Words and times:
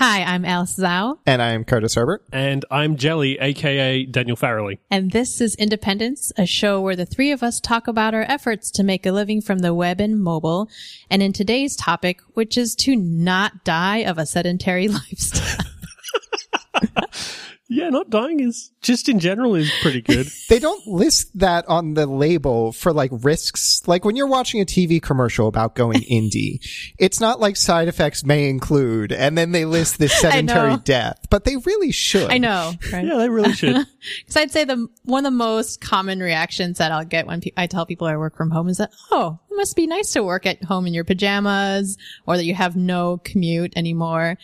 Hi, 0.00 0.22
I'm 0.22 0.46
Alice 0.46 0.78
Zhao, 0.78 1.18
And 1.26 1.42
I'm 1.42 1.62
Curtis 1.62 1.94
Herbert. 1.94 2.24
And 2.32 2.64
I'm 2.70 2.96
Jelly, 2.96 3.38
aka 3.38 4.06
Daniel 4.06 4.34
Farrelly. 4.34 4.78
and 4.90 5.10
this 5.10 5.42
is 5.42 5.54
Independence, 5.56 6.32
a 6.38 6.46
show 6.46 6.80
where 6.80 6.96
the 6.96 7.04
three 7.04 7.32
of 7.32 7.42
us 7.42 7.60
talk 7.60 7.86
about 7.86 8.14
our 8.14 8.22
efforts 8.22 8.70
to 8.70 8.82
make 8.82 9.04
a 9.04 9.12
living 9.12 9.42
from 9.42 9.58
the 9.58 9.74
web 9.74 10.00
and 10.00 10.18
mobile. 10.18 10.70
And 11.10 11.22
in 11.22 11.34
today's 11.34 11.76
topic, 11.76 12.22
which 12.32 12.56
is 12.56 12.74
to 12.76 12.96
not 12.96 13.62
die 13.62 13.98
of 13.98 14.16
a 14.16 14.24
sedentary 14.24 14.88
lifestyle. 14.88 15.66
Yeah, 17.72 17.88
not 17.88 18.10
dying 18.10 18.40
is 18.40 18.72
just 18.82 19.08
in 19.08 19.20
general 19.20 19.54
is 19.54 19.70
pretty 19.80 20.02
good. 20.02 20.26
They 20.48 20.58
don't 20.58 20.84
list 20.88 21.38
that 21.38 21.64
on 21.68 21.94
the 21.94 22.06
label 22.06 22.72
for 22.72 22.92
like 22.92 23.12
risks. 23.12 23.82
Like 23.86 24.04
when 24.04 24.16
you're 24.16 24.26
watching 24.26 24.60
a 24.60 24.64
TV 24.64 25.00
commercial 25.00 25.46
about 25.46 25.76
going 25.76 26.00
indie, 26.10 26.58
it's 26.98 27.20
not 27.20 27.38
like 27.38 27.54
side 27.56 27.86
effects 27.86 28.24
may 28.24 28.48
include, 28.48 29.12
and 29.12 29.38
then 29.38 29.52
they 29.52 29.64
list 29.64 30.00
this 30.00 30.12
sedentary 30.20 30.76
death, 30.78 31.18
but 31.30 31.44
they 31.44 31.56
really 31.58 31.92
should. 31.92 32.32
I 32.32 32.38
know, 32.38 32.72
right? 32.92 33.04
yeah, 33.06 33.18
they 33.18 33.28
really 33.28 33.52
should. 33.52 33.76
Because 34.18 34.36
I'd 34.36 34.50
say 34.50 34.64
the 34.64 34.88
one 35.04 35.24
of 35.24 35.32
the 35.32 35.36
most 35.36 35.80
common 35.80 36.18
reactions 36.18 36.78
that 36.78 36.90
I'll 36.90 37.04
get 37.04 37.28
when 37.28 37.40
pe- 37.42 37.52
I 37.56 37.68
tell 37.68 37.86
people 37.86 38.08
I 38.08 38.16
work 38.16 38.36
from 38.36 38.50
home 38.50 38.68
is 38.68 38.78
that, 38.78 38.90
oh, 39.12 39.38
it 39.48 39.54
must 39.56 39.76
be 39.76 39.86
nice 39.86 40.12
to 40.14 40.24
work 40.24 40.46
at 40.46 40.64
home 40.64 40.86
in 40.88 40.94
your 40.94 41.04
pajamas, 41.04 41.96
or 42.26 42.36
that 42.36 42.44
you 42.44 42.54
have 42.54 42.74
no 42.74 43.18
commute 43.18 43.72
anymore. 43.76 44.36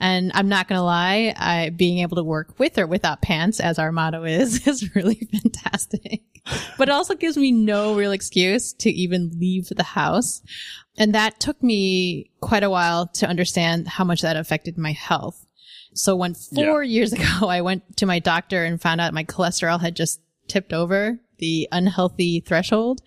And 0.00 0.32
I'm 0.34 0.48
not 0.48 0.66
gonna 0.66 0.82
lie, 0.84 1.34
I 1.36 1.70
being 1.70 1.98
able 1.98 2.16
to 2.16 2.24
work 2.24 2.58
with 2.62 2.78
or 2.78 2.86
without 2.86 3.20
pants, 3.20 3.58
as 3.58 3.76
our 3.76 3.90
motto 3.90 4.22
is, 4.22 4.66
is 4.68 4.94
really 4.94 5.28
fantastic. 5.32 6.22
But 6.78 6.88
it 6.88 6.92
also 6.92 7.16
gives 7.16 7.36
me 7.36 7.50
no 7.50 7.96
real 7.96 8.12
excuse 8.12 8.72
to 8.74 8.90
even 8.90 9.32
leave 9.36 9.66
the 9.68 9.82
house. 9.82 10.42
And 10.96 11.12
that 11.12 11.40
took 11.40 11.60
me 11.60 12.30
quite 12.40 12.62
a 12.62 12.70
while 12.70 13.08
to 13.14 13.26
understand 13.26 13.88
how 13.88 14.04
much 14.04 14.22
that 14.22 14.36
affected 14.36 14.78
my 14.78 14.92
health. 14.92 15.44
So 15.94 16.14
when 16.14 16.34
four 16.34 16.84
years 16.84 17.12
ago 17.18 17.48
I 17.48 17.62
went 17.62 17.96
to 17.96 18.06
my 18.06 18.20
doctor 18.20 18.64
and 18.64 18.80
found 18.80 19.00
out 19.00 19.12
my 19.12 19.24
cholesterol 19.24 19.80
had 19.80 19.96
just 19.96 20.20
tipped 20.46 20.72
over 20.72 21.18
the 21.42 21.68
unhealthy 21.72 22.38
threshold. 22.38 23.02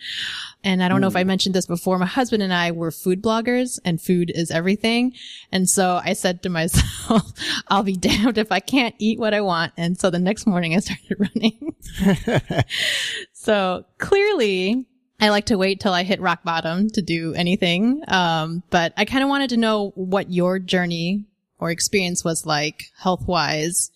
And 0.62 0.84
I 0.84 0.90
don't 0.90 1.00
know 1.00 1.08
if 1.08 1.16
I 1.16 1.24
mentioned 1.24 1.56
this 1.56 1.66
before. 1.66 1.98
My 1.98 2.06
husband 2.06 2.44
and 2.44 2.54
I 2.54 2.72
were 2.72 2.92
food 2.92 3.24
bloggers 3.24 3.80
and 3.86 4.02
food 4.02 4.30
is 4.30 4.52
everything. 4.52 5.14
And 5.54 5.70
so 5.70 6.02
I 6.04 6.12
said 6.12 6.44
to 6.44 6.50
myself, 6.60 7.32
I'll 7.70 7.84
be 7.84 7.96
damned 7.96 8.38
if 8.38 8.52
I 8.52 8.60
can't 8.60 8.94
eat 9.00 9.20
what 9.20 9.34
I 9.34 9.40
want. 9.40 9.72
And 9.78 9.98
so 9.98 10.10
the 10.10 10.20
next 10.20 10.46
morning 10.46 10.76
I 10.76 10.80
started 10.80 11.18
running. 11.34 12.64
so 13.34 13.86
clearly 14.00 14.86
I 15.22 15.30
like 15.30 15.46
to 15.46 15.58
wait 15.58 15.80
till 15.80 15.94
I 15.94 16.04
hit 16.04 16.20
rock 16.20 16.44
bottom 16.44 16.90
to 16.90 17.02
do 17.02 17.34
anything. 17.36 18.02
Um, 18.10 18.64
but 18.70 18.92
I 18.98 19.06
kind 19.06 19.24
of 19.24 19.30
wanted 19.30 19.52
to 19.52 19.58
know 19.58 19.94
what 19.96 20.30
your 20.30 20.60
journey 20.60 21.24
or 21.58 21.72
experience 21.72 22.26
was 22.26 22.46
like 22.46 22.92
health 22.98 23.26
wise 23.28 23.92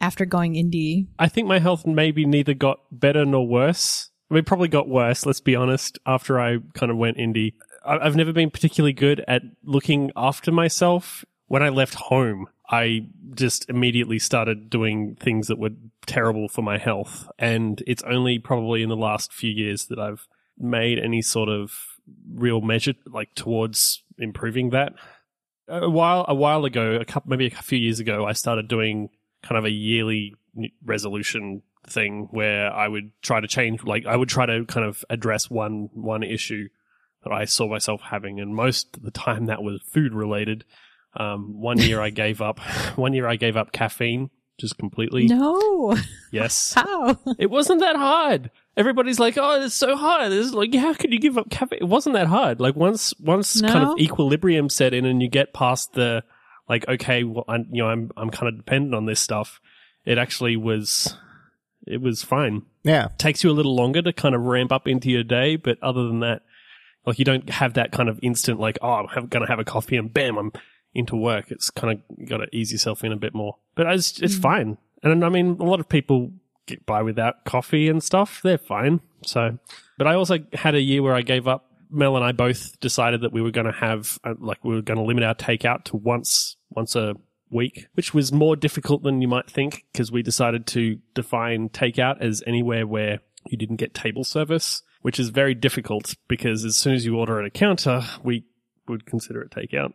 after 0.00 0.24
going 0.24 0.54
indie. 0.54 1.06
I 1.18 1.28
think 1.28 1.48
my 1.48 1.58
health 1.58 1.86
maybe 1.86 2.26
neither 2.26 2.54
got 2.54 2.80
better 2.90 3.24
nor 3.24 3.46
worse. 3.46 4.10
I 4.30 4.34
mean, 4.34 4.44
probably 4.44 4.68
got 4.68 4.88
worse, 4.88 5.26
let's 5.26 5.40
be 5.40 5.54
honest, 5.54 5.98
after 6.06 6.40
I 6.40 6.58
kind 6.74 6.90
of 6.90 6.98
went 6.98 7.18
indie. 7.18 7.54
I've 7.86 8.16
never 8.16 8.32
been 8.32 8.50
particularly 8.50 8.94
good 8.94 9.22
at 9.28 9.42
looking 9.62 10.10
after 10.16 10.50
myself. 10.50 11.24
When 11.46 11.62
I 11.62 11.68
left 11.68 11.94
home, 11.94 12.48
I 12.68 13.06
just 13.34 13.68
immediately 13.68 14.18
started 14.18 14.70
doing 14.70 15.16
things 15.20 15.48
that 15.48 15.58
were 15.58 15.70
terrible 16.06 16.48
for 16.48 16.62
my 16.62 16.78
health. 16.78 17.28
And 17.38 17.82
it's 17.86 18.02
only 18.04 18.38
probably 18.38 18.82
in 18.82 18.88
the 18.88 18.96
last 18.96 19.32
few 19.32 19.50
years 19.50 19.86
that 19.86 19.98
I've 19.98 20.26
made 20.58 20.98
any 20.98 21.20
sort 21.20 21.48
of 21.48 21.72
real 22.32 22.60
measure 22.60 22.94
like 23.06 23.34
towards 23.34 24.02
improving 24.18 24.70
that. 24.70 24.94
A 25.68 25.88
while 25.88 26.24
a 26.28 26.34
while 26.34 26.64
ago, 26.64 26.94
a 26.94 27.04
couple 27.04 27.30
maybe 27.30 27.46
a 27.46 27.50
few 27.50 27.78
years 27.78 28.00
ago, 28.00 28.24
I 28.26 28.32
started 28.32 28.68
doing 28.68 29.10
kind 29.44 29.58
of 29.58 29.64
a 29.64 29.70
yearly 29.70 30.34
resolution 30.84 31.62
thing 31.86 32.28
where 32.30 32.72
I 32.72 32.88
would 32.88 33.12
try 33.20 33.40
to 33.40 33.46
change 33.46 33.84
like 33.84 34.06
I 34.06 34.16
would 34.16 34.28
try 34.28 34.46
to 34.46 34.64
kind 34.64 34.86
of 34.86 35.04
address 35.10 35.50
one 35.50 35.90
one 35.92 36.22
issue 36.22 36.68
that 37.24 37.32
I 37.32 37.44
saw 37.44 37.68
myself 37.68 38.00
having 38.00 38.40
and 38.40 38.54
most 38.54 38.96
of 38.96 39.02
the 39.02 39.10
time 39.10 39.46
that 39.46 39.62
was 39.62 39.82
food 39.82 40.14
related. 40.14 40.64
Um, 41.16 41.60
one 41.60 41.78
year 41.78 42.00
I 42.00 42.10
gave 42.10 42.40
up 42.40 42.58
one 42.96 43.12
year 43.12 43.28
I 43.28 43.36
gave 43.36 43.56
up 43.56 43.72
caffeine 43.72 44.30
just 44.58 44.78
completely. 44.78 45.26
No. 45.26 45.96
Yes. 46.30 46.72
How? 46.76 47.18
It 47.38 47.50
wasn't 47.50 47.80
that 47.80 47.96
hard. 47.96 48.50
Everybody's 48.76 49.18
like, 49.18 49.36
"Oh, 49.36 49.62
it's 49.62 49.74
so 49.74 49.96
hard." 49.96 50.32
It's 50.32 50.52
like, 50.52 50.74
how 50.74 50.94
could 50.94 51.12
you 51.12 51.20
give 51.20 51.38
up 51.38 51.50
caffeine? 51.50 51.78
It 51.80 51.88
wasn't 51.88 52.14
that 52.14 52.26
hard. 52.26 52.60
Like 52.60 52.74
once, 52.74 53.14
once 53.20 53.60
kind 53.60 53.84
of 53.84 53.98
equilibrium 53.98 54.68
set 54.68 54.92
in, 54.94 55.04
and 55.04 55.22
you 55.22 55.28
get 55.28 55.52
past 55.52 55.92
the, 55.92 56.24
like, 56.68 56.88
okay, 56.88 57.24
well, 57.24 57.44
I, 57.48 57.56
you 57.56 57.82
know, 57.82 57.88
I'm, 57.88 58.10
I'm 58.16 58.30
kind 58.30 58.48
of 58.48 58.56
dependent 58.56 58.94
on 58.94 59.06
this 59.06 59.20
stuff. 59.20 59.60
It 60.04 60.18
actually 60.18 60.56
was, 60.56 61.16
it 61.86 62.00
was 62.00 62.22
fine. 62.22 62.62
Yeah. 62.82 63.08
takes 63.18 63.42
you 63.42 63.50
a 63.50 63.52
little 63.52 63.74
longer 63.74 64.02
to 64.02 64.12
kind 64.12 64.34
of 64.34 64.42
ramp 64.42 64.72
up 64.72 64.86
into 64.86 65.10
your 65.10 65.24
day, 65.24 65.56
but 65.56 65.82
other 65.82 66.06
than 66.06 66.20
that, 66.20 66.42
like 67.06 67.18
you 67.18 67.24
don't 67.24 67.48
have 67.50 67.74
that 67.74 67.92
kind 67.92 68.08
of 68.08 68.18
instant, 68.22 68.60
like, 68.60 68.78
oh, 68.82 68.92
I'm 68.92 69.08
have, 69.08 69.30
gonna 69.30 69.48
have 69.48 69.58
a 69.58 69.64
coffee 69.64 69.96
and 69.96 70.12
bam, 70.12 70.38
I'm 70.38 70.52
into 70.94 71.16
work. 71.16 71.50
It's 71.50 71.70
kind 71.70 71.98
of 71.98 72.28
got 72.28 72.38
to 72.38 72.48
ease 72.52 72.72
yourself 72.72 73.04
in 73.04 73.12
a 73.12 73.16
bit 73.16 73.34
more, 73.34 73.56
but 73.74 73.86
it's 73.86 74.20
it's 74.20 74.36
fine. 74.36 74.78
And 75.02 75.24
I 75.24 75.28
mean, 75.28 75.58
a 75.60 75.64
lot 75.64 75.80
of 75.80 75.88
people 75.88 76.32
get 76.66 76.86
by 76.86 77.02
without 77.02 77.44
coffee 77.44 77.88
and 77.88 78.02
stuff. 78.02 78.40
They're 78.42 78.56
fine. 78.56 79.00
So, 79.26 79.58
but 79.98 80.06
I 80.06 80.14
also 80.14 80.38
had 80.52 80.74
a 80.74 80.80
year 80.80 81.02
where 81.02 81.14
I 81.14 81.22
gave 81.22 81.46
up. 81.46 81.70
Mel 81.94 82.16
and 82.16 82.24
I 82.24 82.32
both 82.32 82.78
decided 82.80 83.22
that 83.22 83.32
we 83.32 83.40
were 83.40 83.50
going 83.50 83.66
to 83.66 83.72
have, 83.72 84.18
uh, 84.24 84.34
like, 84.38 84.64
we 84.64 84.74
were 84.74 84.82
going 84.82 84.98
to 84.98 85.04
limit 85.04 85.24
our 85.24 85.34
takeout 85.34 85.84
to 85.84 85.96
once, 85.96 86.56
once 86.70 86.96
a 86.96 87.14
week, 87.50 87.86
which 87.94 88.12
was 88.12 88.32
more 88.32 88.56
difficult 88.56 89.02
than 89.02 89.22
you 89.22 89.28
might 89.28 89.48
think 89.48 89.84
because 89.92 90.10
we 90.10 90.22
decided 90.22 90.66
to 90.66 90.98
define 91.14 91.68
takeout 91.68 92.20
as 92.20 92.42
anywhere 92.46 92.86
where 92.86 93.20
you 93.46 93.56
didn't 93.56 93.76
get 93.76 93.94
table 93.94 94.24
service, 94.24 94.82
which 95.02 95.18
is 95.18 95.28
very 95.28 95.54
difficult 95.54 96.14
because 96.28 96.64
as 96.64 96.76
soon 96.76 96.94
as 96.94 97.04
you 97.04 97.16
order 97.16 97.38
at 97.38 97.46
a 97.46 97.50
counter, 97.50 98.02
we 98.22 98.44
would 98.88 99.06
consider 99.06 99.40
it 99.42 99.50
takeout. 99.50 99.92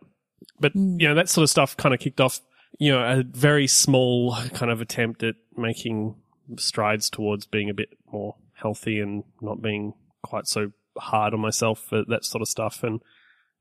But, 0.58 0.74
you 0.74 1.08
know, 1.08 1.14
that 1.14 1.28
sort 1.28 1.42
of 1.42 1.50
stuff 1.50 1.76
kind 1.76 1.94
of 1.94 2.00
kicked 2.00 2.20
off, 2.20 2.40
you 2.78 2.92
know, 2.92 3.02
a 3.02 3.22
very 3.22 3.66
small 3.66 4.36
kind 4.54 4.72
of 4.72 4.80
attempt 4.80 5.22
at 5.22 5.34
making 5.56 6.16
strides 6.56 7.10
towards 7.10 7.46
being 7.46 7.68
a 7.68 7.74
bit 7.74 7.90
more 8.10 8.36
healthy 8.54 9.00
and 9.00 9.24
not 9.40 9.62
being 9.62 9.94
quite 10.22 10.46
so 10.46 10.72
hard 11.00 11.34
on 11.34 11.40
myself 11.40 11.80
for 11.88 12.04
that 12.08 12.24
sort 12.24 12.42
of 12.42 12.48
stuff. 12.48 12.82
And 12.82 13.00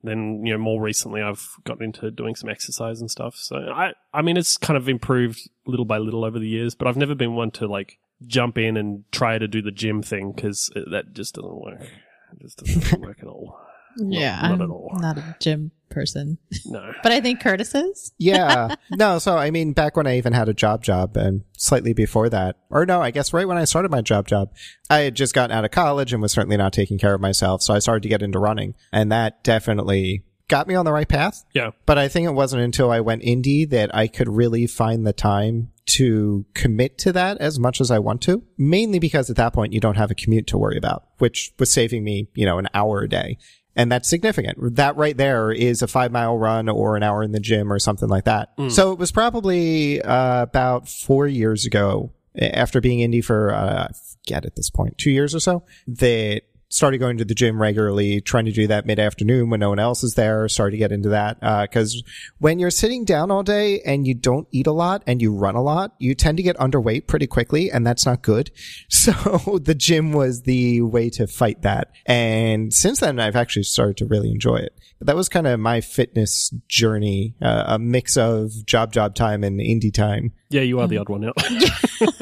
then, 0.04 0.46
you 0.46 0.54
know, 0.54 0.60
more 0.60 0.82
recently 0.82 1.22
I've 1.22 1.48
gotten 1.66 1.84
into 1.84 2.12
doing 2.12 2.36
some 2.36 2.50
exercise 2.50 3.02
and 3.02 3.10
stuff. 3.10 3.36
So 3.36 3.58
I, 3.58 3.94
I 4.14 4.22
mean, 4.22 4.38
it's 4.38 4.58
kind 4.58 4.78
of 4.78 4.88
improved 4.88 5.50
little 5.66 5.86
by 5.86 5.98
little 5.98 6.26
over 6.26 6.40
the 6.40 6.48
years, 6.48 6.76
but 6.76 6.88
I've 6.88 6.98
never 6.98 7.16
been 7.16 7.36
one 7.36 7.52
to 7.52 7.68
like 7.68 8.00
jump 8.26 8.58
in 8.58 8.78
and 8.78 9.04
try 9.12 9.38
to 9.38 9.48
do 9.48 9.62
the 9.62 9.72
gym 9.72 10.02
thing 10.02 10.32
because 10.32 10.72
that 10.92 11.14
just 11.14 11.36
doesn't 11.36 11.62
work. 11.62 11.82
It 11.82 12.42
just 12.42 12.64
doesn't 12.64 13.02
work 13.02 13.20
at 13.22 13.28
all. 13.28 13.60
yeah. 13.98 14.42
not 14.42 14.52
I'm 14.52 14.62
at 14.62 14.70
all. 14.70 14.98
Not 15.00 15.18
a 15.18 15.36
gym 15.40 15.72
person. 15.90 16.38
No. 16.66 16.94
But 17.04 17.14
I 17.14 17.22
think 17.22 17.40
Curtis 17.40 17.74
is. 17.74 18.12
Yeah. 18.18 18.76
no, 18.92 19.20
so 19.20 19.38
I 19.38 19.52
mean, 19.52 19.74
back 19.74 19.96
when 19.96 20.06
I 20.06 20.18
even 20.18 20.34
had 20.34 20.50
a 20.50 20.54
job 20.54 20.84
job 20.84 21.16
and 21.16 21.44
slightly 21.58 21.94
before 21.94 22.30
that, 22.30 22.58
or 22.70 22.86
no, 22.86 23.02
I 23.02 23.12
guess 23.12 23.32
right 23.32 23.48
when 23.48 23.58
I 23.58 23.66
started 23.66 23.90
my 23.90 24.02
job 24.02 24.28
job, 24.28 24.54
I 24.90 25.00
had 25.00 25.16
just 25.16 25.34
gotten 25.34 25.56
out 25.56 25.66
of 25.66 25.72
college 25.72 26.12
and 26.12 26.22
was 26.22 26.32
certainly 26.32 26.58
not 26.58 26.74
taking 26.74 26.98
care 26.98 27.14
of 27.14 27.22
myself. 27.22 27.62
So 27.62 27.74
I 27.74 27.80
started 27.80 28.04
to 28.04 28.10
get 28.10 28.22
into 28.22 28.40
running 28.40 28.76
and 28.92 29.12
that 29.12 29.44
definitely 29.44 30.24
got 30.50 30.68
me 30.68 30.76
on 30.76 30.84
the 30.84 30.92
right 30.92 31.08
path. 31.08 31.46
Yeah. 31.54 31.72
But 31.86 31.98
I 31.98 32.10
think 32.10 32.28
it 32.28 32.34
wasn't 32.34 32.64
until 32.64 32.92
I 32.92 33.00
went 33.00 33.22
indie 33.22 33.70
that 33.70 33.96
I 33.96 34.08
could 34.08 34.28
really 34.28 34.68
find 34.68 35.08
the 35.08 35.14
time 35.14 35.72
to 35.92 36.46
commit 36.54 36.98
to 37.00 37.14
that 37.14 37.38
as 37.38 37.58
much 37.58 37.80
as 37.80 37.90
I 37.90 38.00
want 38.00 38.22
to. 38.24 38.44
Mainly 38.58 39.00
because 39.00 39.30
at 39.30 39.38
that 39.38 39.54
point 39.54 39.74
you 39.74 39.80
don't 39.80 39.98
have 39.98 40.12
a 40.12 40.16
commute 40.16 40.48
to 40.48 40.58
worry 40.58 40.78
about, 40.78 41.04
which 41.20 41.54
was 41.58 41.72
saving 41.72 42.04
me, 42.04 42.28
you 42.34 42.46
know, 42.46 42.58
an 42.58 42.68
hour 42.74 43.02
a 43.02 43.10
day. 43.10 43.38
And 43.80 43.90
that's 43.90 44.10
significant. 44.10 44.76
That 44.76 44.98
right 44.98 45.16
there 45.16 45.52
is 45.54 45.82
a 45.82 45.88
five 45.88 46.12
mile 46.12 46.38
run 46.38 46.68
or 46.68 46.98
an 46.98 47.04
hour 47.04 47.24
in 47.24 47.32
the 47.32 47.40
gym 47.40 47.72
or 47.72 47.80
something 47.80 48.10
like 48.10 48.26
that. 48.26 48.50
So 48.70 48.92
it 48.92 49.00
was 49.00 49.12
probably 49.12 50.02
uh, 50.02 50.42
about 50.44 50.90
four 50.90 51.28
years 51.28 51.66
ago 51.66 52.12
after 52.38 52.82
being 52.82 53.00
indie 53.10 53.24
for, 53.24 53.54
uh, 53.54 53.88
I 53.88 53.94
forget 53.94 54.44
at 54.46 54.58
this 54.58 54.70
point, 54.70 54.98
two 54.98 55.12
years 55.12 55.34
or 55.34 55.40
so 55.40 55.64
that 55.88 56.42
started 56.70 57.00
going 57.00 57.18
to 57.18 57.26
the 57.26 57.34
gym 57.36 57.62
regularly, 57.62 58.22
trying 58.22 58.46
to 58.46 58.52
do 58.52 58.68
that 58.68 58.86
mid 58.86 59.00
afternoon 59.00 59.50
when 59.50 59.60
no 59.60 59.70
one 59.70 59.80
else 59.80 60.04
is 60.04 60.14
there. 60.14 60.48
Started 60.48 60.72
to 60.72 60.78
get 60.78 60.92
into 60.92 61.10
that. 61.10 61.38
Uh, 61.42 61.66
cause 61.68 62.04
when 62.38 62.60
you're 62.60 62.70
sitting 62.72 63.06
down 63.06 63.32
all 63.32 63.44
day 63.44 63.82
and 63.82 64.06
you 64.08 64.14
don't 64.14 64.48
eat 64.52 64.68
a 64.68 64.72
lot 64.72 65.02
and 65.08 65.22
you 65.22 65.34
run 65.34 65.56
a 65.56 65.62
lot, 65.64 65.94
you 65.98 66.14
tend 66.16 66.38
to 66.38 66.44
get 66.44 66.56
underweight 66.58 67.08
pretty 67.08 67.26
quickly 67.28 67.72
and 67.72 67.86
that's 67.86 68.06
not 68.06 68.22
good. 68.22 68.52
So 69.10 69.60
the 69.64 69.74
gym 69.76 70.12
was 70.12 70.44
the 70.44 70.82
way 70.82 71.10
to 71.12 71.26
fight 71.26 71.62
that. 71.64 71.92
And 72.06 72.72
since 72.74 73.00
then, 73.00 73.20
I've 73.20 73.36
actually 73.36 73.64
started 73.64 73.98
to 73.98 74.06
really 74.06 74.30
enjoy 74.30 74.58
it. 74.58 74.78
But 75.00 75.08
that 75.08 75.16
was 75.16 75.30
kind 75.30 75.48
of 75.48 75.60
my 75.60 75.80
fitness 75.82 76.50
journey, 76.68 77.36
uh, 77.42 77.64
a 77.68 77.80
mix 77.80 78.18
of 78.18 78.52
job, 78.66 78.92
job 78.92 79.16
time 79.16 79.44
and 79.44 79.60
indie 79.60 79.94
time. 79.94 80.34
Yeah, 80.50 80.62
you 80.62 80.80
are 80.80 80.88
the 80.88 80.98
odd 80.98 81.10
one 81.10 81.26
out. 81.26 81.36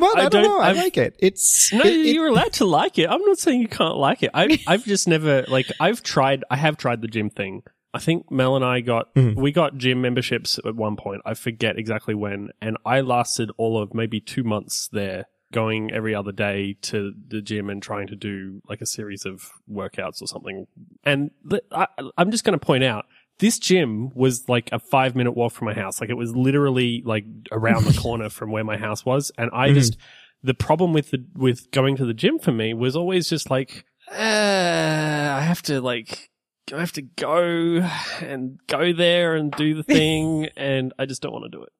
Well, 0.00 0.12
I, 0.16 0.20
I 0.26 0.28
don't, 0.28 0.30
don't- 0.30 0.42
know. 0.44 0.60
I 0.60 0.70
I've- 0.70 0.78
like 0.78 0.96
it. 0.96 1.14
It's, 1.18 1.72
No, 1.72 1.80
it- 1.80 1.86
it- 1.86 2.14
you're 2.14 2.26
allowed 2.28 2.52
to 2.54 2.64
like 2.64 2.98
it. 2.98 3.08
I'm 3.08 3.20
not 3.22 3.38
saying 3.38 3.67
you 3.70 3.76
can't 3.76 3.96
like 3.96 4.22
it. 4.22 4.30
I've 4.34 4.58
I've 4.66 4.84
just 4.84 5.08
never 5.08 5.44
like 5.48 5.70
I've 5.80 6.02
tried. 6.02 6.44
I 6.50 6.56
have 6.56 6.76
tried 6.76 7.02
the 7.02 7.08
gym 7.08 7.30
thing. 7.30 7.62
I 7.94 7.98
think 8.00 8.30
Mel 8.30 8.54
and 8.56 8.64
I 8.64 8.80
got 8.80 9.14
Mhm. 9.14 9.34
we 9.36 9.50
got 9.52 9.76
gym 9.76 10.00
memberships 10.02 10.58
at 10.64 10.76
one 10.76 10.96
point. 10.96 11.22
I 11.24 11.34
forget 11.34 11.78
exactly 11.78 12.14
when, 12.14 12.50
and 12.60 12.76
I 12.84 13.00
lasted 13.00 13.50
all 13.56 13.80
of 13.80 13.94
maybe 13.94 14.20
two 14.20 14.44
months 14.44 14.88
there, 14.92 15.24
going 15.52 15.90
every 15.92 16.14
other 16.14 16.32
day 16.32 16.76
to 16.82 17.12
the 17.28 17.40
gym 17.40 17.70
and 17.70 17.82
trying 17.82 18.06
to 18.08 18.16
do 18.16 18.60
like 18.68 18.80
a 18.82 18.86
series 18.86 19.24
of 19.24 19.50
workouts 19.70 20.20
or 20.20 20.26
something. 20.26 20.66
And 21.04 21.30
I, 21.72 21.86
I'm 22.18 22.30
just 22.30 22.44
going 22.44 22.58
to 22.58 22.64
point 22.64 22.84
out. 22.84 23.06
This 23.38 23.58
gym 23.60 24.10
was 24.14 24.48
like 24.48 24.68
a 24.72 24.80
five 24.80 25.14
minute 25.14 25.32
walk 25.32 25.52
from 25.52 25.66
my 25.66 25.74
house. 25.74 26.00
Like 26.00 26.10
it 26.10 26.16
was 26.16 26.34
literally 26.34 27.02
like 27.06 27.24
around 27.52 27.84
the 27.84 27.92
corner 28.02 28.28
from 28.30 28.50
where 28.50 28.64
my 28.64 28.76
house 28.76 29.06
was. 29.06 29.30
And 29.38 29.48
I 29.52 29.68
Mhm. 29.68 29.74
just, 29.74 29.96
the 30.42 30.54
problem 30.54 30.92
with 30.92 31.10
the, 31.10 31.24
with 31.34 31.70
going 31.70 31.96
to 31.96 32.06
the 32.06 32.14
gym 32.14 32.38
for 32.38 32.52
me 32.52 32.74
was 32.74 32.96
always 32.96 33.28
just 33.28 33.50
like, 33.50 33.84
uh, 34.10 34.14
I 34.14 35.42
have 35.42 35.62
to 35.62 35.80
like, 35.80 36.30
I 36.72 36.80
have 36.80 36.92
to 36.92 37.02
go 37.02 37.88
and 38.20 38.58
go 38.66 38.92
there 38.92 39.34
and 39.34 39.50
do 39.52 39.74
the 39.74 39.82
thing, 39.94 40.48
and 40.56 40.92
I 40.98 41.06
just 41.06 41.22
don't 41.22 41.32
want 41.32 41.50
to 41.50 41.56
do 41.56 41.62
it. 41.62 41.72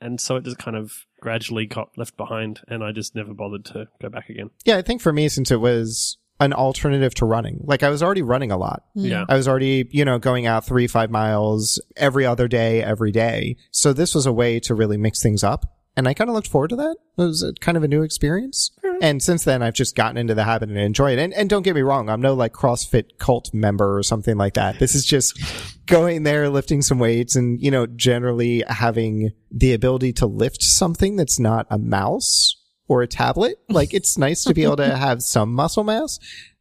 And 0.00 0.20
so 0.20 0.36
it 0.36 0.44
just 0.44 0.58
kind 0.58 0.76
of 0.76 1.06
gradually 1.20 1.66
got 1.66 1.96
left 1.96 2.16
behind, 2.16 2.60
and 2.68 2.82
I 2.84 2.92
just 2.92 3.14
never 3.14 3.32
bothered 3.32 3.64
to 3.66 3.88
go 4.00 4.08
back 4.08 4.28
again. 4.28 4.50
Yeah, 4.64 4.76
I 4.76 4.82
think 4.82 5.00
for 5.00 5.12
me, 5.12 5.28
since 5.28 5.50
it 5.50 5.60
was 5.60 6.18
an 6.40 6.52
alternative 6.52 7.14
to 7.14 7.24
running, 7.24 7.60
like 7.64 7.82
I 7.82 7.90
was 7.90 8.02
already 8.02 8.22
running 8.22 8.50
a 8.50 8.56
lot. 8.56 8.82
Mm. 8.96 9.08
Yeah. 9.08 9.24
I 9.28 9.36
was 9.36 9.46
already, 9.46 9.88
you 9.90 10.04
know, 10.04 10.18
going 10.18 10.46
out 10.46 10.66
three, 10.66 10.86
five 10.86 11.10
miles 11.10 11.80
every 11.96 12.26
other 12.26 12.48
day, 12.48 12.82
every 12.82 13.12
day. 13.12 13.56
So 13.70 13.92
this 13.92 14.14
was 14.14 14.26
a 14.26 14.32
way 14.32 14.60
to 14.60 14.74
really 14.74 14.96
mix 14.96 15.22
things 15.22 15.44
up. 15.44 15.64
And 15.96 16.08
I 16.08 16.14
kind 16.14 16.28
of 16.28 16.34
looked 16.34 16.48
forward 16.48 16.70
to 16.70 16.76
that. 16.76 16.96
It 17.18 17.22
was 17.22 17.42
a, 17.42 17.52
kind 17.54 17.76
of 17.76 17.84
a 17.84 17.88
new 17.88 18.02
experience. 18.02 18.72
And 19.00 19.22
since 19.22 19.44
then, 19.44 19.62
I've 19.62 19.74
just 19.74 19.94
gotten 19.94 20.16
into 20.16 20.34
the 20.34 20.44
habit 20.44 20.68
and 20.68 20.78
enjoy 20.78 21.12
it. 21.12 21.18
And, 21.18 21.32
and 21.34 21.48
don't 21.48 21.62
get 21.62 21.74
me 21.74 21.82
wrong, 21.82 22.08
I'm 22.08 22.20
no 22.20 22.34
like 22.34 22.52
CrossFit 22.52 23.18
cult 23.18 23.52
member 23.52 23.96
or 23.96 24.02
something 24.02 24.36
like 24.36 24.54
that. 24.54 24.78
This 24.78 24.94
is 24.94 25.04
just 25.04 25.40
going 25.86 26.22
there, 26.22 26.48
lifting 26.48 26.82
some 26.82 26.98
weights 26.98 27.36
and, 27.36 27.60
you 27.60 27.70
know, 27.70 27.86
generally 27.86 28.64
having 28.68 29.30
the 29.50 29.72
ability 29.72 30.12
to 30.14 30.26
lift 30.26 30.62
something 30.62 31.16
that's 31.16 31.38
not 31.38 31.66
a 31.70 31.78
mouse 31.78 32.56
or 32.88 33.02
a 33.02 33.06
tablet. 33.06 33.58
Like 33.68 33.94
it's 33.94 34.18
nice 34.18 34.44
to 34.44 34.54
be 34.54 34.64
able 34.64 34.76
to 34.76 34.96
have 34.96 35.22
some 35.22 35.52
muscle 35.52 35.84
mass 35.84 36.18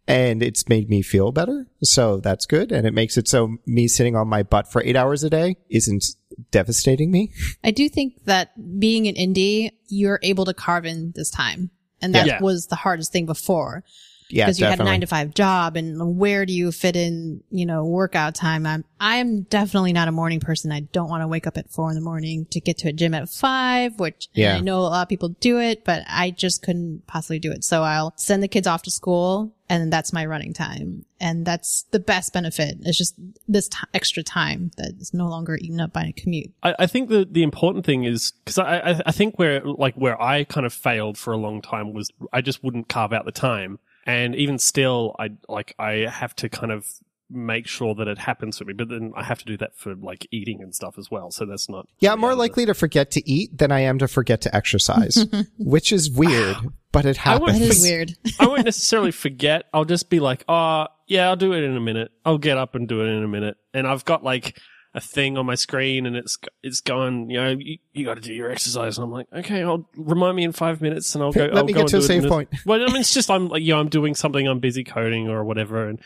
and 0.08 0.44
it's 0.44 0.68
made 0.68 0.90
me 0.90 1.02
feel 1.02 1.32
better. 1.32 1.68
So 1.82 2.18
that's 2.18 2.46
good. 2.46 2.72
And 2.72 2.86
it 2.86 2.94
makes 2.94 3.18
it 3.18 3.28
so 3.28 3.58
me 3.66 3.88
sitting 3.88 4.16
on 4.16 4.28
my 4.28 4.44
butt 4.44 4.72
for 4.72 4.84
eight 4.84 4.96
hours 4.96 5.24
a 5.24 5.30
day 5.30 5.56
isn't 5.70 6.04
devastating 6.52 7.12
me. 7.12 7.32
I 7.64 7.72
do 7.72 7.90
think 7.90 8.24
that 8.26 8.52
being 8.80 9.08
an 9.08 9.16
indie, 9.16 9.72
you're 9.88 10.20
able 10.24 10.46
to 10.46 10.54
carve 10.54 10.86
in 10.86 11.12
this 11.16 11.30
time. 11.30 11.70
And 12.02 12.14
that 12.16 12.26
Yeah. 12.28 12.42
was 12.42 12.68
the 12.68 12.76
hardest 12.76 13.12
thing 13.12 13.26
before. 13.26 13.84
Yeah, 14.30 14.46
because 14.46 14.60
you 14.60 14.66
had 14.66 14.80
a 14.80 14.84
nine 14.84 15.02
to 15.02 15.06
five 15.08 15.34
job 15.36 15.76
and 15.76 16.18
where 16.18 16.46
do 16.48 16.54
you 16.54 16.72
fit 16.72 16.96
in, 16.96 17.44
you 17.52 17.68
know, 17.68 17.86
workout 17.86 18.34
time? 18.34 18.66
I'm, 18.66 18.84
I'm 19.00 19.44
definitely 19.44 19.94
not 19.94 20.08
a 20.08 20.12
morning 20.12 20.40
person. 20.40 20.72
I 20.72 20.80
don't 20.80 21.08
want 21.10 21.22
to 21.22 21.28
wake 21.28 21.46
up 21.46 21.56
at 21.58 21.70
four 21.70 21.90
in 21.90 21.96
the 21.96 22.02
morning 22.02 22.48
to 22.52 22.60
get 22.60 22.80
to 22.80 22.90
a 22.90 22.94
gym 22.94 23.14
at 23.14 23.30
five, 23.30 24.00
which 24.00 24.30
Yeah. 24.34 24.56
I 24.56 24.60
know 24.62 24.80
a 24.80 24.88
lot 24.90 25.04
of 25.04 25.10
people 25.10 25.30
do 25.30 25.60
it, 25.60 25.86
but 25.86 26.04
I 26.08 26.32
just 26.32 26.64
couldn't 26.64 27.06
possibly 27.06 27.38
do 27.38 27.52
it. 27.52 27.64
So 27.64 27.84
I'll 27.84 28.14
send 28.18 28.42
the 28.42 28.48
kids 28.48 28.66
off 28.66 28.82
to 28.84 28.92
school 28.92 29.54
and 29.82 29.92
that's 29.92 30.14
my 30.14 30.26
running 30.26 30.54
time. 30.54 31.04
And 31.20 31.46
that's 31.46 31.84
the 31.90 32.00
best 32.00 32.32
benefit. 32.32 32.78
It's 32.82 32.98
just 32.98 33.16
this 33.48 33.68
t- 33.70 33.78
extra 33.94 34.22
time 34.22 34.70
that 34.78 34.94
is 35.00 35.14
no 35.14 35.28
longer 35.28 35.58
eaten 35.60 35.82
up 35.82 35.92
by 35.92 36.04
a 36.04 36.14
commute. 36.14 36.52
I, 36.62 36.76
I 36.80 36.86
think 36.86 37.10
the 37.10 37.28
the 37.30 37.42
important 37.42 37.86
thing 37.86 38.04
is 38.04 38.34
because 38.46 38.60
I, 38.60 38.80
I 38.80 39.02
I 39.08 39.12
think 39.12 39.40
where 39.40 39.62
like 39.62 39.96
where 39.96 40.22
I 40.22 40.44
kind 40.44 40.66
of 40.66 40.74
failed 40.74 41.18
for 41.18 41.34
a 41.34 41.38
long 41.38 41.62
time 41.62 41.94
was 41.94 42.12
I 42.32 42.42
just 42.42 42.64
wouldn't 42.64 42.88
carve 42.88 43.14
out 43.14 43.26
the 43.26 43.32
time, 43.32 43.80
and 44.06 44.36
even 44.36 44.60
still, 44.60 45.16
I 45.18 45.32
like 45.50 45.74
I 45.80 46.08
have 46.10 46.36
to 46.38 46.50
kind 46.50 46.72
of 46.72 46.88
make 47.34 47.68
sure 47.68 47.96
that 47.96 48.08
it 48.08 48.18
happens 48.18 48.58
for 48.58 48.66
me, 48.66 48.74
but 48.74 48.90
then 48.90 49.12
I 49.16 49.24
have 49.24 49.40
to 49.40 49.46
do 49.46 49.58
that 49.58 49.76
for 49.76 49.96
like 49.96 50.28
eating 50.32 50.62
and 50.62 50.74
stuff 50.74 50.98
as 50.98 51.10
well. 51.12 51.32
So 51.32 51.46
that's 51.46 51.68
not 51.70 51.88
Yeah, 52.00 52.14
I'm 52.14 52.20
more 52.20 52.36
likely 52.36 52.66
to 52.66 52.74
forget 52.74 53.12
to 53.12 53.30
eat 53.30 53.58
than 53.58 53.72
I 53.72 53.82
am 53.82 54.00
to 54.00 54.08
forget 54.08 54.42
to 54.42 54.56
exercise, 54.56 55.26
which 55.58 55.92
is 55.92 56.12
weird, 56.12 56.58
but 56.92 57.06
it 57.06 57.26
I 57.26 57.38
would 57.38 57.50
That 57.50 57.54
happens. 57.54 57.78
is 57.78 57.82
weird. 57.82 58.14
I 58.40 58.48
won't 58.48 58.66
necessarily 58.66 59.12
forget. 59.12 59.66
I'll 59.74 59.86
just 59.86 60.10
be 60.10 60.20
like, 60.20 60.44
oh, 60.48 60.88
yeah, 61.08 61.28
I'll 61.30 61.36
do 61.36 61.54
it 61.54 61.64
in 61.64 61.76
a 61.76 61.82
minute. 61.82 62.12
I'll 62.26 62.38
get 62.38 62.58
up 62.58 62.76
and 62.76 62.88
do 62.88 63.02
it 63.02 63.08
in 63.08 63.24
a 63.24 63.28
minute. 63.28 63.58
And 63.74 63.88
I've 63.88 64.06
got 64.06 64.24
like 64.24 64.58
a 64.96 65.02
thing 65.02 65.38
on 65.40 65.46
my 65.48 65.56
screen 65.56 66.06
and 66.06 66.16
it's, 66.16 66.38
it's 66.62 66.80
going, 66.80 67.30
you 67.32 67.42
know, 67.42 67.50
you, 67.60 67.80
you 67.94 68.06
got 68.06 68.14
to 68.14 68.22
do 68.22 68.32
your 68.32 68.52
exercise. 68.52 68.98
And 68.98 69.06
I'm 69.06 69.12
like, 69.12 69.26
okay, 69.34 69.64
I'll 69.64 69.90
remind 69.98 70.36
me 70.36 70.44
in 70.44 70.52
five 70.52 70.82
minutes 70.82 71.16
and 71.16 71.24
I'll 71.24 71.32
go. 71.32 71.46
Let 71.46 71.58
I'll 71.58 71.64
me 71.66 71.74
go 71.74 71.80
get 71.82 71.88
to 71.90 71.98
a 71.98 72.00
do 72.02 72.06
it 72.14 72.24
in 72.24 72.30
point. 72.30 72.50
Well, 72.66 72.80
I 72.82 72.86
mean, 72.86 72.98
it's 73.02 73.14
just, 73.14 73.32
I'm 73.32 73.48
like, 73.50 73.64
you 73.64 73.74
know, 73.74 73.80
I'm 73.80 73.90
doing 73.90 74.14
something. 74.14 74.48
I'm 74.48 74.60
busy 74.60 74.84
coding 74.84 75.30
or 75.30 75.44
whatever. 75.44 75.88
And 75.90 76.00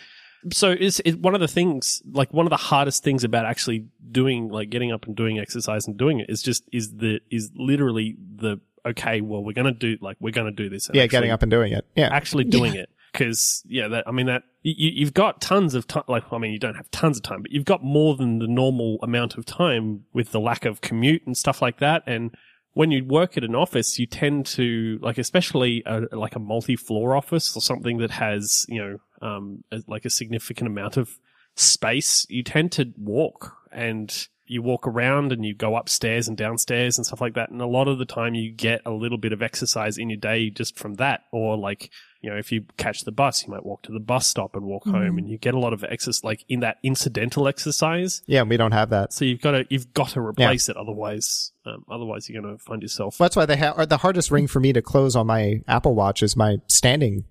so 0.52 0.72
it's, 0.72 1.00
it's 1.06 1.18
one 1.18 1.34
of 1.36 1.42
the 1.42 1.48
things, 1.48 2.02
like 2.12 2.34
one 2.34 2.46
of 2.46 2.50
the 2.50 2.58
hardest 2.58 3.04
things 3.04 3.24
about 3.24 3.46
actually 3.46 3.86
doing, 4.12 4.50
like 4.50 4.70
getting 4.70 4.92
up 4.92 5.06
and 5.06 5.16
doing 5.16 5.40
exercise 5.40 5.88
and 5.88 5.98
doing 5.98 6.20
it 6.20 6.30
is 6.30 6.42
just, 6.42 6.64
is 6.72 6.96
the, 6.98 7.20
is 7.32 7.52
literally 7.56 8.16
the, 8.36 8.60
okay, 8.86 9.22
well, 9.22 9.44
we're 9.44 9.54
going 9.54 9.66
to 9.66 9.78
do, 9.78 9.98
like, 10.02 10.18
we're 10.20 10.32
going 10.32 10.46
to 10.48 10.52
do 10.64 10.70
this. 10.70 10.88
and 10.88 10.96
Yeah, 10.96 11.04
actually- 11.04 11.12
getting 11.18 11.32
up 11.32 11.42
and 11.42 11.52
doing 11.52 11.74
it. 11.74 11.86
Yeah. 11.96 12.10
actually 12.12 12.44
doing 12.46 12.76
it 12.76 12.90
because 13.14 13.64
yeah 13.66 13.88
that 13.88 14.04
i 14.06 14.12
mean 14.12 14.26
that 14.28 14.44
you, 14.64 14.92
you've 14.94 15.14
got 15.14 15.40
tons 15.42 15.74
of 15.74 15.88
time 15.88 16.04
like 16.10 16.24
i 16.32 16.38
mean 16.38 16.52
you 16.52 16.60
don't 16.60 16.76
have 16.76 16.92
tons 16.92 17.18
of 17.18 17.24
time 17.24 17.42
but 17.42 17.50
you've 17.52 17.66
got 17.66 17.82
more 17.82 18.16
than 18.18 18.38
the 18.40 18.48
normal 18.48 19.00
amount 19.02 19.38
of 19.38 19.46
time 19.46 20.04
with 20.14 20.32
the 20.34 20.40
lack 20.42 20.66
of 20.66 20.82
commute 20.82 21.26
and 21.26 21.36
stuff 21.36 21.62
like 21.62 21.80
that 21.80 22.04
and 22.06 22.36
when 22.78 22.92
you 22.92 23.04
work 23.04 23.38
at 23.38 23.44
an 23.44 23.56
office 23.56 23.98
you 23.98 24.06
tend 24.06 24.46
to 24.46 25.00
like 25.02 25.18
especially 25.18 25.82
a, 25.88 26.02
like 26.12 26.36
a 26.36 26.40
multi-floor 26.40 27.16
office 27.16 27.58
or 27.58 27.62
something 27.62 27.98
that 27.98 28.12
has 28.12 28.68
you 28.70 28.80
know 28.80 29.28
um 29.28 29.64
a, 29.72 29.82
like 29.88 30.06
a 30.06 30.12
significant 30.12 30.68
amount 30.68 30.96
of 30.96 31.18
space 31.56 32.28
you 32.30 32.44
tend 32.44 32.72
to 32.72 32.94
walk 32.96 33.58
and 33.72 34.28
you 34.48 34.62
walk 34.62 34.88
around 34.88 35.32
and 35.32 35.46
you 35.46 35.54
go 35.54 35.76
upstairs 35.76 36.28
and 36.28 36.38
downstairs 36.38 36.98
and 36.98 37.06
stuff 37.06 37.22
like 37.22 37.34
that. 37.34 37.50
And 37.50 37.62
a 37.62 37.68
lot 37.68 37.88
of 37.88 38.00
the 38.00 38.06
time 38.06 38.34
you 38.34 38.52
get 38.52 38.82
a 38.86 38.92
little 38.92 39.18
bit 39.18 39.34
of 39.34 39.42
exercise 39.42 39.98
in 39.98 40.10
your 40.10 40.18
day 40.18 40.50
just 40.50 40.78
from 40.78 40.96
that 40.96 41.22
or 41.32 41.58
like 41.58 41.92
you 42.22 42.30
know 42.30 42.36
if 42.38 42.52
you 42.52 42.66
catch 42.78 43.04
the 43.06 43.12
bus 43.12 43.46
you 43.46 43.52
might 43.54 43.66
walk 43.66 43.82
to 43.84 43.92
the 43.92 44.00
bus 44.00 44.28
stop 44.28 44.56
and 44.56 44.66
walk 44.66 44.86
home 44.86 45.18
and 45.18 45.30
you 45.30 45.38
get 45.38 45.54
a 45.54 45.60
lot 45.60 45.74
of 45.74 45.84
exercise 45.84 46.24
like 46.24 46.44
in 46.50 46.60
that 46.62 46.78
incidental 46.84 47.48
exercise. 47.48 48.22
Yeah, 48.26 48.44
we 48.44 48.58
don't 48.58 48.72
have 48.72 48.90
that. 48.90 49.14
so 49.14 49.26
you've 49.26 49.42
got 49.42 49.52
to 49.52 49.66
you've 49.70 49.94
got 49.94 50.10
to 50.10 50.22
replace 50.22 50.70
it 50.70 50.78
otherwise 50.78 51.52
um, 51.66 51.84
otherwise 51.90 52.28
you're 52.30 52.42
going 52.42 52.58
to 52.58 52.64
find 52.64 52.82
yourself 52.82 53.20
Well, 53.20 53.26
that's 53.28 53.36
why 53.36 53.46
they 53.46 53.58
ha- 53.58 53.86
the 53.86 53.98
hardest 53.98 54.32
ring 54.32 54.48
for 54.48 54.60
me 54.60 54.74
to 54.74 54.82
close 54.82 55.16
on 55.16 55.28
my 55.28 55.62
Apple 55.68 55.96
Watch 55.96 56.24
is 56.24 56.36
my 56.36 56.58
standing 56.68 57.26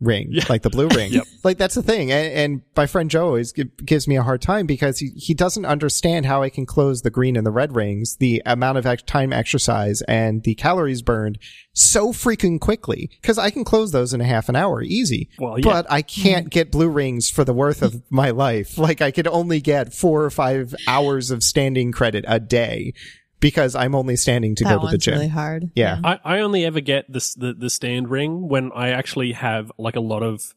ring, 0.00 0.28
Yeah. 0.30 0.44
like 0.48 0.62
the 0.62 0.70
blue 0.70 0.88
ring. 0.94 1.12
Yep. 1.12 1.24
Like 1.44 1.58
that's 1.58 1.74
the 1.74 1.82
thing. 1.82 2.10
And, 2.10 2.32
and 2.32 2.62
my 2.76 2.86
friend 2.86 3.10
Joe 3.10 3.26
always 3.26 3.52
gi- 3.52 3.70
gives 3.84 4.08
me 4.08 4.16
a 4.16 4.22
hard 4.22 4.40
time 4.42 4.66
because 4.66 4.98
he, 4.98 5.08
he 5.16 5.34
doesn't 5.34 5.64
understand 5.64 6.26
how 6.26 6.42
I 6.42 6.48
can 6.50 6.66
close 6.66 7.02
the 7.02 7.10
green 7.10 7.36
and 7.36 7.46
the 7.46 7.50
red 7.50 7.74
rings, 7.76 8.16
the 8.16 8.42
amount 8.46 8.78
of 8.78 8.86
ex- 8.86 9.02
time 9.02 9.32
exercise 9.32 10.02
and 10.02 10.42
the 10.42 10.54
calories 10.54 11.02
burned 11.02 11.38
so 11.72 12.12
freaking 12.12 12.60
quickly. 12.60 13.10
Cause 13.22 13.38
I 13.38 13.50
can 13.50 13.64
close 13.64 13.92
those 13.92 14.12
in 14.12 14.20
a 14.20 14.24
half 14.24 14.48
an 14.48 14.56
hour 14.56 14.82
easy. 14.82 15.28
Well, 15.38 15.58
yeah. 15.58 15.64
But 15.64 15.86
I 15.90 16.02
can't 16.02 16.50
get 16.50 16.72
blue 16.72 16.88
rings 16.88 17.30
for 17.30 17.44
the 17.44 17.52
worth 17.54 17.82
of 17.82 18.02
my 18.10 18.30
life. 18.30 18.78
Like 18.78 19.00
I 19.00 19.10
could 19.10 19.26
only 19.28 19.60
get 19.60 19.92
four 19.94 20.24
or 20.24 20.30
five 20.30 20.74
hours 20.88 21.30
of 21.30 21.42
standing 21.42 21.92
credit 21.92 22.24
a 22.26 22.40
day 22.40 22.94
because 23.40 23.74
I'm 23.74 23.94
only 23.94 24.16
standing 24.16 24.54
to 24.56 24.64
that 24.64 24.78
go 24.80 24.86
to 24.86 24.92
the 24.92 24.98
gym. 24.98 25.14
really 25.14 25.28
hard. 25.28 25.70
Yeah. 25.74 26.00
I, 26.04 26.18
I 26.24 26.38
only 26.40 26.64
ever 26.64 26.80
get 26.80 27.10
this 27.12 27.34
the, 27.34 27.52
the 27.54 27.70
stand 27.70 28.08
ring 28.10 28.48
when 28.48 28.70
I 28.72 28.90
actually 28.90 29.32
have 29.32 29.72
like 29.78 29.96
a 29.96 30.00
lot 30.00 30.22
of 30.22 30.54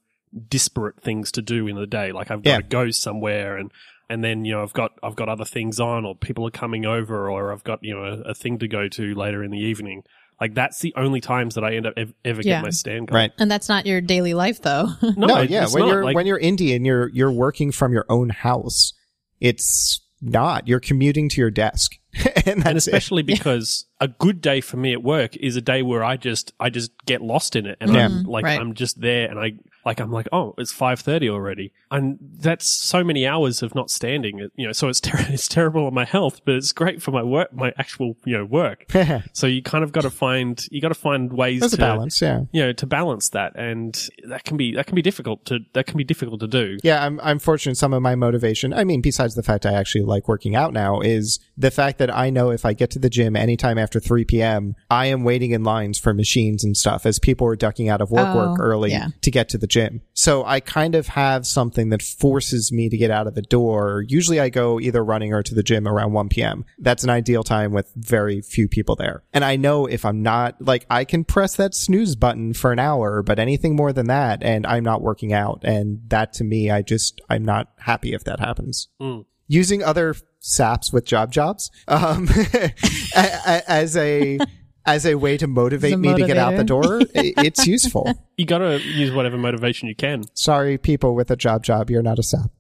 disparate 0.50 1.02
things 1.02 1.32
to 1.34 1.42
do 1.42 1.68
in 1.68 1.76
the 1.76 1.88
day. 1.88 2.12
Like 2.12 2.32
I've 2.32 2.44
got 2.44 2.50
Yeah. 2.50 2.58
to 2.58 2.64
go 2.64 2.90
somewhere 2.92 3.58
and 3.58 3.72
and 4.10 4.24
then 4.24 4.46
you 4.46 4.54
know 4.54 4.64
I've 4.64 4.74
got 4.74 4.92
I've 5.02 5.16
got 5.16 5.30
other 5.30 5.46
things 5.46 5.80
on 5.80 6.06
or 6.06 6.16
people 6.16 6.46
are 6.48 6.52
coming 6.52 6.86
over 6.86 7.30
or 7.30 7.52
I've 7.54 7.64
got 7.64 7.80
you 7.84 7.96
know 7.96 8.04
a, 8.04 8.32
a 8.32 8.34
thing 8.36 8.60
to 8.60 8.68
go 8.68 8.88
to 8.90 9.16
later 9.16 9.44
in 9.44 9.52
the 9.52 9.60
evening. 9.60 10.04
Like 10.42 10.56
that's 10.56 10.80
the 10.80 10.94
only 10.98 11.22
times 11.22 11.56
that 11.56 11.64
I 11.64 11.76
end 11.76 11.86
up 11.86 11.94
ev- 11.96 12.14
ever 12.26 12.42
Yeah. 12.42 12.58
get 12.58 12.64
my 12.64 12.70
stand 12.72 13.08
going. 13.08 13.16
Right. 13.16 13.32
And 13.38 13.50
that's 13.50 13.70
not 13.70 13.86
your 13.86 14.02
daily 14.02 14.34
life 14.34 14.62
though. 14.62 14.88
No, 15.16 15.28
No, 15.28 15.38
it- 15.42 15.50
yeah. 15.50 15.68
When 15.72 15.84
not. 15.84 15.90
you're 15.90 16.04
Like, 16.04 16.16
when 16.16 16.26
you're 16.26 16.40
indie 16.40 16.76
and 16.76 16.86
you're 16.86 17.10
you're 17.10 17.32
working 17.32 17.72
from 17.72 17.94
your 17.94 18.06
own 18.10 18.30
house, 18.30 18.94
it's 19.40 20.02
not. 20.22 20.68
You're 20.68 20.80
commuting 20.80 21.30
to 21.30 21.40
your 21.42 21.52
desk, 21.52 21.98
and 22.46 22.62
that's 22.62 22.66
and 22.66 22.68
it. 22.68 22.76
especially 22.78 23.24
because 23.24 23.86
a 24.00 24.08
good 24.08 24.42
day 24.42 24.62
for 24.62 24.78
me 24.78 24.94
at 24.94 25.02
work 25.02 25.36
is 25.38 25.56
a 25.56 25.62
day 25.62 25.82
where 25.82 26.04
I 26.04 26.18
just 26.18 26.54
I 26.60 26.70
just 26.70 26.92
get 27.06 27.22
lost 27.22 27.56
in 27.56 27.66
it 27.66 27.78
and 27.82 27.94
Yeah. 27.94 28.06
I'm 28.06 28.12
mm-hmm. 28.12 28.30
like 28.30 28.46
right. 28.46 28.60
I'm 28.60 28.74
just 28.74 29.02
there 29.02 29.30
and 29.30 29.40
I 29.40 29.54
like 29.86 30.00
I'm 30.00 30.12
like 30.12 30.28
oh 30.32 30.54
it's 30.58 30.72
five 30.72 31.00
thirty 31.00 31.30
already 31.30 31.72
and 31.92 32.18
that's 32.22 32.66
so 32.68 33.04
many 33.04 33.28
hours 33.28 33.62
of 33.62 33.76
not 33.76 33.90
standing 33.90 34.50
you 34.56 34.66
know 34.66 34.72
so 34.72 34.88
it's 34.88 35.00
ter- 35.00 35.18
it's 35.30 35.48
terrible 35.48 35.86
on 35.88 35.94
my 35.94 36.06
health 36.06 36.42
but 36.46 36.56
it's 36.56 36.72
great 36.72 37.02
for 37.02 37.12
my 37.12 37.24
work 37.24 37.54
my 37.54 37.74
actual 37.78 38.16
you 38.26 38.38
know 38.38 38.46
work 38.46 38.86
so 39.34 39.48
you 39.48 39.62
kind 39.62 39.84
of 39.84 39.92
got 39.92 40.02
to 40.02 40.10
find 40.10 40.66
you 40.72 40.82
got 40.82 40.90
to 40.90 40.94
find 40.96 41.34
ways 41.34 41.60
There's 41.60 41.72
to 41.74 41.78
balance. 41.78 42.22
Yeah. 42.22 42.42
you 42.52 42.62
know 42.64 42.74
to 42.74 42.86
balance 42.86 43.30
that 43.30 43.56
and 43.56 44.08
that 44.28 44.44
can 44.44 44.58
be 44.58 44.74
that 44.76 44.88
can 44.88 44.96
be 44.96 45.02
difficult 45.02 45.46
to 45.46 45.60
that 45.74 45.86
can 45.86 45.98
be 45.98 46.04
difficult 46.04 46.40
to 46.40 46.48
do 46.48 46.78
Yeah, 46.84 47.04
I'm 47.04 47.20
I'm 47.22 47.40
fortunate 47.40 47.76
some 47.78 47.94
of 47.94 48.02
my 48.02 48.16
motivation. 48.16 48.74
I 48.74 48.84
mean, 48.84 49.02
besides 49.02 49.36
the 49.36 49.44
fact 49.44 49.66
I 49.66 49.74
actually 49.74 50.04
like 50.04 50.28
working 50.28 50.56
out 50.56 50.74
now 50.74 51.02
is 51.02 51.40
the 51.58 51.72
fact 51.72 51.98
that 52.00 52.14
I 52.14 52.30
know 52.30 52.50
if 52.52 52.66
I 52.66 52.74
get 52.74 52.90
to 52.92 53.00
the 53.00 53.10
gym 53.10 53.36
anytime 53.36 53.78
after 53.78 54.00
3 54.00 54.26
p.m., 54.26 54.76
I 54.90 55.08
am 55.08 55.24
waiting 55.24 55.52
in 55.52 55.64
lines 55.64 56.00
for 56.00 56.14
machines 56.14 56.64
and 56.64 56.76
stuff 56.78 57.06
as 57.06 57.20
people 57.20 57.48
are 57.48 57.56
ducking 57.56 57.90
out 57.90 58.02
of 58.02 58.12
work 58.12 58.28
Oh, 58.30 58.36
work 58.52 58.60
early 58.60 58.92
yeah. 58.92 59.08
to 59.22 59.32
get 59.32 59.50
to 59.50 59.58
the 59.58 59.68
gym. 59.74 60.02
So 60.14 60.46
I 60.46 60.60
kind 60.60 60.94
of 60.94 61.08
have 61.08 61.48
something 61.48 61.90
that 61.90 62.04
forces 62.04 62.72
me 62.72 62.90
to 62.90 62.98
get 62.98 63.10
out 63.10 63.26
of 63.26 63.34
the 63.34 63.42
door. 63.42 64.06
Usually 64.08 64.40
I 64.40 64.50
go 64.50 64.80
either 64.80 65.04
running 65.04 65.34
or 65.34 65.42
to 65.42 65.56
the 65.56 65.64
gym 65.64 65.88
around 65.88 66.14
1 66.14 66.30
p.m. 66.30 66.64
That's 66.78 67.04
an 67.04 67.10
ideal 67.10 67.44
time 67.44 67.72
with 67.74 67.92
very 67.96 68.42
few 68.42 68.68
people 68.68 68.96
there. 68.96 69.24
And 69.34 69.44
I 69.44 69.56
know 69.56 69.88
if 69.88 70.06
I'm 70.06 70.22
not, 70.22 70.62
like, 70.62 70.86
I 70.92 71.06
can 71.06 71.24
press 71.24 71.56
that 71.56 71.74
snooze 71.74 72.16
button 72.16 72.54
for 72.54 72.72
an 72.72 72.78
hour, 72.78 73.24
but 73.24 73.40
anything 73.40 73.76
more 73.76 73.92
than 73.92 74.08
that, 74.08 74.44
and 74.44 74.68
I'm 74.68 74.84
not 74.84 75.02
working 75.02 75.34
out. 75.34 75.62
And 75.64 76.02
that 76.10 76.34
to 76.34 76.44
me, 76.44 76.70
I 76.70 76.84
just, 76.84 77.20
I'm 77.30 77.44
not 77.44 77.70
happy 77.80 78.14
if 78.14 78.24
that 78.26 78.40
happens. 78.40 78.90
Mm. 79.02 79.26
Using 79.48 79.84
other 79.84 80.16
saps 80.40 80.94
with 80.94 81.06
job 81.06 81.32
jobs, 81.32 81.72
um, 81.88 82.30
as 83.16 83.98
a, 83.98 84.38
as 84.86 85.06
a 85.06 85.16
way 85.16 85.38
to 85.38 85.48
motivate 85.48 85.94
As 85.94 85.96
a 85.96 85.98
me 85.98 86.14
to 86.16 86.26
get 86.26 86.38
out 86.38 86.56
the 86.56 86.64
door, 86.64 87.02
it's 87.14 87.66
useful. 87.68 88.12
You 88.38 88.46
got 88.46 88.60
to 88.60 88.82
use 88.82 89.12
whatever 89.12 89.38
motivation 89.38 89.88
you 89.88 89.96
can. 89.96 90.24
Sorry, 90.34 90.78
people 90.78 91.16
with 91.16 91.32
a 91.32 91.36
job 91.36 91.64
job, 91.64 91.90
you're 91.90 92.04
not 92.04 92.20
a 92.20 92.24
sap. 92.24 92.52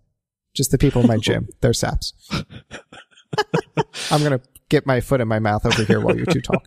Just 0.53 0.71
the 0.71 0.77
people 0.77 1.01
in 1.01 1.07
my 1.07 1.17
gym, 1.17 1.49
they're 1.61 1.73
saps. 1.73 2.13
I'm 4.11 4.21
gonna 4.21 4.41
get 4.69 4.85
my 4.85 5.01
foot 5.01 5.19
in 5.19 5.27
my 5.27 5.39
mouth 5.39 5.65
over 5.65 5.83
here 5.83 5.99
while 5.99 6.15
you 6.15 6.25
two 6.25 6.41
talk. 6.41 6.63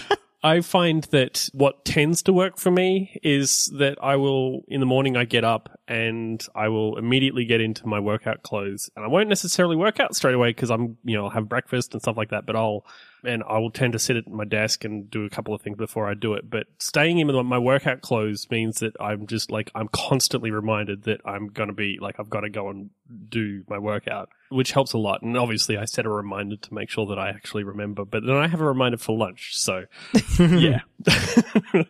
I 0.44 0.60
find 0.60 1.04
that 1.04 1.48
what 1.54 1.86
tends 1.86 2.22
to 2.24 2.32
work 2.32 2.58
for 2.58 2.70
me 2.70 3.18
is 3.22 3.72
that 3.78 3.96
I 4.02 4.16
will, 4.16 4.60
in 4.68 4.80
the 4.80 4.86
morning, 4.86 5.16
I 5.16 5.24
get 5.24 5.42
up 5.42 5.70
and 5.88 6.46
I 6.54 6.68
will 6.68 6.98
immediately 6.98 7.46
get 7.46 7.62
into 7.62 7.86
my 7.86 7.98
workout 7.98 8.42
clothes. 8.42 8.90
And 8.94 9.06
I 9.06 9.08
won't 9.08 9.30
necessarily 9.30 9.74
work 9.74 10.00
out 10.00 10.14
straight 10.14 10.34
away 10.34 10.50
because 10.50 10.70
I'm, 10.70 10.98
you 11.02 11.16
know, 11.16 11.24
I'll 11.24 11.30
have 11.30 11.48
breakfast 11.48 11.94
and 11.94 12.02
stuff 12.02 12.18
like 12.18 12.28
that, 12.28 12.44
but 12.44 12.56
I'll, 12.56 12.84
and 13.24 13.42
I 13.48 13.58
will 13.58 13.70
tend 13.70 13.92
to 13.94 13.98
sit 13.98 14.16
at 14.16 14.28
my 14.28 14.44
desk 14.44 14.84
and 14.84 15.10
do 15.10 15.24
a 15.24 15.30
couple 15.30 15.54
of 15.54 15.62
things 15.62 15.76
before 15.76 16.08
I 16.08 16.14
do 16.14 16.34
it. 16.34 16.48
But 16.48 16.66
staying 16.78 17.18
in 17.18 17.46
my 17.46 17.58
workout 17.58 18.00
clothes 18.00 18.46
means 18.50 18.80
that 18.80 18.94
I'm 19.00 19.26
just 19.26 19.50
like, 19.50 19.70
I'm 19.74 19.88
constantly 19.88 20.50
reminded 20.50 21.04
that 21.04 21.20
I'm 21.24 21.48
going 21.48 21.68
to 21.68 21.74
be 21.74 21.98
like, 22.00 22.16
I've 22.18 22.30
got 22.30 22.40
to 22.40 22.50
go 22.50 22.68
and 22.68 22.90
do 23.28 23.64
my 23.68 23.78
workout, 23.78 24.28
which 24.50 24.72
helps 24.72 24.92
a 24.92 24.98
lot. 24.98 25.22
And 25.22 25.36
obviously 25.36 25.76
I 25.76 25.84
set 25.84 26.06
a 26.06 26.10
reminder 26.10 26.56
to 26.56 26.74
make 26.74 26.90
sure 26.90 27.06
that 27.06 27.18
I 27.18 27.28
actually 27.30 27.64
remember, 27.64 28.04
but 28.04 28.24
then 28.24 28.36
I 28.36 28.46
have 28.48 28.60
a 28.60 28.66
reminder 28.66 28.98
for 28.98 29.16
lunch. 29.16 29.56
So 29.56 29.84
yeah. 30.38 30.80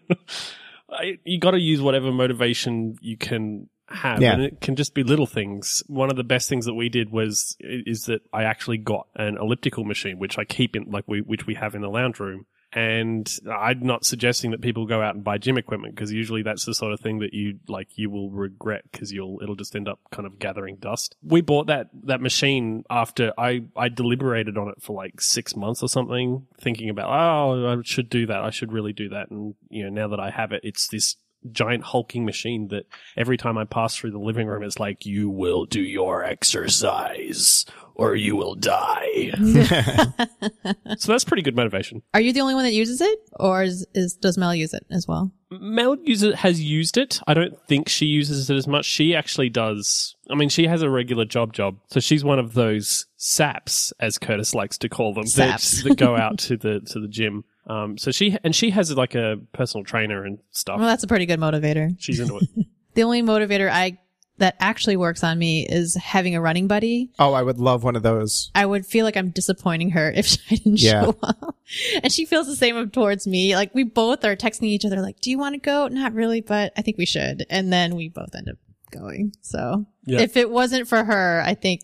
I, 0.91 1.19
you 1.25 1.41
got 1.41 1.53
to 1.53 1.61
use 1.61 1.81
whatever 1.81 2.13
motivation 2.13 2.97
you 3.01 3.17
can 3.17 3.69
have, 3.95 4.21
Yeah. 4.23 4.35
and 4.35 4.43
it 4.43 4.61
can 4.61 4.77
just 4.77 4.95
be 4.95 5.03
little 5.03 5.27
things. 5.27 5.83
One 5.87 6.11
of 6.11 6.17
the 6.17 6.25
best 6.25 6.49
things 6.49 6.67
that 6.67 6.75
we 6.75 6.89
did 6.89 7.11
was 7.11 7.57
is 7.61 8.05
that 8.07 8.23
I 8.33 8.45
actually 8.45 8.79
got 8.79 9.07
an 9.17 9.37
elliptical 9.39 9.85
machine, 9.85 10.19
which 10.19 10.39
I 10.39 10.45
keep 10.45 10.77
in 10.77 10.91
like 10.91 11.05
we 11.07 11.21
which 11.21 11.47
we 11.47 11.55
have 11.55 11.75
in 11.75 11.83
the 11.83 11.89
lounge 11.91 12.19
room. 12.21 12.47
And 12.77 13.33
I'm 13.49 13.87
not 13.87 14.05
suggesting 14.05 14.51
that 14.51 14.61
people 14.61 14.85
go 14.85 15.01
out 15.01 15.15
and 15.15 15.23
buy 15.23 15.39
gym 15.39 15.57
equipment 15.57 15.95
because 15.95 16.11
usually 16.13 16.43
that's 16.43 16.65
the 16.65 16.75
sort 16.75 16.93
of 16.93 16.99
thing 16.99 17.21
that 17.21 17.33
you 17.33 17.61
like 17.69 17.87
you 17.97 18.11
will 18.11 18.31
regret 18.31 18.83
because 18.91 19.13
you'll 19.13 19.39
it'll 19.41 19.55
just 19.55 19.77
end 19.77 19.89
up 19.89 20.01
kind 20.11 20.27
of 20.27 20.41
gathering 20.41 20.79
dust. 20.81 21.15
We 21.23 21.41
bought 21.41 21.69
that 21.69 21.91
that 22.03 22.21
machine 22.21 22.83
after 22.91 23.33
I 23.39 23.67
I 23.77 23.91
deliberated 23.91 24.59
on 24.59 24.71
it 24.71 24.83
for 24.83 24.93
like 24.97 25.21
six 25.21 25.55
months 25.55 25.85
or 25.85 25.89
something, 25.89 26.49
thinking 26.61 26.89
about 26.91 27.11
oh 27.11 27.79
I 27.79 27.83
should 27.85 28.11
do 28.11 28.27
that 28.27 28.43
I 28.43 28.51
should 28.51 28.73
really 28.73 28.93
do 28.93 29.09
that 29.11 29.31
and 29.31 29.55
you 29.69 29.85
know 29.85 29.91
now 29.91 30.09
that 30.09 30.19
I 30.19 30.31
have 30.31 30.51
it 30.51 30.63
it's 30.65 30.89
this 30.89 31.15
giant 31.53 31.85
hulking 31.85 32.25
machine 32.25 32.69
that 32.69 32.87
every 33.17 33.37
time 33.37 33.59
I 33.59 33.65
pass 33.65 33.97
through 33.97 34.13
the 34.13 34.19
living 34.19 34.47
room 34.47 34.63
it's 34.63 34.79
like 34.79 35.05
you 35.05 35.29
will 35.29 35.65
do 35.67 35.81
your 35.81 36.25
exercise 36.25 37.67
or 37.95 38.17
you 38.17 38.37
will 38.37 38.55
die. 38.55 39.33
so 40.99 41.13
that's 41.13 41.25
pretty 41.25 41.43
good 41.43 41.57
motivation. 41.57 42.03
Are 42.13 42.21
you 42.21 42.33
the 42.33 42.41
only 42.41 42.55
one 42.55 42.65
that 42.65 42.73
uses 42.73 43.01
it, 43.01 43.19
or 43.39 43.63
is, 43.63 43.87
is 43.95 44.15
does 44.15 44.37
Mel 44.37 44.55
use 44.55 44.75
it 44.75 44.85
as 44.91 45.07
well? 45.07 45.31
Mel 45.51 45.97
user 46.03 46.35
has 46.35 46.61
used 46.61 46.97
it. 46.97 47.21
I 47.27 47.35
don't 47.35 47.57
think 47.69 47.89
she 47.89 48.07
uses 48.07 48.51
it 48.51 48.57
as 48.57 48.67
much. 48.67 48.85
She 48.85 49.15
actually 49.15 49.49
does. 49.49 50.17
I 50.29 50.35
mean, 50.35 50.49
she 50.49 50.67
has 50.67 50.83
a 50.83 50.91
regular 50.91 51.25
job 51.25 51.53
job, 51.53 51.79
so 51.89 52.01
she's 52.01 52.25
one 52.25 52.39
of 52.39 52.55
those 52.55 53.07
saps, 53.25 53.93
as 53.99 54.19
Curtis 54.19 54.55
likes 54.55 54.77
to 54.79 54.89
call 54.91 55.15
them, 55.15 55.25
that, 55.37 55.61
Saps. 55.61 55.83
that 55.83 55.97
go 55.97 56.15
out 56.25 56.39
to 56.41 56.57
the 56.57 56.81
to 56.81 57.01
the 57.01 57.09
gym. 57.09 57.45
Um, 57.67 57.97
so 57.97 58.11
she 58.11 58.37
and 58.45 58.55
she 58.55 58.71
has 58.71 58.93
like 58.95 59.15
a 59.15 59.39
personal 59.53 59.85
trainer 59.85 60.25
and 60.25 60.39
stuff. 60.51 60.79
Well, 60.79 60.89
that's 60.89 61.03
a 61.05 61.07
pretty 61.07 61.25
good 61.27 61.41
motivator. 61.41 61.97
She's 61.99 62.21
into 62.21 62.37
it. 62.39 62.49
The 62.95 63.03
only 63.03 63.23
motivator 63.23 63.69
I 63.69 63.99
that 64.39 64.55
actually 64.61 64.97
works 64.97 65.25
on 65.25 65.37
me 65.37 65.67
is 65.69 65.97
having 65.97 66.37
a 66.37 66.41
running 66.41 66.69
buddy. 66.69 67.11
Oh, 67.19 67.33
I 67.33 67.43
would 67.43 67.59
love 67.59 67.83
one 67.83 67.97
of 67.97 68.05
those. 68.05 68.53
I 68.55 68.65
would 68.67 68.87
feel 68.87 69.05
like 69.05 69.17
I'm 69.17 69.31
disappointing 69.31 69.91
her 69.91 70.13
if 70.13 70.37
I 70.51 70.55
didn't 70.55 70.81
Yeah. 70.81 71.03
show 71.03 71.17
up. 71.25 71.57
And 72.05 72.13
she 72.13 72.25
feels 72.25 72.47
the 72.47 72.55
same 72.55 72.89
towards 72.91 73.27
me. 73.27 73.57
Like 73.57 73.75
we 73.75 73.83
both 73.83 74.25
are 74.25 74.37
texting 74.37 74.65
each 74.69 74.85
other 74.85 75.01
like, 75.01 75.19
do 75.19 75.29
you 75.31 75.39
want 75.39 75.55
to 75.55 75.59
go? 75.59 75.89
Not 75.89 76.13
really, 76.15 76.41
but 76.41 76.73
I 76.77 76.83
think 76.83 76.99
we 76.99 77.05
should. 77.07 77.47
And 77.51 77.73
then 77.73 77.97
we 77.97 78.09
both 78.11 78.33
end 78.37 78.49
up 78.49 78.59
going. 78.93 79.33
So 79.41 79.87
Yeah. 80.07 80.21
if 80.21 80.37
it 80.37 80.49
wasn't 80.51 80.87
for 80.87 81.03
her, 81.03 81.43
I 81.45 81.55
think 81.55 81.81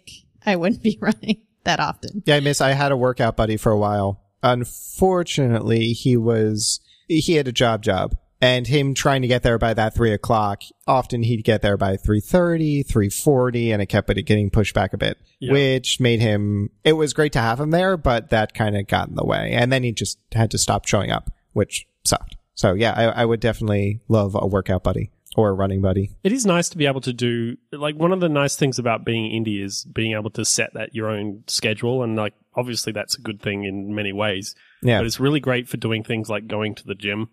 I 0.47 0.56
wouldn't 0.56 0.82
be 0.82 0.99
running 1.00 1.42
that 1.64 1.80
often. 1.80 2.23
Yeah, 2.26 2.37
I 2.37 2.40
miss. 2.40 2.61
I 2.61 2.70
had 2.73 2.92
a 2.92 2.97
workout 2.97 3.37
buddy 3.37 3.56
for 3.56 3.73
a 3.73 3.78
while. 3.78 4.20
Unfortunately, 4.42 5.92
he 5.92 6.16
was 6.16 6.80
he 7.09 7.35
had 7.35 7.49
a 7.49 7.52
job 7.52 7.82
job, 7.82 8.16
and 8.40 8.66
him 8.66 8.94
trying 8.94 9.23
to 9.23 9.28
get 9.28 9.42
there 9.42 9.59
by 9.59 9.75
that 9.75 9.94
three 9.94 10.12
o'clock. 10.12 10.62
Often 10.87 11.25
he'd 11.25 11.44
get 11.44 11.61
there 11.62 11.76
by 11.76 11.97
3.30, 11.97 12.87
3.40, 12.87 13.73
and 13.73 13.82
it 13.82 13.87
kept 13.87 14.09
getting 14.09 14.49
pushed 14.50 14.75
back 14.75 14.92
a 14.92 14.99
bit, 14.99 15.18
Yeah. 15.40 15.52
which 15.52 15.99
made 16.00 16.20
him. 16.20 16.70
It 16.85 16.92
was 16.94 17.12
great 17.12 17.32
to 17.32 17.40
have 17.40 17.59
him 17.61 17.70
there, 17.70 17.97
but 17.97 18.30
that 18.30 18.54
kind 18.54 18.76
of 18.76 18.87
got 18.87 19.09
in 19.09 19.14
the 19.16 19.25
way, 19.25 19.52
and 19.52 19.73
then 19.73 19.82
he 19.82 19.92
just 19.92 20.18
had 20.32 20.50
to 20.52 20.59
stop 20.59 20.87
showing 20.87 21.11
up, 21.11 21.30
which 21.52 21.87
sucked. 22.04 22.37
So 22.54 22.75
yeah, 22.75 22.92
I, 22.97 23.23
I 23.23 23.25
would 23.25 23.40
definitely 23.40 24.00
love 24.09 24.37
a 24.38 24.47
workout 24.47 24.85
buddy 24.85 25.11
or 25.37 25.49
a 25.49 25.52
running 25.52 25.80
buddy. 25.80 26.10
It 26.25 26.32
is 26.32 26.44
nice 26.44 26.68
to 26.70 26.78
be 26.78 26.87
able 26.87 27.00
to 27.02 27.12
do 27.12 27.56
like 27.72 27.94
one 27.96 28.12
of 28.12 28.20
the 28.20 28.28
nice 28.28 28.56
things 28.56 28.78
about 28.78 29.04
being 29.04 29.30
indie 29.30 29.62
is 29.62 29.84
being 29.84 30.12
able 30.12 30.30
to 30.30 30.44
set 30.44 30.75
that 30.75 30.94
your 30.94 31.08
own 31.08 31.44
schedule 31.46 32.02
and 32.02 32.16
like 32.16 32.34
obviously 32.54 32.92
that's 32.92 33.16
a 33.16 33.20
good 33.20 33.40
thing 33.40 33.64
in 33.64 33.94
many 33.94 34.12
ways. 34.12 34.54
Yeah. 34.82 34.99
But 34.99 35.06
it's 35.06 35.20
really 35.20 35.40
great 35.40 35.68
for 35.68 35.76
doing 35.76 36.02
things 36.02 36.28
like 36.28 36.46
going 36.49 36.75
to 36.76 36.87
the 36.87 36.94
gym. 36.96 37.28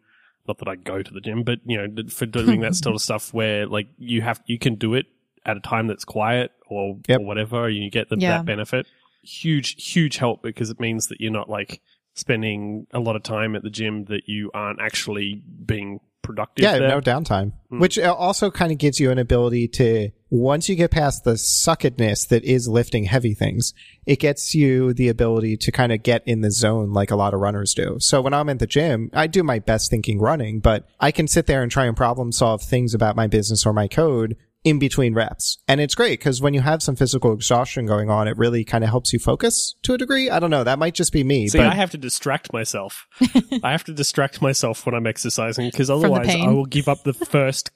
Not 0.47 0.59
that 0.59 0.67
I 0.67 0.75
go 0.75 1.01
to 1.01 1.13
the 1.13 1.21
gym, 1.21 1.43
but 1.43 1.59
you 1.65 1.75
know, 1.77 2.03
for 2.09 2.25
doing 2.25 2.61
that 2.61 2.75
sort 2.75 2.95
of 2.95 3.01
stuff 3.01 3.33
where 3.33 3.65
like 3.65 3.87
you 3.97 4.21
have 4.21 4.41
you 4.45 4.59
can 4.59 4.75
do 4.75 4.93
it 4.93 5.07
at 5.45 5.57
a 5.57 5.61
time 5.61 5.87
that's 5.87 6.05
quiet 6.05 6.51
or, 6.69 6.97
Yep. 7.07 7.19
or 7.21 7.25
whatever, 7.25 7.65
and 7.67 7.77
you 7.77 7.89
get 7.89 8.09
the, 8.09 8.17
Yeah. 8.17 8.37
that 8.37 8.45
benefit. 8.45 8.85
Huge, 9.23 9.91
huge 9.91 10.17
help 10.17 10.41
because 10.43 10.69
it 10.69 10.79
means 10.79 11.07
that 11.07 11.19
you're 11.19 11.31
not 11.31 11.49
like 11.49 11.81
spending 12.13 12.87
a 12.91 12.99
lot 12.99 13.15
of 13.15 13.23
time 13.23 13.55
at 13.55 13.63
the 13.63 13.69
gym 13.69 14.05
that 14.05 14.27
you 14.27 14.49
aren't 14.53 14.79
actually 14.81 15.41
being 15.65 15.99
productive. 16.21 16.63
Yeah, 16.63 16.77
there. 16.77 16.89
no 16.89 17.01
downtime, 17.01 17.53
hmm. 17.69 17.79
which 17.79 17.97
uh, 17.97 18.13
also 18.13 18.51
kind 18.51 18.71
of 18.71 18.77
gives 18.77 18.99
you 18.99 19.11
an 19.11 19.17
ability 19.17 19.67
to, 19.69 20.09
once 20.29 20.67
you 20.67 20.75
get 20.75 20.91
past 20.91 21.23
the 21.23 21.37
suckedness 21.37 22.25
that 22.25 22.43
is 22.43 22.67
lifting 22.67 23.05
heavy 23.05 23.33
things, 23.33 23.73
it 24.05 24.19
gets 24.19 24.53
you 24.53 24.93
the 24.93 25.07
ability 25.07 25.57
to 25.57 25.71
kind 25.71 25.91
of 25.91 26.03
get 26.03 26.23
in 26.25 26.41
the 26.41 26.51
zone 26.51 26.91
like 26.91 27.11
a 27.11 27.15
lot 27.15 27.33
of 27.33 27.39
runners 27.39 27.73
do. 27.73 27.97
So 27.99 28.21
when 28.21 28.33
I'm 28.33 28.49
at 28.49 28.59
the 28.59 28.67
gym, 28.67 29.09
I 29.13 29.27
do 29.27 29.43
my 29.43 29.59
best 29.59 29.89
thinking 29.89 30.19
running, 30.19 30.59
but 30.59 30.87
I 30.99 31.11
can 31.11 31.27
sit 31.27 31.47
there 31.47 31.63
and 31.63 31.71
try 31.71 31.85
and 31.85 31.95
problem 31.95 32.31
solve 32.31 32.61
things 32.61 32.93
about 32.93 33.15
my 33.15 33.27
business 33.27 33.65
or 33.65 33.73
my 33.73 33.87
code 33.87 34.35
in 34.63 34.79
between 34.79 35.13
reps. 35.13 35.57
And 35.67 35.79
it's 35.79 35.95
great 35.95 36.19
because 36.19 36.41
when 36.41 36.53
you 36.53 36.61
have 36.61 36.83
some 36.83 36.95
physical 36.95 37.31
exhaustion 37.33 37.85
going 37.85 38.09
on, 38.09 38.27
it 38.27 38.37
really 38.37 38.63
kind 38.63 38.83
of 38.83 38.89
helps 38.89 39.13
you 39.13 39.19
focus 39.19 39.75
to 39.83 39.93
a 39.93 39.97
degree. 39.97 40.29
I 40.29 40.39
don't 40.39 40.49
know. 40.49 40.63
That 40.63 40.79
might 40.79 40.93
just 40.93 41.13
be 41.13 41.23
me, 41.23 41.47
See, 41.47 41.57
but 41.57 41.67
I 41.67 41.73
have 41.73 41.91
to 41.91 41.97
distract 41.97 42.51
myself. 42.51 43.07
I 43.63 43.71
have 43.71 43.83
to 43.85 43.93
distract 43.93 44.41
myself 44.41 44.85
when 44.85 44.93
I'm 44.95 45.07
exercising 45.07 45.69
because 45.69 45.89
otherwise. 45.89 46.27
I 46.29 46.47
will 46.47 46.65
give 46.65 46.87
up 46.87 47.03
the 47.03 47.13
first, 47.13 47.71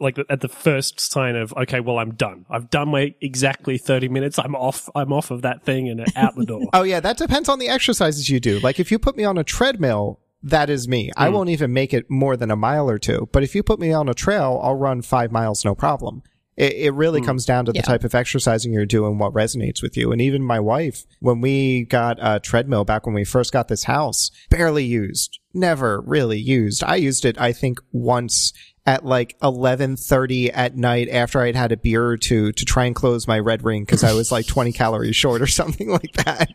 like 0.00 0.18
at 0.28 0.40
the 0.40 0.48
first 0.48 1.00
sign 1.00 1.36
of, 1.36 1.52
okay, 1.54 1.80
well, 1.80 1.98
I'm 1.98 2.14
done. 2.14 2.44
I've 2.50 2.68
done 2.68 2.90
my 2.90 3.14
exactly 3.20 3.78
30 3.78 4.08
minutes. 4.08 4.38
I'm 4.38 4.54
off. 4.54 4.88
I'm 4.94 5.12
off 5.12 5.30
of 5.30 5.42
that 5.42 5.62
thing 5.64 5.88
and 5.88 6.04
out 6.16 6.36
the 6.36 6.44
door. 6.44 6.60
Oh 6.72 6.82
yeah, 6.82 7.00
that 7.00 7.16
depends 7.16 7.48
on 7.48 7.58
the 7.58 7.68
exercises 7.68 8.28
you 8.28 8.40
do. 8.40 8.58
Like 8.58 8.80
if 8.80 8.90
you 8.90 8.98
put 8.98 9.16
me 9.16 9.24
on 9.24 9.38
a 9.38 9.44
treadmill, 9.44 10.20
that 10.44 10.68
is 10.68 10.86
me. 10.86 11.10
I 11.16 11.28
hmm. 11.28 11.34
won't 11.34 11.50
even 11.50 11.72
make 11.72 11.94
it 11.94 12.10
more 12.10 12.36
than 12.36 12.50
a 12.50 12.56
mile 12.56 12.88
or 12.88 12.98
two. 12.98 13.28
But 13.32 13.42
if 13.42 13.54
you 13.54 13.62
put 13.62 13.80
me 13.80 13.92
on 13.92 14.08
a 14.08 14.14
trail, 14.14 14.60
I'll 14.62 14.76
run 14.76 15.02
five 15.02 15.32
miles, 15.32 15.64
no 15.64 15.74
problem. 15.74 16.22
It, 16.56 16.74
it 16.74 16.94
really 16.94 17.20
hmm. 17.20 17.26
comes 17.26 17.46
down 17.46 17.64
to 17.64 17.72
the 17.72 17.78
Yeah. 17.78 17.82
type 17.82 18.04
of 18.04 18.14
exercising 18.14 18.72
you're 18.72 18.86
doing, 18.86 19.18
what 19.18 19.32
resonates 19.32 19.82
with 19.82 19.96
you. 19.96 20.12
And 20.12 20.20
even 20.20 20.42
my 20.42 20.60
wife, 20.60 21.04
when 21.20 21.40
we 21.40 21.84
got 21.84 22.18
a 22.20 22.40
treadmill 22.40 22.84
back 22.84 23.06
when 23.06 23.14
we 23.14 23.24
first 23.24 23.52
got 23.52 23.68
this 23.68 23.84
house, 23.84 24.30
barely 24.50 24.84
used, 24.84 25.38
never 25.54 26.02
really 26.02 26.38
used. 26.38 26.84
I 26.84 26.96
used 26.96 27.24
it, 27.24 27.40
I 27.40 27.52
think, 27.52 27.80
once 27.90 28.52
at 28.86 29.04
like 29.04 29.38
11:30 29.40 30.50
at 30.52 30.76
night 30.76 31.08
after 31.08 31.40
I'd 31.40 31.56
had 31.56 31.72
a 31.72 31.76
beer 31.76 32.04
or 32.04 32.16
two 32.16 32.52
to 32.52 32.64
try 32.64 32.84
and 32.84 32.94
close 32.94 33.26
my 33.26 33.38
red 33.38 33.64
ring 33.64 33.82
because 33.82 34.04
I 34.04 34.12
was 34.12 34.30
like 34.30 34.46
20 34.46 34.72
calories 34.84 35.16
short 35.16 35.40
or 35.40 35.46
something 35.46 35.88
like 35.88 36.12
that. 36.24 36.52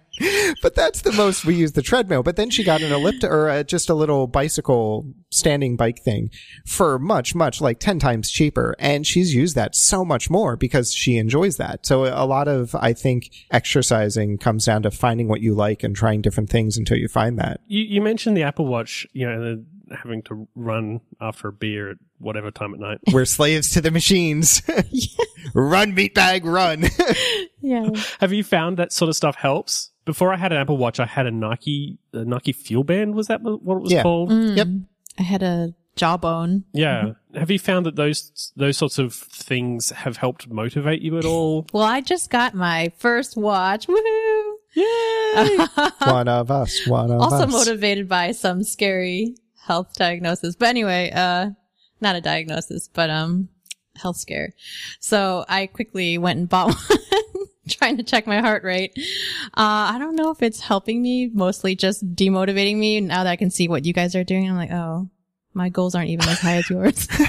But 0.61 0.75
that's 0.75 1.01
the 1.01 1.13
most 1.13 1.45
we 1.45 1.55
use 1.55 1.71
the 1.71 1.81
treadmill. 1.81 2.23
But 2.23 2.35
then 2.35 2.49
she 2.49 2.63
got 2.63 2.81
an 2.81 2.91
ellipti 2.91 3.23
or 3.23 3.49
uh, 3.49 3.63
just 3.63 3.89
a 3.89 3.93
little 3.93 4.27
bicycle 4.27 5.13
standing 5.31 5.75
bike 5.75 5.99
thing 5.99 6.29
for 6.65 6.99
much, 6.99 7.33
much 7.33 7.61
like 7.61 7.79
10 7.79 7.99
times 7.99 8.29
cheaper. 8.29 8.75
And 8.79 9.07
she's 9.07 9.33
used 9.33 9.55
that 9.55 9.75
so 9.75 10.03
much 10.03 10.29
more 10.29 10.55
because 10.55 10.93
she 10.93 11.17
enjoys 11.17 11.57
that. 11.57 11.85
So 11.85 12.05
a 12.05 12.25
lot 12.25 12.47
of, 12.47 12.75
I 12.75 12.93
think, 12.93 13.31
exercising 13.51 14.37
comes 14.37 14.65
down 14.65 14.83
to 14.83 14.91
finding 14.91 15.27
what 15.27 15.41
you 15.41 15.55
like 15.55 15.83
and 15.83 15.95
trying 15.95 16.21
different 16.21 16.49
things 16.49 16.77
until 16.77 16.97
you 16.97 17.07
find 17.07 17.39
that. 17.39 17.61
You, 17.67 17.83
you 17.83 18.01
mentioned 18.01 18.35
the 18.35 18.43
Apple 18.43 18.65
Watch, 18.65 19.07
you 19.13 19.27
know, 19.29 19.39
the, 19.41 19.65
having 19.91 20.21
to 20.23 20.47
run 20.55 21.01
after 21.21 21.47
a 21.49 21.53
beer 21.53 21.91
at 21.91 21.97
whatever 22.17 22.51
time 22.51 22.73
at 22.73 22.79
night. 22.79 22.99
We're 23.11 23.25
slaves 23.25 23.71
to 23.71 23.81
the 23.81 23.91
machines. 23.91 24.61
run, 25.53 25.95
meatbag, 25.95 26.41
run. 26.43 26.85
Yeah. 27.61 27.89
Have 28.19 28.33
you 28.33 28.43
found 28.43 28.77
that 28.77 28.91
sort 28.93 29.09
of 29.09 29.15
stuff 29.15 29.35
helps? 29.35 29.91
Before 30.05 30.33
I 30.33 30.37
had 30.37 30.51
an 30.51 30.57
Apple 30.57 30.77
Watch, 30.77 30.99
I 30.99 31.05
had 31.05 31.27
a 31.27 31.31
Nike, 31.31 31.99
a 32.13 32.25
Nike 32.25 32.51
Fuel 32.53 32.83
Band. 32.83 33.13
Was 33.15 33.27
that 33.27 33.41
what 33.41 33.53
it 33.77 33.81
was 33.83 33.91
Yeah. 33.91 34.01
called? 34.03 34.31
Yep. 34.31 34.67
Mm. 34.67 34.85
I 35.19 35.23
had 35.23 35.43
a 35.43 35.73
jawbone. 35.95 36.63
Yeah. 36.73 37.11
Have 37.35 37.51
you 37.51 37.59
found 37.59 37.85
that 37.85 37.95
those 37.95 38.51
those 38.55 38.77
sorts 38.77 38.97
of 38.97 39.13
things 39.13 39.89
have 39.91 40.17
helped 40.17 40.49
motivate 40.49 41.01
you 41.01 41.17
at 41.19 41.25
all? 41.25 41.67
Well, 41.73 41.83
I 41.83 42.01
just 42.01 42.29
got 42.31 42.55
my 42.55 42.91
first 42.97 43.37
watch. 43.37 43.85
Woohoo! 43.87 44.53
Yay! 44.75 45.57
one 46.09 46.27
of 46.27 46.49
us, 46.49 46.87
one 46.87 47.11
of 47.11 47.19
also 47.21 47.35
us. 47.35 47.41
Also 47.43 47.57
motivated 47.57 48.07
by 48.07 48.31
some 48.31 48.63
scary 48.63 49.35
health 49.69 49.93
diagnosis. 49.93 50.55
But 50.55 50.69
anyway, 50.69 51.11
uh, 51.13 51.51
not 52.01 52.15
a 52.15 52.21
diagnosis, 52.21 52.89
but, 52.91 53.11
um, 53.11 53.49
health 53.95 54.17
scare. 54.17 54.55
So 54.99 55.45
I 55.47 55.67
quickly 55.67 56.17
went 56.17 56.39
and 56.39 56.49
bought 56.49 56.73
one, 56.89 56.99
trying 57.69 57.97
to 57.97 58.03
check 58.03 58.25
my 58.25 58.39
heart 58.39 58.63
rate. 58.63 58.93
Uh, 59.53 59.93
I 59.93 59.97
don't 59.99 60.15
know 60.15 60.31
if 60.31 60.41
it's 60.41 60.59
helping 60.59 61.03
me, 61.03 61.29
mostly 61.31 61.75
just 61.75 62.15
demotivating 62.15 62.77
me 62.77 62.99
now 62.99 63.23
that 63.23 63.29
I 63.29 63.35
can 63.35 63.51
see 63.51 63.67
what 63.67 63.85
you 63.85 63.93
guys 63.93 64.15
are 64.15 64.23
doing. 64.23 64.49
I'm 64.49 64.55
like, 64.55 64.71
oh, 64.71 65.07
my 65.53 65.69
goals 65.69 65.93
aren't 65.93 66.09
even 66.09 66.27
as 66.27 66.39
high 66.39 66.55
as 66.55 66.69
yours. 66.69 67.07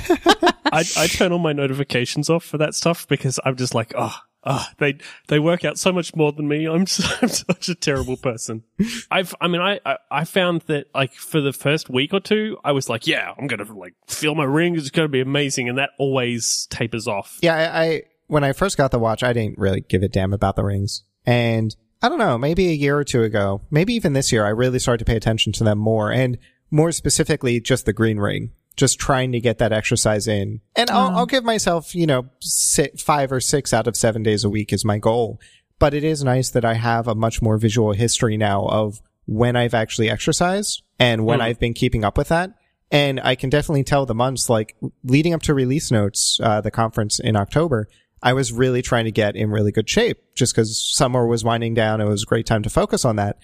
I, 0.72 0.84
I 0.96 1.06
turn 1.08 1.32
all 1.32 1.38
my 1.38 1.52
notifications 1.52 2.30
off 2.30 2.44
for 2.44 2.56
that 2.56 2.74
stuff 2.74 3.06
because 3.06 3.38
I'm 3.44 3.56
just 3.56 3.74
like, 3.74 3.92
oh, 3.96 4.16
oh, 4.44 4.66
they 4.78 4.98
they 5.28 5.38
work 5.38 5.64
out 5.64 5.78
so 5.78 5.92
much 5.92 6.14
more 6.14 6.32
than 6.32 6.48
me. 6.48 6.66
I'm, 6.66 6.86
so, 6.86 7.04
I'm 7.20 7.28
such 7.28 7.68
a 7.68 7.74
terrible 7.74 8.16
person. 8.16 8.64
I've, 9.10 9.34
I 9.40 9.48
mean, 9.48 9.60
I, 9.60 9.80
I 9.84 9.96
I 10.10 10.24
found 10.24 10.62
that 10.62 10.86
like 10.94 11.12
for 11.12 11.40
the 11.40 11.52
first 11.52 11.88
week 11.90 12.12
or 12.12 12.20
two, 12.20 12.58
I 12.64 12.72
was 12.72 12.88
like, 12.88 13.06
yeah, 13.06 13.32
I'm 13.38 13.46
gonna 13.46 13.72
like 13.72 13.94
feel 14.06 14.34
my 14.34 14.44
ring. 14.44 14.76
It's 14.76 14.90
gonna 14.90 15.08
be 15.08 15.20
amazing, 15.20 15.68
and 15.68 15.78
that 15.78 15.90
always 15.98 16.66
tapers 16.70 17.06
off. 17.06 17.38
Yeah, 17.42 17.54
I, 17.54 17.84
I 17.84 18.02
when 18.26 18.44
I 18.44 18.52
first 18.52 18.76
got 18.76 18.90
the 18.90 18.98
watch, 18.98 19.22
I 19.22 19.32
didn't 19.32 19.58
really 19.58 19.80
give 19.80 20.02
a 20.02 20.08
damn 20.08 20.32
about 20.32 20.56
the 20.56 20.64
rings. 20.64 21.02
And 21.26 21.74
I 22.02 22.08
don't 22.08 22.18
know, 22.18 22.38
maybe 22.38 22.68
a 22.68 22.72
year 22.72 22.96
or 22.96 23.04
two 23.04 23.22
ago, 23.22 23.62
maybe 23.70 23.92
even 23.94 24.14
this 24.14 24.32
year, 24.32 24.46
I 24.46 24.50
really 24.50 24.78
started 24.78 25.04
to 25.04 25.10
pay 25.10 25.16
attention 25.16 25.52
to 25.54 25.64
them 25.64 25.78
more 25.78 26.10
and 26.10 26.38
more 26.70 26.92
specifically 26.92 27.60
just 27.60 27.84
the 27.84 27.92
green 27.92 28.18
ring. 28.18 28.52
Just 28.80 28.98
trying 28.98 29.30
to 29.32 29.40
get 29.40 29.58
that 29.58 29.72
exercise 29.72 30.26
in. 30.26 30.62
And 30.74 30.88
I'll, 30.88 31.18
I'll 31.18 31.26
give 31.26 31.44
myself, 31.44 31.94
you 31.94 32.06
know, 32.06 32.30
six, 32.40 33.02
five 33.02 33.30
or 33.30 33.38
six 33.38 33.74
out 33.74 33.86
of 33.86 33.94
seven 33.94 34.22
days 34.22 34.42
a 34.42 34.48
week 34.48 34.72
is 34.72 34.86
my 34.86 34.96
goal. 34.96 35.38
But 35.78 35.92
it 35.92 36.02
is 36.02 36.24
nice 36.24 36.48
that 36.48 36.64
I 36.64 36.74
have 36.74 37.06
a 37.06 37.14
much 37.14 37.42
more 37.42 37.58
visual 37.58 37.92
history 37.92 38.38
now 38.38 38.64
of 38.68 39.02
when 39.26 39.54
I've 39.54 39.74
actually 39.74 40.08
exercised 40.08 40.82
and 40.98 41.26
when 41.26 41.40
Hmm. 41.40 41.42
I've 41.42 41.60
been 41.60 41.74
keeping 41.74 42.04
up 42.04 42.16
with 42.16 42.28
that. 42.28 42.54
And 42.90 43.20
I 43.20 43.34
can 43.34 43.50
definitely 43.50 43.84
tell 43.84 44.06
the 44.06 44.14
months 44.14 44.48
like 44.48 44.74
leading 45.04 45.34
up 45.34 45.42
to 45.42 45.52
release 45.52 45.90
notes, 45.90 46.40
uh, 46.42 46.62
the 46.62 46.70
conference 46.70 47.20
in 47.20 47.36
October, 47.36 47.86
I 48.22 48.32
was 48.32 48.50
really 48.50 48.80
trying 48.80 49.04
to 49.04 49.12
get 49.12 49.36
in 49.36 49.50
really 49.50 49.72
good 49.72 49.90
shape 49.90 50.16
just 50.34 50.54
because 50.54 50.90
summer 50.96 51.26
was 51.26 51.44
winding 51.44 51.74
down. 51.74 52.00
It 52.00 52.06
was 52.06 52.22
a 52.22 52.26
great 52.26 52.46
time 52.46 52.62
to 52.62 52.70
focus 52.70 53.04
on 53.04 53.16
that. 53.16 53.36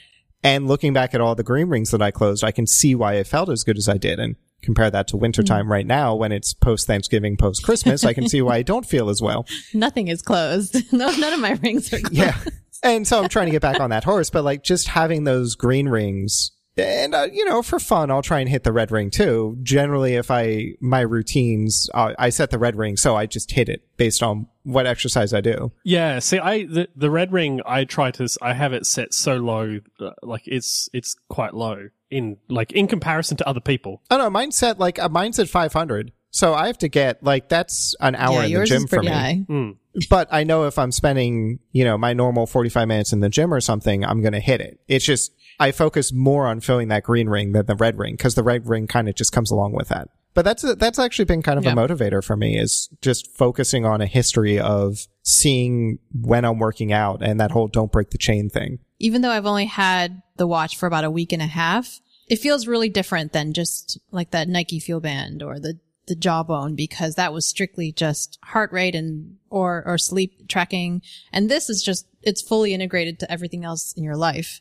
And 0.43 0.67
looking 0.67 0.95
back 0.95 1.15
at 1.15 1.21
all 1.21 1.35
the 1.35 1.43
green 1.43 1.69
rings 1.69 1.91
that 1.91 2.01
I 2.01 2.11
closed, 2.11 2.43
I 2.43 2.53
can 2.53 2.67
see 2.67 2.95
why 2.95 3.19
I 3.19 3.25
felt 3.25 3.51
as 3.51 3.65
good 3.65 3.77
as 3.77 3.89
I 3.89 3.99
did. 3.99 4.19
And 4.19 4.37
compare 4.63 4.91
that 4.91 5.09
to 5.09 5.17
wintertime 5.17 5.67
mm. 5.67 5.71
right 5.71 5.87
now 5.87 6.15
when 6.15 6.33
it's 6.33 6.53
post 6.53 6.87
Thanksgiving, 6.87 7.37
post 7.37 7.63
Christmas, 7.63 8.05
I 8.05 8.13
can 8.13 8.29
see 8.29 8.43
why 8.43 8.57
I 8.57 8.63
don't 8.63 8.87
feel 8.87 9.09
as 9.09 9.23
well. 9.23 9.47
Nothing 9.75 10.09
is 10.09 10.23
closed. 10.23 10.77
No, 10.93 11.11
none 11.11 11.33
of 11.33 11.41
my 11.41 11.53
rings 11.63 11.93
are 11.93 11.99
closed. 11.99 12.15
Yeah. 12.15 12.37
And 12.83 13.07
so 13.07 13.23
I'm 13.23 13.29
trying 13.29 13.47
to 13.47 13.53
get 13.53 13.61
back 13.61 13.81
on 13.81 13.91
that 13.91 14.05
horse, 14.05 14.31
but 14.31 14.45
like 14.45 14.63
just 14.63 14.89
having 14.89 15.25
those 15.25 15.55
green 15.55 15.89
rings 15.89 16.53
and, 16.77 17.15
uh, 17.15 17.29
you 17.33 17.45
know, 17.45 17.63
for 17.63 17.79
fun, 17.79 18.11
I'll 18.11 18.23
try 18.23 18.41
and 18.41 18.49
hit 18.49 18.65
the 18.65 18.73
red 18.73 18.91
ring 18.91 19.11
too. 19.11 19.57
Generally, 19.63 20.15
if 20.15 20.31
I, 20.31 20.75
my 20.81 21.01
routines, 21.01 21.89
uh, 21.95 22.13
I 22.19 22.31
set 22.31 22.51
the 22.51 22.59
red 22.59 22.77
ring, 22.77 22.97
so 22.97 23.17
I 23.17 23.27
just 23.27 23.53
hit 23.53 23.69
it 23.69 23.83
based 23.97 24.23
on 24.23 24.47
what 24.63 24.87
exercise 24.87 25.33
I 25.33 25.41
do. 25.41 25.73
Yeah, 25.85 26.19
see, 26.19 26.39
I 26.39 26.65
the 26.65 26.89
the 26.95 27.11
red 27.11 27.33
ring, 27.33 27.61
I 27.65 27.85
try 27.85 28.11
to, 28.13 28.29
i 28.43 28.53
have 28.53 28.73
it 28.73 28.85
set 28.85 29.15
so 29.15 29.37
low, 29.37 29.81
uh, 30.01 30.11
like 30.23 30.43
it's 30.47 30.89
it's 30.93 31.17
quite 31.29 31.55
low 31.55 31.89
in 32.11 32.37
like 32.49 32.73
in 32.73 32.89
comparison 32.89 33.37
to 33.39 33.49
other 33.49 33.61
people. 33.61 34.03
Oh 34.11 34.19
no, 34.19 34.29
mine's 34.29 34.57
set 34.57 34.79
like, 34.79 34.99
uh, 34.99 35.09
mine's 35.09 35.39
at 35.39 35.49
500. 35.49 36.13
So 36.37 36.53
I 36.53 36.67
have 36.67 36.77
to 36.79 36.89
get, 36.89 37.23
like, 37.23 37.49
that's 37.49 37.95
an 37.99 38.15
hour 38.15 38.45
yeah, 38.45 38.57
in 38.57 38.61
the 38.61 38.67
gym 38.67 38.85
is 38.85 38.91
for 38.91 39.01
me. 39.01 39.09
high. 39.09 39.47
Mm. 39.49 39.77
but 40.11 40.29
I 40.31 40.45
know 40.45 40.67
if 40.67 40.79
I'm 40.79 40.93
spending, 40.93 41.61
you 41.73 41.83
know, 41.83 41.97
my 41.97 42.13
normal 42.13 42.47
45 42.47 42.87
minutes 42.87 43.15
in 43.15 43.21
the 43.21 43.31
gym 43.31 43.55
or 43.55 43.61
something, 43.63 44.05
I'm 44.05 44.21
going 44.21 44.35
to 44.35 44.41
hit 44.41 44.61
it. 44.61 44.79
It's 44.87 45.07
just, 45.07 45.33
I 45.59 45.73
focus 45.73 46.13
more 46.13 46.47
on 46.47 46.61
filling 46.61 46.89
that 46.89 47.03
green 47.03 47.29
ring 47.29 47.53
than 47.53 47.67
the 47.67 47.75
red 47.77 47.99
ring 47.99 48.15
because 48.15 48.35
the 48.35 48.43
red 48.43 48.67
ring 48.69 48.87
kind 48.87 49.09
of 49.09 49.15
just 49.15 49.33
comes 49.33 49.51
along 49.51 49.73
with 49.73 49.89
that. 49.89 50.09
But 50.35 50.45
that's, 50.45 50.63
a, 50.65 50.75
that's 50.75 50.99
actually 50.99 51.25
been 51.25 51.43
kind 51.43 51.59
of 51.59 51.65
Yeah. 51.65 51.73
a 51.73 51.75
motivator 51.75 52.23
for 52.23 52.37
me 52.37 52.59
is 52.59 52.91
just 53.01 53.31
focusing 53.35 53.87
on 53.87 54.03
a 54.03 54.07
history 54.07 54.61
of 54.61 55.07
seeing 55.23 55.99
when 56.13 56.45
I'm 56.45 56.59
working 56.59 56.93
out 56.93 57.23
and 57.23 57.41
that 57.41 57.53
whole 57.53 57.69
don't 57.69 57.91
break 57.91 58.11
the 58.11 58.19
chain 58.19 58.51
thing. 58.51 58.79
even 58.99 59.21
though 59.23 59.31
I've 59.31 59.47
only 59.47 59.67
had 59.67 60.23
the 60.37 60.47
watch 60.47 60.77
for 60.77 60.87
about 60.87 61.05
a 61.05 61.11
week 61.11 61.33
and 61.33 61.43
a 61.43 61.47
half, 61.47 62.01
it 62.29 62.37
feels 62.37 62.67
really 62.67 62.89
different 62.89 63.33
than 63.33 63.53
just 63.53 63.99
like 64.11 64.31
that 64.33 64.49
Nike 64.49 64.79
Fuel 64.81 65.01
Band 65.01 65.43
or 65.43 65.59
the 65.59 65.79
the 66.07 66.15
Jawbone 66.15 66.77
because 66.77 67.17
that 67.17 67.33
was 67.33 67.45
strictly 67.45 67.91
just 67.91 68.39
heart 68.45 68.71
rate 68.73 68.95
and 68.95 69.37
or 69.51 69.83
or 69.85 69.99
sleep 69.99 70.49
tracking, 70.49 71.03
and 71.33 71.51
this 71.51 71.69
is 71.69 71.83
just 71.83 72.07
it's 72.23 72.41
fully 72.41 72.73
integrated 72.73 73.19
to 73.21 73.31
everything 73.31 73.65
else 73.65 73.93
in 73.97 74.05
your 74.05 74.17
life. 74.17 74.61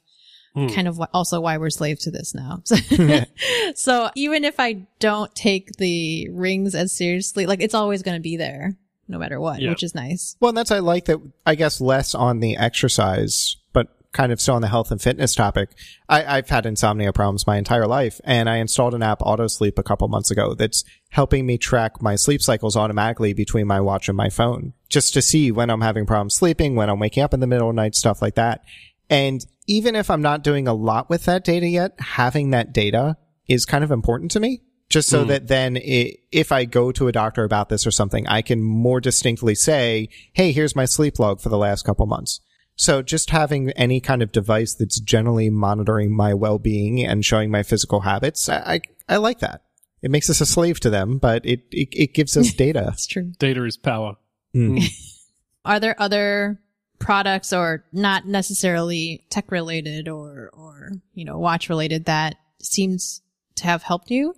Hmm. 0.56 0.68
Kind 0.68 0.88
of 0.88 0.98
wh- 0.98 1.14
also 1.14 1.42
why 1.42 1.58
we're 1.58 1.70
slaves 1.70 2.04
to 2.06 2.12
this 2.12 2.34
now. 2.34 2.64
so 3.76 4.10
even 4.16 4.44
if 4.46 4.60
I 4.60 4.88
don't 5.00 5.34
take 5.36 5.74
the 5.74 6.30
rings 6.32 6.74
as 6.76 6.92
seriously, 6.94 7.46
like 7.46 7.62
it's 7.62 7.74
always 7.76 8.02
going 8.02 8.16
to 8.18 8.22
be 8.22 8.38
there 8.38 8.76
no 9.08 9.20
matter 9.20 9.40
what, 9.40 9.62
Yeah. 9.62 9.70
which 9.70 9.84
is 9.84 9.94
nice. 9.94 10.36
Well, 10.40 10.50
and 10.50 10.58
that's 10.58 10.72
I 10.72 10.80
like 10.80 11.06
that. 11.06 11.20
I 11.46 11.56
guess 11.56 11.80
less 11.82 12.16
on 12.16 12.40
the 12.40 12.58
exercise, 12.58 13.58
but 13.74 13.90
kind 14.14 14.32
of 14.32 14.40
still 14.42 14.56
on 14.56 14.62
the 14.62 14.68
health 14.70 14.90
and 14.92 15.00
fitness 15.02 15.36
topic. 15.36 15.70
I, 16.10 16.38
I've 16.38 16.50
had 16.50 16.66
insomnia 16.66 17.12
problems 17.14 17.46
my 17.46 17.58
entire 17.58 17.86
life, 17.86 18.20
and 18.24 18.50
I 18.50 18.56
installed 18.56 18.96
an 18.96 19.04
app, 19.04 19.22
Auto 19.22 19.46
Sleep, 19.48 19.78
a 19.78 19.84
couple 19.84 20.08
months 20.08 20.32
ago 20.32 20.54
that's 20.56 20.84
helping 21.10 21.46
me 21.46 21.58
track 21.60 22.02
my 22.02 22.16
sleep 22.16 22.42
cycles 22.42 22.76
automatically 22.76 23.34
between 23.34 23.68
my 23.68 23.80
watch 23.82 24.08
and 24.08 24.18
my 24.18 24.30
phone, 24.30 24.74
just 24.90 25.14
to 25.14 25.22
see 25.22 25.52
when 25.52 25.70
I'm 25.70 25.82
having 25.82 26.06
problems 26.08 26.34
sleeping, 26.34 26.76
when 26.76 26.90
I'm 26.90 26.98
waking 27.00 27.22
up 27.24 27.34
in 27.34 27.42
the 27.42 27.48
middle 27.48 27.70
of 27.70 27.76
the 27.76 27.82
night, 27.82 27.94
stuff 27.96 28.22
like 28.22 28.36
that. 28.36 28.64
And 29.08 29.46
even 29.68 29.96
if 29.96 30.10
I'm 30.10 30.22
not 30.22 30.44
doing 30.44 30.68
a 30.68 30.74
lot 30.74 31.10
with 31.10 31.26
that 31.26 31.44
data 31.44 31.68
yet, 31.68 32.00
having 32.00 32.52
that 32.52 32.74
data 32.74 33.18
is 33.48 33.66
kind 33.66 33.84
of 33.84 33.92
important 33.92 34.32
to 34.32 34.40
me. 34.40 34.62
Just 34.88 35.10
so 35.10 35.24
that 35.26 35.48
then 35.48 35.78
i 35.78 36.14
if 36.32 36.52
I 36.52 36.66
go 36.66 36.92
to 36.92 37.08
a 37.08 37.12
doctor 37.12 37.44
about 37.44 37.70
this 37.70 37.88
or 37.88 37.92
something, 37.92 38.28
I 38.28 38.44
can 38.44 38.62
more 38.62 39.02
distinctly 39.02 39.56
say, 39.56 40.10
Hey, 40.34 40.52
here's 40.52 40.76
my 40.76 40.86
sleep 40.86 41.18
log 41.18 41.42
for 41.42 41.50
the 41.50 41.58
last 41.58 41.84
couple 41.84 42.06
months. 42.06 42.40
So 42.76 43.02
just 43.02 43.32
having 43.32 43.72
any 43.72 44.00
kind 44.00 44.22
of 44.22 44.32
device 44.32 44.76
that's 44.76 45.00
generally 45.00 45.50
monitoring 45.50 46.16
my 46.16 46.34
well-being 46.34 47.04
and 47.04 47.26
showing 47.26 47.50
my 47.50 47.64
physical 47.64 48.02
habits, 48.02 48.48
I, 48.50 48.58
I, 48.58 48.82
I 49.16 49.18
like 49.18 49.40
that. 49.40 49.64
It 50.02 50.12
makes 50.12 50.30
us 50.30 50.42
a 50.42 50.46
slave 50.46 50.80
to 50.82 50.90
them, 50.90 51.18
but 51.18 51.46
it, 51.46 51.62
it, 51.72 51.90
it 51.92 52.14
gives 52.14 52.36
us 52.38 52.54
data. 52.54 52.84
That's 52.86 53.08
true. 53.08 53.32
Data 53.40 53.64
is 53.64 53.78
power. 53.78 54.18
Mm. 54.54 54.86
are 55.66 55.80
there 55.80 55.96
other 56.00 56.62
products 57.00 57.54
or 57.54 57.84
not 57.92 58.26
necessarily 58.26 59.24
tech 59.30 59.52
related 59.52 60.08
or 60.08 60.50
or 60.54 60.92
you 61.14 61.26
know 61.26 61.38
watch 61.38 61.70
related 61.70 62.06
that 62.06 62.36
seems 62.62 63.22
to 63.56 63.66
have 63.66 63.84
helped 63.84 64.10
you? 64.12 64.36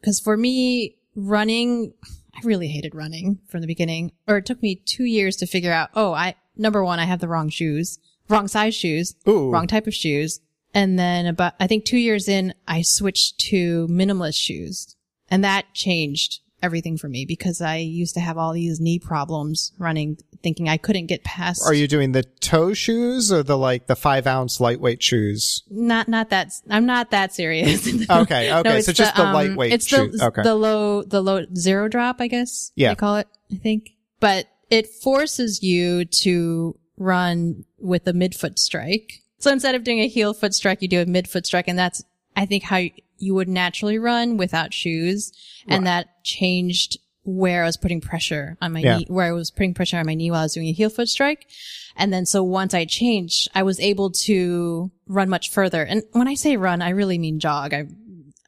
Because 0.00 0.20
for 0.20 0.36
me 0.36 0.96
running 1.14 1.92
i 2.34 2.40
really 2.44 2.68
hated 2.68 2.94
running 2.94 3.38
from 3.48 3.60
the 3.60 3.66
beginning. 3.66 4.12
Or 4.28 4.36
it 4.36 4.46
took 4.46 4.62
me 4.62 4.76
two 4.76 5.04
years 5.04 5.36
to 5.36 5.46
figure 5.46 5.72
out 5.72 5.90
oh 5.94 6.12
i 6.12 6.34
number 6.56 6.84
one 6.84 7.00
i 7.00 7.04
have 7.04 7.20
the 7.20 7.28
wrong 7.28 7.48
shoes 7.48 7.98
wrong 8.28 8.48
size 8.48 8.74
shoes 8.74 9.14
Ooh. 9.26 9.50
wrong 9.50 9.66
type 9.66 9.86
of 9.86 9.94
shoes. 9.94 10.40
And 10.74 10.98
then 10.98 11.26
about 11.26 11.54
i 11.60 11.66
think 11.66 11.84
two 11.84 11.98
years 11.98 12.28
in 12.28 12.54
i 12.66 12.82
switched 12.82 13.38
to 13.50 13.86
minimalist 13.88 14.38
shoes. 14.38 14.94
And 15.30 15.44
that 15.44 15.74
changed 15.74 16.40
everything 16.62 16.96
for 16.98 17.08
me 17.08 17.24
because 17.24 17.60
I 17.60 17.76
used 17.76 18.14
to 18.14 18.20
have 18.20 18.36
all 18.38 18.52
these 18.52 18.80
knee 18.80 18.98
problems 18.98 19.72
running, 19.78 20.18
thinking 20.42 20.68
I 20.68 20.76
couldn't 20.76 21.06
get 21.06 21.22
past. 21.24 21.62
Are 21.64 21.74
you 21.74 21.86
doing 21.88 22.12
the 22.12 22.22
toe 22.24 22.74
shoes 22.74 23.30
or 23.32 23.42
the 23.42 23.56
like 23.56 23.86
the 23.86 23.96
five 23.96 24.26
ounce 24.26 24.60
lightweight 24.60 25.02
shoes? 25.02 25.62
not 25.70 26.08
not 26.08 26.30
that? 26.30 26.52
I'm 26.68 26.86
not 26.86 27.10
that 27.10 27.32
serious. 27.34 27.86
Okay, 28.10 28.52
okay, 28.52 28.78
it's 28.78 28.86
so 28.86 28.92
just 28.92 29.14
the 29.16 29.24
um, 29.24 29.34
lightweight 29.34 29.72
It's 29.72 29.86
shoes. 29.86 30.18
the 30.18 30.26
Okay. 30.26 30.42
the 30.42 30.54
low 30.54 31.02
the 31.02 31.20
low 31.22 31.44
zero 31.54 31.88
drop, 31.88 32.16
I 32.20 32.26
guess. 32.28 32.72
Yeah. 32.74 32.90
they 32.90 32.94
call 32.96 33.16
it. 33.16 33.28
I 33.52 33.56
think, 33.56 33.90
but 34.20 34.46
it 34.70 34.86
forces 34.88 35.62
you 35.62 36.04
to 36.06 36.78
run 36.96 37.64
with 37.78 38.06
a 38.08 38.12
midfoot 38.12 38.58
strike. 38.58 39.22
So 39.38 39.52
instead 39.52 39.74
of 39.74 39.84
doing 39.84 40.00
a 40.00 40.08
heel 40.08 40.34
foot 40.34 40.54
strike, 40.54 40.82
you 40.82 40.88
do 40.88 41.00
a 41.00 41.06
midfoot 41.06 41.46
strike, 41.46 41.68
and 41.68 41.78
that's 41.78 42.02
I 42.36 42.44
think 42.46 42.64
how 42.64 42.80
you 43.18 43.34
would 43.34 43.48
naturally 43.48 43.98
run 43.98 44.36
without 44.36 44.72
shoes, 44.72 45.32
and 45.66 45.86
that 45.86 46.24
changed 46.24 46.98
where 47.28 47.62
I 47.62 47.66
was 47.66 47.76
putting 47.76 48.00
pressure 48.00 48.56
on 48.62 48.72
my 48.72 48.80
Yeah. 48.80 48.98
knee, 48.98 49.06
where 49.08 49.26
I 49.26 49.32
was 49.32 49.50
putting 49.50 49.74
pressure 49.74 49.98
on 49.98 50.06
my 50.06 50.14
knee 50.14 50.30
while 50.30 50.40
I 50.40 50.44
was 50.44 50.54
doing 50.54 50.68
a 50.68 50.72
heel 50.72 50.88
foot 50.88 51.08
strike. 51.08 51.46
And 51.94 52.12
then 52.12 52.24
so 52.24 52.42
once 52.42 52.72
I 52.72 52.86
changed, 52.86 53.48
I 53.54 53.62
was 53.64 53.78
able 53.80 54.10
to 54.24 54.90
run 55.06 55.28
much 55.28 55.50
further. 55.50 55.82
And 55.82 56.04
when 56.12 56.26
I 56.26 56.34
say 56.34 56.56
run, 56.56 56.80
I 56.80 56.90
really 56.90 57.18
mean 57.18 57.38
jog. 57.38 57.74
I, 57.74 57.86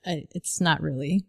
I, 0.06 0.24
it's 0.34 0.60
not 0.60 0.80
really 0.80 1.26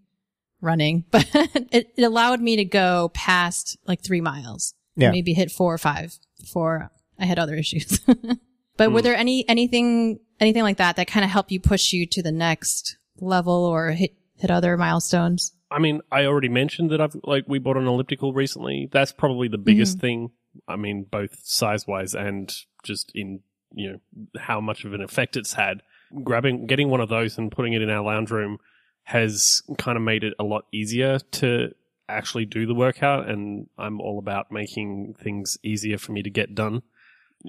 running, 0.61 1.03
but 1.11 1.27
it, 1.33 1.91
it 1.97 2.03
allowed 2.03 2.39
me 2.39 2.55
to 2.55 2.65
go 2.65 3.09
past 3.13 3.77
like 3.85 4.01
three 4.01 4.21
miles. 4.21 4.73
Yeah. 4.95 5.11
Maybe 5.11 5.33
hit 5.33 5.51
four 5.51 5.73
or 5.73 5.77
five 5.77 6.17
before 6.39 6.89
I 7.19 7.25
had 7.25 7.39
other 7.39 7.55
issues. 7.55 7.99
but 8.77 8.91
were 8.91 8.99
hmm. 8.99 9.03
there 9.03 9.15
any, 9.15 9.47
anything, 9.49 10.19
anything 10.39 10.63
like 10.63 10.77
that 10.77 10.95
that 10.95 11.07
kind 11.07 11.25
of 11.25 11.31
helped 11.31 11.51
you 11.51 11.59
push 11.59 11.91
you 11.91 12.05
to 12.07 12.23
the 12.23 12.31
next 12.31 12.97
level 13.19 13.65
or 13.65 13.91
hit, 13.91 14.15
hit 14.35 14.51
other 14.51 14.77
milestones? 14.77 15.53
I 15.69 15.79
mean, 15.79 16.01
I 16.11 16.25
already 16.25 16.49
mentioned 16.49 16.91
that 16.91 16.99
I've 16.99 17.15
like 17.23 17.45
we 17.47 17.57
bought 17.57 17.77
an 17.77 17.87
elliptical 17.87 18.33
recently. 18.33 18.89
That's 18.91 19.13
probably 19.13 19.47
the 19.47 19.57
biggest 19.57 19.97
mm-hmm. 19.97 20.01
thing. 20.01 20.31
I 20.67 20.75
mean, 20.75 21.05
both 21.09 21.39
size 21.43 21.87
wise 21.87 22.13
and 22.13 22.53
just 22.83 23.11
in 23.15 23.39
you 23.73 23.91
know 23.91 23.99
how 24.39 24.59
much 24.59 24.83
of 24.83 24.93
an 24.93 25.01
effect 25.01 25.37
it's 25.37 25.53
had. 25.53 25.81
Grabbing, 26.23 26.67
getting 26.67 26.89
one 26.89 26.99
of 26.99 27.07
those 27.07 27.37
and 27.37 27.51
putting 27.51 27.71
it 27.71 27.81
in 27.81 27.89
our 27.89 28.03
lounge 28.03 28.31
room 28.31 28.57
has 29.03 29.61
kind 29.77 29.97
of 29.97 30.03
made 30.03 30.25
it 30.25 30.33
a 30.39 30.43
lot 30.43 30.65
easier 30.73 31.19
to 31.19 31.69
actually 32.09 32.45
do 32.45 32.65
the 32.65 32.75
workout. 32.75 33.29
And 33.29 33.69
I'm 33.77 34.01
all 34.01 34.19
about 34.19 34.51
making 34.51 35.15
things 35.17 35.57
easier 35.63 35.97
for 35.97 36.11
me 36.11 36.21
to 36.21 36.29
get 36.29 36.53
done. 36.53 36.81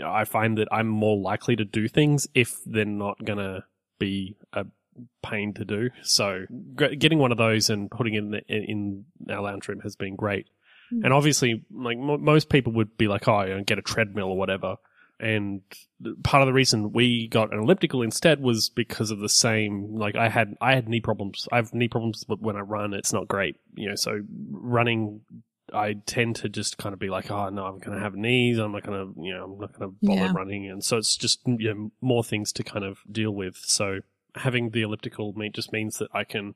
I 0.04 0.24
find 0.24 0.56
that 0.58 0.68
I'm 0.70 0.86
more 0.86 1.16
likely 1.16 1.56
to 1.56 1.64
do 1.64 1.88
things 1.88 2.28
if 2.34 2.56
they're 2.64 2.84
not 2.84 3.24
gonna 3.24 3.64
be 3.98 4.36
a 4.52 4.64
pain 5.22 5.54
to 5.54 5.64
do. 5.64 5.90
So 6.02 6.44
getting 6.76 7.18
one 7.18 7.32
of 7.32 7.38
those 7.38 7.70
and 7.70 7.90
putting 7.90 8.14
it 8.14 8.18
in, 8.18 8.30
the, 8.30 8.42
in 8.48 9.04
our 9.30 9.42
lounge 9.42 9.68
room 9.68 9.80
has 9.80 9.96
been 9.96 10.16
great. 10.16 10.46
Hmm. 10.90 11.04
And 11.04 11.12
obviously, 11.12 11.64
like 11.70 11.96
m- 11.96 12.24
most 12.24 12.48
people 12.48 12.72
would 12.74 12.96
be 12.98 13.08
like, 13.08 13.26
"Oh, 13.28 13.42
you 13.42 13.62
get 13.62 13.78
a 13.78 13.82
treadmill 13.82 14.28
or 14.28 14.36
whatever." 14.36 14.76
And 15.20 15.60
part 16.24 16.42
of 16.42 16.46
the 16.48 16.52
reason 16.52 16.92
we 16.92 17.28
got 17.28 17.52
an 17.52 17.60
elliptical 17.60 18.02
instead 18.02 18.40
was 18.40 18.68
because 18.70 19.10
of 19.12 19.20
the 19.20 19.28
same. 19.28 19.94
Like 19.94 20.16
I 20.16 20.28
had, 20.28 20.56
I 20.60 20.74
had 20.74 20.88
knee 20.88 21.00
problems. 21.00 21.46
I 21.52 21.56
have 21.56 21.72
knee 21.72 21.86
problems, 21.86 22.24
but 22.24 22.40
when 22.40 22.56
I 22.56 22.60
run, 22.60 22.92
it's 22.92 23.12
not 23.12 23.28
great. 23.28 23.56
You 23.74 23.90
know, 23.90 23.94
so 23.94 24.20
running. 24.50 25.20
I 25.72 25.94
tend 26.04 26.36
to 26.36 26.50
just 26.50 26.76
kind 26.76 26.92
of 26.92 26.98
be 26.98 27.08
like, 27.08 27.30
oh 27.30 27.48
no, 27.48 27.64
I'm 27.64 27.78
going 27.78 27.96
to 27.96 28.02
have 28.02 28.14
knees. 28.14 28.58
I'm 28.58 28.72
not 28.72 28.82
going 28.82 29.14
to, 29.14 29.22
you 29.22 29.32
know, 29.32 29.44
I'm 29.44 29.58
not 29.58 29.72
going 29.78 29.90
to 29.92 29.96
bother 30.06 30.20
Yeah. 30.20 30.32
running, 30.34 30.68
and 30.68 30.84
so 30.84 30.98
it's 30.98 31.16
just 31.16 31.40
you 31.46 31.72
know 31.72 31.92
more 32.02 32.22
things 32.24 32.52
to 32.54 32.62
kind 32.64 32.84
of 32.84 32.98
deal 33.10 33.30
with. 33.30 33.56
So 33.56 34.00
having 34.36 34.70
the 34.70 34.82
elliptical 34.82 35.32
meet 35.34 35.54
just 35.54 35.72
means 35.72 35.98
that 35.98 36.08
I 36.12 36.24
can 36.24 36.54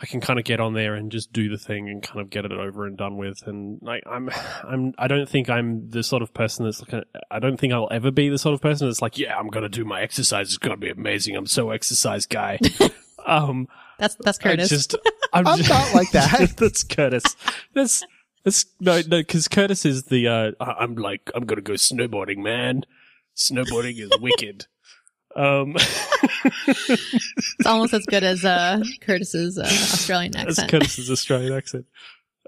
I 0.00 0.06
can 0.06 0.20
kind 0.20 0.38
of 0.38 0.44
get 0.44 0.58
on 0.58 0.72
there 0.72 0.94
and 0.94 1.12
just 1.12 1.32
do 1.32 1.48
the 1.48 1.58
thing 1.58 1.88
and 1.88 2.02
kind 2.02 2.20
of 2.20 2.30
get 2.30 2.44
it 2.44 2.52
over 2.52 2.86
and 2.86 2.96
done 2.96 3.18
with. 3.18 3.46
And 3.46 3.78
like 3.82 4.02
I'm 4.06 4.30
I'm 4.64 4.94
I 4.98 5.06
don't 5.06 5.28
think 5.28 5.50
I'm 5.50 5.90
the 5.90 6.02
sort 6.02 6.22
of 6.22 6.32
person 6.32 6.64
that's 6.64 6.82
like 6.82 7.04
I 7.30 7.38
don't 7.38 7.58
think 7.58 7.72
I'll 7.72 7.88
ever 7.90 8.10
be 8.10 8.28
the 8.28 8.38
sort 8.38 8.54
of 8.54 8.60
person 8.60 8.88
that's 8.88 9.02
like 9.02 9.18
yeah 9.18 9.36
I'm 9.38 9.48
gonna 9.48 9.68
do 9.68 9.84
my 9.84 10.00
exercise. 10.00 10.48
It's 10.48 10.58
gonna 10.58 10.76
be 10.76 10.90
amazing. 10.90 11.36
I'm 11.36 11.46
so 11.46 11.70
exercise 11.70 12.26
guy. 12.26 12.58
um, 13.26 13.68
That's, 13.98 14.16
that's 14.20 14.38
I 14.38 14.42
Curtis. 14.42 14.68
just 14.68 14.94
I'm, 15.32 15.46
I'm 15.46 15.58
just, 15.58 15.70
not 15.70 15.94
like 15.94 16.10
that. 16.12 16.54
that's 16.56 16.84
Curtis. 16.84 17.36
That's 17.74 18.02
that's 18.44 18.66
no 18.80 18.96
no 19.06 19.20
because 19.20 19.46
Curtis 19.48 19.84
is 19.84 20.04
the 20.04 20.26
uh 20.26 20.52
I'm 20.60 20.96
like 20.96 21.30
I'm 21.34 21.44
gonna 21.44 21.60
go 21.60 21.74
snowboarding 21.74 22.38
man. 22.38 22.84
Snowboarding 23.36 23.98
is 23.98 24.10
wicked. 24.20 24.66
Um. 25.34 25.74
it's 26.66 27.66
almost 27.66 27.94
as 27.94 28.04
good 28.06 28.22
as, 28.24 28.44
uh, 28.44 28.82
Curtis's, 29.00 29.58
uh, 29.58 29.62
Australian 29.62 30.32
That's 30.32 30.58
accent. 30.58 30.70
Curtis's 30.70 31.10
Australian 31.10 31.52
accent. 31.54 31.86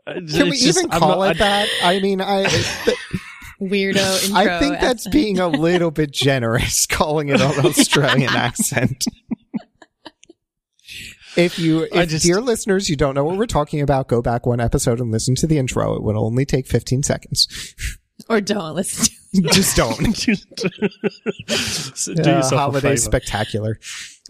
Uh, 0.06 0.14
Can 0.14 0.50
we 0.50 0.58
just- 0.58 0.78
even 0.78 0.90
I'm 0.92 1.00
call 1.00 1.20
not- 1.20 1.36
it 1.36 1.38
that? 1.38 1.68
I 1.82 2.00
mean, 2.00 2.20
I 2.20 2.44
th- 2.84 2.96
Weirdo 3.60 4.24
intro. 4.24 4.36
I 4.36 4.58
think 4.58 4.72
that's 4.74 5.06
accent. 5.06 5.12
being 5.12 5.38
a 5.38 5.48
little 5.48 5.90
bit 5.90 6.10
generous, 6.10 6.86
calling 6.90 7.28
it 7.30 7.40
an 7.40 7.64
Australian 7.64 8.28
accent. 8.34 9.04
If 11.36 11.58
you, 11.58 11.88
if 11.90 12.10
just- 12.10 12.24
dear 12.24 12.40
listeners, 12.40 12.88
you 12.88 12.96
don't 12.96 13.14
know 13.14 13.24
what 13.24 13.36
we're 13.38 13.46
talking 13.46 13.80
about, 13.80 14.06
go 14.08 14.22
back 14.22 14.46
one 14.46 14.60
episode 14.60 15.00
and 15.00 15.10
listen 15.10 15.34
to 15.36 15.46
the 15.46 15.58
intro. 15.58 15.94
It 15.96 16.02
would 16.02 16.16
only 16.16 16.44
take 16.44 16.66
15 16.66 17.02
seconds. 17.02 17.48
Or 18.28 18.40
don't 18.40 18.74
listen 18.76 19.06
to 19.06 19.10
Just 19.52 19.76
don't. 19.76 20.14
Just- 20.14 20.48
do 22.06 22.22
Uh, 22.22 22.36
yourself 22.36 22.52
a 22.52 22.56
holiday 22.58 22.80
favor. 22.90 22.96
spectacular. 22.96 23.78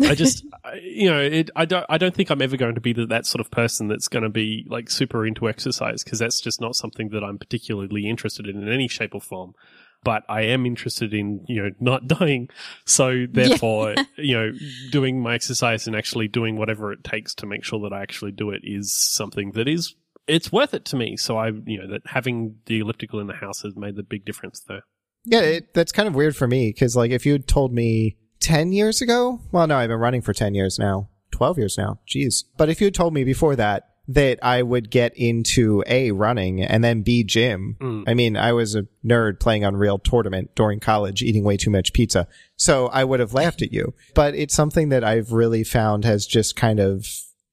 I 0.02 0.14
just, 0.14 0.44
I- 0.64 0.74
you 0.82 1.08
know, 1.10 1.20
it, 1.20 1.50
I 1.54 1.64
don't, 1.64 1.86
I 1.88 1.98
don't 1.98 2.14
think 2.14 2.30
I'm 2.30 2.42
ever 2.42 2.56
going 2.56 2.74
to 2.74 2.80
be 2.80 2.92
the, 2.92 3.06
that 3.06 3.26
sort 3.26 3.40
of 3.40 3.50
person 3.50 3.88
that's 3.88 4.08
going 4.08 4.22
to 4.24 4.28
be 4.28 4.66
like 4.68 4.90
super 4.90 5.26
into 5.26 5.48
exercise 5.48 6.02
because 6.02 6.18
that's 6.18 6.40
just 6.40 6.60
not 6.60 6.74
something 6.76 7.10
that 7.10 7.22
I'm 7.22 7.38
particularly 7.38 8.08
interested 8.08 8.46
in 8.46 8.62
in 8.62 8.68
any 8.68 8.88
shape 8.88 9.14
or 9.14 9.20
form. 9.20 9.54
But 10.02 10.22
I 10.28 10.42
am 10.42 10.66
interested 10.66 11.14
in, 11.14 11.44
you 11.48 11.62
know, 11.62 11.70
not 11.80 12.06
dying. 12.18 12.48
So 12.84 13.26
therefore, 13.30 13.94
you 14.18 14.36
know, 14.36 14.52
doing 14.90 15.20
my 15.22 15.34
exercise 15.34 15.86
and 15.86 15.96
actually 15.96 16.28
doing 16.28 16.56
whatever 16.56 16.92
it 16.92 17.04
takes 17.04 17.34
to 17.36 17.46
make 17.46 17.64
sure 17.64 17.80
that 17.80 17.92
I 17.94 18.02
actually 18.02 18.32
do 18.32 18.50
it 18.50 18.60
is 18.64 18.92
something 18.92 19.52
that 19.52 19.66
is, 19.68 19.94
it's 20.26 20.50
worth 20.52 20.74
it 20.74 20.84
to 20.86 20.96
me. 20.96 21.16
So 21.16 21.38
I, 21.38 21.48
you 21.48 21.78
know, 21.80 21.88
that 21.92 22.02
having 22.06 22.56
the 22.66 22.80
elliptical 22.80 23.18
in 23.20 23.28
the 23.28 23.34
house 23.34 23.62
has 23.62 23.76
made 23.76 23.96
the 23.96 24.02
big 24.02 24.24
difference 24.26 24.60
there. 24.68 24.82
Yeah, 25.24 25.40
it, 25.40 25.74
that's 25.74 25.92
kind 25.92 26.08
of 26.08 26.14
weird 26.14 26.37
for 26.37 26.46
me 26.46 26.70
because, 26.70 26.96
like, 26.96 27.10
if 27.10 27.24
you 27.24 27.32
had 27.32 27.46
told 27.46 27.72
me 27.72 28.16
10 28.40 28.72
years 28.72 29.00
ago, 29.00 29.40
well, 29.52 29.66
no, 29.66 29.76
I've 29.76 29.88
been 29.88 29.98
running 29.98 30.22
for 30.22 30.34
10 30.34 30.54
years 30.54 30.78
now, 30.78 31.08
12 31.30 31.58
years 31.58 31.78
now, 31.78 32.00
jeez. 32.06 32.44
But 32.56 32.68
if 32.68 32.80
you 32.80 32.87
had 32.87 32.94
told 32.94 33.14
me 33.14 33.24
before 33.24 33.56
that, 33.56 33.88
that 34.06 34.38
I 34.42 34.62
would 34.62 34.90
get 34.90 35.16
into 35.16 35.82
A, 35.87 36.10
running 36.10 36.62
and 36.62 36.84
then 36.84 37.02
B, 37.02 37.24
gym. 37.24 37.76
Mm. 37.80 38.04
I 38.06 38.14
mean, 38.14 38.37
I 38.37 38.52
was 38.52 38.74
a 38.74 38.87
nerd 39.04 39.40
playing 39.40 39.64
Unreal 39.64 39.98
Tournament 39.98 40.50
during 40.54 40.78
college, 40.78 41.22
eating 41.22 41.42
way 41.42 41.56
too 41.56 41.70
much 41.70 41.92
pizza. 41.92 42.28
So 42.56 42.88
I 42.88 43.04
would 43.04 43.20
have 43.20 43.32
laughed 43.32 43.62
at 43.62 43.72
you. 43.72 43.94
But 44.14 44.34
it's 44.34 44.54
something 44.54 44.90
that 44.90 45.04
I've 45.04 45.32
really 45.32 45.64
found 45.64 46.04
has 46.04 46.26
just 46.26 46.54
kind 46.54 46.80
of 46.80 47.06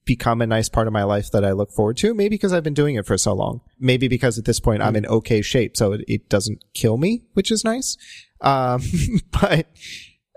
become 0.05 0.41
a 0.41 0.47
nice 0.47 0.67
part 0.69 0.87
of 0.87 0.93
my 0.93 1.03
life 1.03 1.31
that 1.31 1.45
I 1.45 1.51
look 1.51 1.71
forward 1.71 1.97
to. 1.97 2.13
Maybe 2.13 2.29
because 2.35 2.53
I've 2.53 2.63
been 2.63 2.73
doing 2.73 2.95
it 2.95 3.05
for 3.05 3.17
so 3.17 3.33
long. 3.33 3.61
Maybe 3.79 4.07
because 4.07 4.37
at 4.39 4.45
this 4.45 4.59
point 4.59 4.81
I'm 4.81 4.95
in 4.95 5.05
okay 5.05 5.41
shape, 5.41 5.77
so 5.77 5.93
it, 5.93 6.01
it 6.07 6.29
doesn't 6.29 6.63
kill 6.73 6.97
me, 6.97 7.23
which 7.33 7.51
is 7.51 7.63
nice. 7.63 7.97
Um, 8.41 8.81
but 9.31 9.67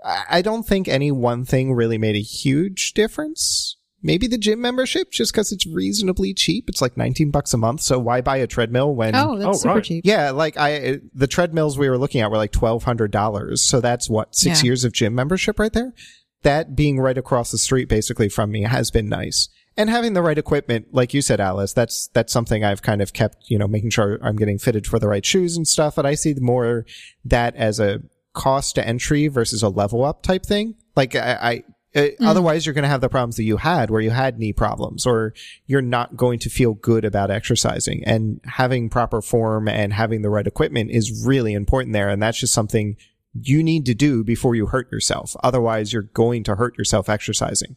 I 0.03 0.23
I 0.29 0.41
don't 0.43 0.63
think 0.67 0.87
any 0.87 1.11
one 1.11 1.45
thing 1.45 1.73
really 1.73 1.97
made 1.97 2.15
a 2.15 2.21
huge 2.21 2.93
difference. 2.93 3.77
Maybe 4.03 4.27
the 4.27 4.37
gym 4.37 4.61
membership, 4.61 5.09
just 5.11 5.33
because 5.33 5.51
it's 5.51 5.65
reasonably 5.65 6.35
cheap. 6.35 6.69
It's 6.69 6.79
like 6.79 6.95
19 6.95 7.31
bucks 7.31 7.55
a 7.55 7.57
month. 7.57 7.81
So 7.81 7.97
why 7.97 8.21
buy 8.21 8.37
a 8.37 8.45
treadmill 8.45 8.93
when 8.93 9.15
Oh, 9.15 9.35
that's 9.35 9.47
Oh, 9.47 9.53
super 9.53 9.73
right. 9.75 9.83
cheap. 9.83 10.05
yeah, 10.05 10.29
like 10.29 10.57
I, 10.57 10.99
the 11.15 11.25
treadmills 11.25 11.75
we 11.79 11.89
were 11.89 11.97
looking 11.97 12.21
at 12.21 12.29
were 12.29 12.37
like 12.37 12.51
twelve 12.51 12.83
hundred 12.83 13.09
dollars. 13.09 13.63
So 13.63 13.81
that's 13.81 14.07
what 14.07 14.35
six 14.35 14.61
Yeah. 14.61 14.67
years 14.67 14.83
of 14.83 14.93
gym 14.93 15.15
membership 15.15 15.57
right 15.59 15.73
there. 15.73 15.91
That 16.43 16.75
being 16.75 16.99
right 16.99 17.17
across 17.17 17.51
the 17.51 17.57
street, 17.57 17.89
basically 17.89 18.29
from 18.29 18.51
me, 18.51 18.63
has 18.63 18.91
been 18.91 19.09
nice. 19.09 19.49
And 19.77 19.89
having 19.89 20.13
the 20.13 20.21
right 20.21 20.37
equipment, 20.37 20.87
like 20.93 21.13
you 21.13 21.21
said, 21.21 21.41
Alice, 21.41 21.73
that's 21.73 22.07
that's 22.07 22.31
something 22.31 22.63
I've 22.63 22.81
kind 22.81 23.01
of 23.01 23.13
kept, 23.13 23.49
you 23.49 23.57
know, 23.57 23.67
making 23.67 23.89
sure 23.89 24.19
I'm 24.21 24.37
getting 24.37 24.57
fitted 24.57 24.87
for 24.87 24.99
the 24.99 25.07
right 25.07 25.25
shoes 25.25 25.57
and 25.57 25.67
stuff. 25.67 25.95
But 25.95 26.05
I 26.05 26.15
see 26.15 26.33
more 26.35 26.85
that 27.25 27.55
as 27.55 27.79
a 27.79 28.01
cost 28.33 28.75
to 28.75 28.87
entry 28.87 29.27
versus 29.27 29.63
a 29.63 29.69
level 29.69 30.03
up 30.03 30.21
type 30.21 30.45
thing. 30.45 30.75
Like 30.95 31.15
I. 31.15 31.37
I 31.41 31.63
uh, 31.95 32.09
Otherwise, 32.19 32.65
you're 32.65 32.73
going 32.73 32.83
to 32.83 32.89
have 32.89 32.99
the 32.99 33.07
problems 33.07 33.37
that 33.37 33.43
you 33.43 33.55
had 33.55 33.89
where 33.89 34.01
you 34.01 34.09
had 34.09 34.37
knee 34.37 34.51
problems 34.51 35.05
or 35.05 35.33
you're 35.65 35.81
not 35.81 36.17
going 36.17 36.39
to 36.39 36.49
feel 36.49 36.73
good 36.73 37.05
about 37.05 37.31
exercising 37.31 38.03
and 38.03 38.41
having 38.43 38.89
proper 38.89 39.21
form 39.21 39.69
and 39.69 39.93
having 39.93 40.21
the 40.21 40.29
right 40.29 40.45
equipment 40.45 40.91
is 40.91 41.25
really 41.25 41.53
important 41.53 41.93
there. 41.93 42.09
And 42.09 42.21
that's 42.21 42.37
just 42.37 42.53
something 42.53 42.97
you 43.41 43.61
need 43.63 43.85
to 43.85 43.93
do 43.93 44.23
before 44.23 44.55
you 44.55 44.67
hurt 44.67 44.91
yourself. 44.91 45.35
Otherwise, 45.43 45.91
you're 45.91 46.03
going 46.13 46.43
to 46.45 46.55
hurt 46.55 46.77
yourself 46.77 47.09
exercising. 47.09 47.75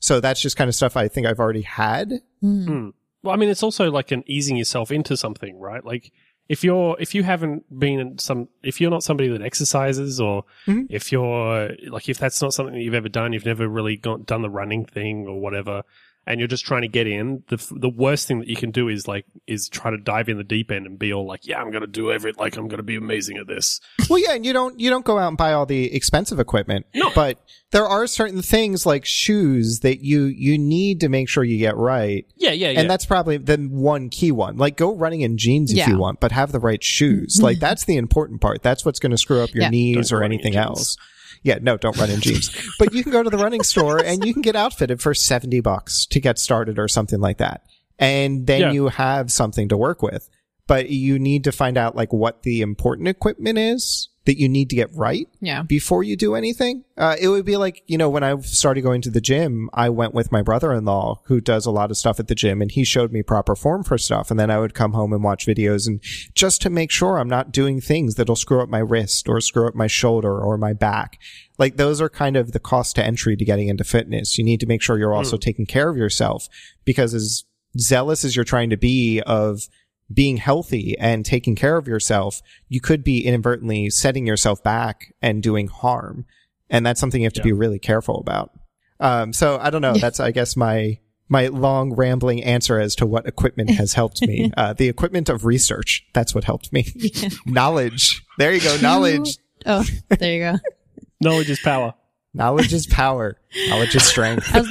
So 0.00 0.20
that's 0.20 0.40
just 0.40 0.56
kind 0.56 0.68
of 0.68 0.74
stuff 0.74 0.96
I 0.96 1.08
think 1.08 1.26
I've 1.26 1.40
already 1.40 1.62
had. 1.62 2.20
Mm. 2.42 2.92
Well, 3.22 3.34
I 3.34 3.36
mean, 3.36 3.48
it's 3.48 3.62
also 3.62 3.90
like 3.90 4.12
an 4.12 4.22
easing 4.26 4.56
yourself 4.56 4.92
into 4.92 5.16
something, 5.16 5.58
right? 5.58 5.84
Like 5.84 6.12
if 6.48 6.62
you're 6.64 6.96
if 7.00 7.14
you 7.14 7.22
haven't 7.24 7.64
been 7.78 7.98
in 8.00 8.18
some 8.18 8.48
if 8.62 8.80
you're 8.80 8.90
not 8.90 9.02
somebody 9.02 9.28
that 9.28 9.42
exercises 9.42 10.18
or 10.20 10.44
Mhm. 10.66 10.86
if 10.88 11.10
you're 11.12 11.70
like 11.88 12.08
if 12.08 12.18
that's 12.18 12.40
not 12.40 12.54
something 12.54 12.74
that 12.74 12.80
you've 12.80 12.94
ever 12.94 13.08
done, 13.08 13.32
you've 13.32 13.44
never 13.44 13.68
really 13.68 13.96
got 13.96 14.24
done 14.24 14.42
the 14.42 14.48
running 14.50 14.84
thing 14.84 15.26
or 15.26 15.40
whatever, 15.40 15.82
and 16.26 16.38
you're 16.40 16.48
just 16.48 16.64
trying 16.66 16.82
to 16.82 16.88
get 16.88 17.06
in, 17.06 17.42
the 17.48 17.54
f- 17.56 17.72
the 17.74 17.88
worst 17.88 18.28
thing 18.28 18.38
that 18.40 18.48
you 18.48 18.56
can 18.56 18.70
do 18.70 18.88
is 18.88 19.08
like 19.08 19.24
is 19.46 19.68
try 19.68 19.90
to 19.90 19.96
dive 19.96 20.28
in 20.28 20.36
the 20.36 20.44
deep 20.44 20.70
end 20.70 20.86
and 20.86 20.98
be 20.98 21.12
all 21.12 21.26
like, 21.26 21.46
yeah, 21.46 21.58
I'm 21.58 21.70
gonna 21.70 21.86
do 21.86 22.12
every 22.12 22.32
like 22.32 22.56
I'm 22.56 22.68
gonna 22.68 22.82
be 22.82 22.96
amazing 22.96 23.38
at 23.38 23.46
this. 23.46 23.80
Well, 24.10 24.18
yeah, 24.18 24.34
and 24.34 24.44
you 24.44 24.52
don't 24.52 24.78
you 24.78 24.90
don't 24.90 25.04
go 25.04 25.18
out 25.18 25.28
and 25.28 25.36
buy 25.36 25.52
all 25.52 25.64
the 25.66 25.94
expensive 25.94 26.38
equipment. 26.38 26.86
No. 26.94 27.10
But 27.14 27.40
there 27.70 27.86
are 27.86 28.06
certain 28.06 28.42
things 28.42 28.84
like 28.86 29.04
shoes 29.04 29.80
that 29.80 30.04
you 30.04 30.24
you 30.24 30.58
need 30.58 31.00
to 31.00 31.08
make 31.08 31.28
sure 31.28 31.44
you 31.44 31.58
get 31.58 31.76
right. 31.76 32.26
Yeah, 32.36 32.52
yeah, 32.52 32.70
yeah. 32.70 32.80
And 32.80 32.90
that's 32.90 33.06
probably 33.06 33.36
the 33.38 33.56
one 33.70 34.08
key 34.10 34.32
one. 34.32 34.56
Like 34.56 34.76
go 34.76 34.94
running 34.94 35.22
in 35.22 35.38
jeans 35.38 35.70
if 35.70 35.78
Yeah. 35.78 35.90
you 35.90 35.98
want, 35.98 36.20
but 36.20 36.32
have 36.32 36.52
the 36.52 36.60
right 36.60 36.82
shoes. 36.82 37.40
like 37.42 37.56
mm-hmm. 37.56 37.60
that's 37.60 37.84
the 37.84 37.96
important 37.96 38.40
part. 38.40 38.62
That's 38.62 38.84
what's 38.84 38.98
going 38.98 39.12
to 39.12 39.18
screw 39.18 39.40
up 39.42 39.52
your 39.54 39.62
Yeah. 39.64 39.70
knees 39.70 40.10
Don't 40.10 40.16
or 40.18 40.20
run 40.20 40.32
in 40.32 40.34
anything 40.34 40.52
jeans. 40.54 40.64
else. 40.66 40.96
Yeah, 41.42 41.58
no, 41.62 41.76
don't 41.76 41.96
run 41.96 42.10
in 42.10 42.20
jeans. 42.20 42.50
But 42.78 42.92
you 42.92 43.02
can 43.02 43.12
go 43.12 43.22
to 43.22 43.30
the 43.30 43.38
running 43.38 43.62
store 43.62 43.98
and 44.04 44.24
you 44.24 44.32
can 44.32 44.42
get 44.42 44.56
outfitted 44.56 45.00
for 45.00 45.14
70 45.14 45.60
bucks 45.60 46.06
to 46.06 46.20
get 46.20 46.38
started 46.38 46.78
or 46.78 46.88
something 46.88 47.20
like 47.20 47.38
that. 47.38 47.62
And 47.98 48.46
then 48.46 48.60
Yeah. 48.60 48.72
you 48.72 48.88
have 48.88 49.30
something 49.32 49.68
to 49.68 49.76
work 49.76 50.02
with. 50.02 50.28
But 50.66 50.90
you 50.90 51.18
need 51.18 51.44
to 51.44 51.52
find 51.52 51.78
out 51.78 51.96
like 51.96 52.12
what 52.12 52.42
the 52.42 52.60
important 52.60 53.08
equipment 53.08 53.56
is 53.58 54.08
that 54.28 54.38
you 54.38 54.46
need 54.46 54.68
to 54.68 54.76
get 54.76 54.94
right 54.94 55.26
Yeah. 55.40 55.62
before 55.62 56.02
you 56.02 56.14
do 56.14 56.34
anything. 56.34 56.84
Uh, 56.98 57.16
it 57.18 57.28
would 57.28 57.46
be 57.46 57.56
like, 57.56 57.82
you 57.86 57.96
know, 57.96 58.10
when 58.10 58.22
I 58.22 58.38
started 58.40 58.82
going 58.82 59.00
to 59.00 59.10
the 59.10 59.22
gym, 59.22 59.70
I 59.72 59.88
went 59.88 60.12
with 60.12 60.30
my 60.30 60.42
brother-in-law 60.42 61.22
who 61.24 61.40
does 61.40 61.64
a 61.64 61.70
lot 61.70 61.90
of 61.90 61.96
stuff 61.96 62.20
at 62.20 62.28
the 62.28 62.34
gym 62.34 62.60
and 62.60 62.70
he 62.70 62.84
showed 62.84 63.10
me 63.10 63.22
proper 63.22 63.56
form 63.56 63.84
for 63.84 63.96
stuff. 63.96 64.30
And 64.30 64.38
then 64.38 64.50
I 64.50 64.58
would 64.58 64.74
come 64.74 64.92
home 64.92 65.14
and 65.14 65.24
watch 65.24 65.46
videos 65.46 65.86
and 65.86 66.02
just 66.34 66.60
to 66.60 66.68
make 66.68 66.90
sure 66.90 67.18
I'm 67.18 67.26
not 67.30 67.52
doing 67.52 67.80
things 67.80 68.16
that'll 68.16 68.36
screw 68.36 68.60
up 68.62 68.68
my 68.68 68.80
wrist 68.80 69.30
or 69.30 69.40
screw 69.40 69.66
up 69.66 69.74
my 69.74 69.86
shoulder 69.86 70.38
or 70.38 70.58
my 70.58 70.74
back. 70.74 71.18
Like 71.56 71.78
those 71.78 71.98
are 72.02 72.10
kind 72.10 72.36
of 72.36 72.52
the 72.52 72.60
cost 72.60 72.96
to 72.96 73.02
entry 73.04 73.34
to 73.34 73.44
getting 73.46 73.68
into 73.68 73.82
fitness. 73.82 74.36
You 74.36 74.44
need 74.44 74.60
to 74.60 74.66
make 74.66 74.82
sure 74.82 74.98
you're 74.98 75.14
also 75.14 75.38
taking 75.38 75.64
care 75.64 75.88
of 75.88 75.96
yourself 75.96 76.48
because 76.84 77.14
as 77.14 77.44
zealous 77.78 78.24
as 78.26 78.36
you're 78.36 78.44
trying 78.44 78.68
to 78.68 78.76
be 78.76 79.22
of 79.22 79.68
being 80.12 80.38
healthy 80.38 80.96
and 80.98 81.24
taking 81.24 81.54
care 81.54 81.76
of 81.76 81.86
yourself, 81.86 82.40
you 82.68 82.80
could 82.80 83.04
be 83.04 83.24
inadvertently 83.24 83.90
setting 83.90 84.26
yourself 84.26 84.62
back 84.62 85.14
and 85.20 85.42
doing 85.42 85.68
harm. 85.68 86.26
And 86.70 86.84
that's 86.84 87.00
something 87.00 87.20
you 87.20 87.26
have 87.26 87.34
to 87.34 87.42
be 87.42 87.52
really 87.52 87.78
careful 87.78 88.18
about. 88.18 88.52
Um, 89.00 89.32
so 89.32 89.58
I 89.60 89.70
don't 89.70 89.82
know. 89.82 89.94
That's, 89.94 90.20
I 90.20 90.32
guess, 90.32 90.56
my, 90.56 90.98
my 91.28 91.48
long 91.48 91.94
rambling 91.94 92.42
answer 92.42 92.78
as 92.78 92.94
to 92.96 93.06
what 93.06 93.26
equipment 93.26 93.70
has 93.70 93.94
helped 93.94 94.22
me. 94.22 94.52
Uh, 94.56 94.72
the 94.72 94.88
equipment 94.88 95.28
of 95.28 95.44
research. 95.44 96.04
That's 96.14 96.34
what 96.34 96.44
helped 96.44 96.72
me. 96.72 96.86
knowledge. 97.46 98.22
There 98.38 98.52
you 98.52 98.60
go. 98.60 98.76
Knowledge. 98.78 99.36
Oh, 99.66 99.84
there 100.08 100.32
you 100.32 100.40
go. 100.40 100.58
Knowledge 101.20 101.50
is 101.50 101.60
power. 101.60 101.94
Knowledge 102.38 102.72
is 102.72 102.86
power. 102.86 103.36
Knowledge 103.68 103.96
is 103.96 104.04
strength. 104.04 104.48
I 104.54 104.62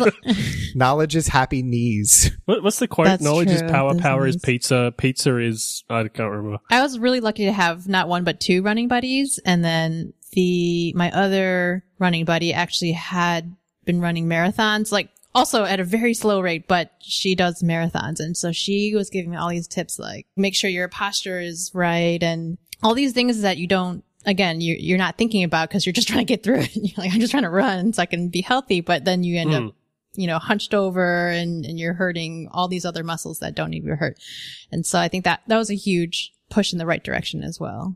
Knowledge 0.76 1.18
is 1.18 1.28
happy 1.28 1.62
knees. 1.62 2.32
What, 2.46 2.64
what's 2.64 2.80
the 2.80 2.88
quote? 2.88 3.08
That's 3.08 3.22
Knowledge 3.22 3.50
is 3.50 3.62
power. 3.62 3.92
That's 3.94 4.02
Power 4.02 4.26
is 4.26 4.36
nice. 4.36 4.46
pizza. 4.46 4.94
Pizza 4.98 5.38
is 5.38 5.84
I 5.90 6.08
can't 6.08 6.32
remember. 6.32 6.60
I 6.72 6.82
was 6.82 6.98
really 6.98 7.20
lucky 7.20 7.46
to 7.46 7.52
have 7.52 7.88
not 7.88 8.08
one 8.08 8.24
but 8.24 8.40
two 8.40 8.62
running 8.64 8.88
buddies, 8.88 9.38
and 9.46 9.66
then 9.66 10.14
the 10.32 10.94
my 10.94 11.12
other 11.12 11.84
running 12.00 12.24
buddy 12.24 12.54
actually 12.54 12.94
had 12.94 13.54
been 13.84 14.00
running 14.00 14.28
marathons, 14.28 14.92
like 14.92 15.10
also 15.36 15.66
at 15.66 15.80
a 15.82 15.84
very 15.84 16.14
slow 16.14 16.40
rate, 16.40 16.68
but 16.68 16.92
she 17.02 17.36
does 17.36 17.62
marathons, 17.62 18.20
and 18.20 18.38
so 18.38 18.54
she 18.54 18.94
was 18.96 19.10
giving 19.10 19.32
me 19.32 19.38
all 19.38 19.50
these 19.50 19.68
tips, 19.68 20.00
like 20.00 20.26
make 20.38 20.56
sure 20.56 20.70
your 20.70 20.88
posture 20.88 21.42
is 21.42 21.72
right, 21.74 22.24
and 22.24 22.58
all 22.82 22.94
these 22.94 23.12
things 23.14 23.42
that 23.42 23.58
you 23.58 23.68
don't. 23.68 24.04
Again, 24.26 24.60
you, 24.62 24.76
you're 24.78 24.98
not 24.98 25.18
thinking 25.18 25.44
about 25.44 25.70
because 25.70 25.86
you're 25.86 25.94
just 25.94 26.08
trying 26.10 26.26
to 26.26 26.26
get 26.26 26.44
through 26.44 26.62
it. 26.62 26.76
You're 26.76 26.96
like, 26.98 27.14
I'm 27.14 27.20
just 27.20 27.32
trying 27.32 27.44
to 27.44 27.50
run 27.50 27.94
so 27.94 28.02
I 28.02 28.06
can 28.06 28.30
be 28.30 28.42
healthy, 28.42 28.82
but 28.82 29.06
then 29.06 29.24
you 29.24 29.38
end 29.40 29.52
Mm. 29.52 29.68
up 29.70 29.76
you 30.16 30.26
know, 30.26 30.40
hunched 30.40 30.74
over 30.74 31.28
and, 31.28 31.64
and 31.64 31.78
you're 31.78 31.94
hurting 31.94 32.50
all 32.52 32.68
these 32.68 32.86
other 32.86 33.04
muscles 33.04 33.38
that 33.38 33.54
don't 33.54 33.70
need 33.70 33.82
to 33.82 33.86
be 33.86 33.92
hurt. 33.92 34.18
And 34.72 34.84
so 34.84 34.98
I 35.00 35.10
think 35.10 35.26
that 35.26 35.42
that 35.46 35.58
was 35.58 35.70
a 35.70 35.76
huge 35.76 36.32
push 36.50 36.74
in 36.74 36.80
the 36.80 36.88
right 36.88 37.04
direction 37.04 37.44
as 37.44 37.60
well. 37.60 37.96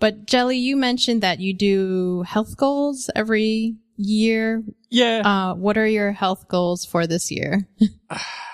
But 0.00 0.24
Jelly, 0.24 0.56
you 0.56 0.76
mentioned 0.76 1.22
that 1.22 1.40
you 1.40 1.52
do 1.52 2.22
health 2.22 2.56
goals 2.56 3.10
every 3.14 3.76
year. 3.98 4.62
Yeah. 4.88 5.20
Uh, 5.22 5.54
what 5.56 5.76
are 5.76 5.86
your 5.86 6.12
health 6.12 6.48
goals 6.48 6.86
for 6.86 7.06
this 7.06 7.30
year? 7.30 7.68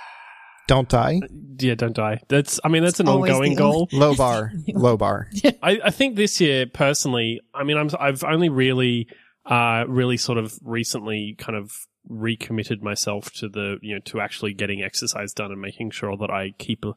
Don't 0.67 0.89
die. 0.89 1.21
yeah. 1.59 1.75
Don't 1.75 1.95
die. 1.95 2.21
That's. 2.29 2.59
I 2.65 2.69
mean, 2.69 2.83
that's 2.83 3.01
an 3.01 3.09
always 3.09 3.33
ongoing 3.33 3.53
the 3.53 3.59
goal. 3.59 3.89
Low 3.93 4.15
bar. 4.15 4.53
Low 4.69 4.97
bar. 4.97 5.29
I, 5.63 5.81
I 5.85 5.91
think 5.91 6.17
this 6.17 6.41
year, 6.41 6.67
personally, 6.67 7.41
I 7.55 7.65
mean, 7.65 7.77
I'm, 7.77 7.91
I've 8.01 8.25
only 8.25 8.49
really, 8.49 9.09
uh, 9.47 9.85
really 9.87 10.17
sort 10.17 10.39
of 10.39 10.59
recently 10.63 11.35
kind 11.39 11.57
of 11.57 11.73
recommitted 12.09 12.83
myself 12.83 13.31
to 13.33 13.49
the, 13.49 13.79
you 13.83 13.95
know, 13.95 14.01
to 14.07 14.21
actually 14.21 14.55
getting 14.55 14.83
exercise 14.83 15.33
done 15.33 15.53
and 15.53 15.61
making 15.61 15.91
sure 15.91 16.17
that 16.17 16.31
I 16.31 16.53
keep 16.59 16.85
a, 16.85 16.95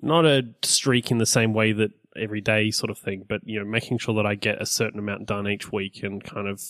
not 0.00 0.24
a 0.24 0.42
streak 0.62 1.10
in 1.10 1.18
the 1.18 1.26
same 1.26 1.54
way 1.54 1.72
that 1.72 1.90
every 2.16 2.40
day 2.40 2.70
sort 2.70 2.90
of 2.90 2.98
thing, 2.98 3.24
but, 3.28 3.40
you 3.44 3.58
know, 3.58 3.64
making 3.64 3.98
sure 3.98 4.14
that 4.14 4.26
I 4.26 4.34
get 4.34 4.60
a 4.60 4.66
certain 4.66 4.98
amount 4.98 5.26
done 5.26 5.48
each 5.48 5.72
week 5.72 6.02
and 6.02 6.22
kind 6.22 6.48
of 6.48 6.62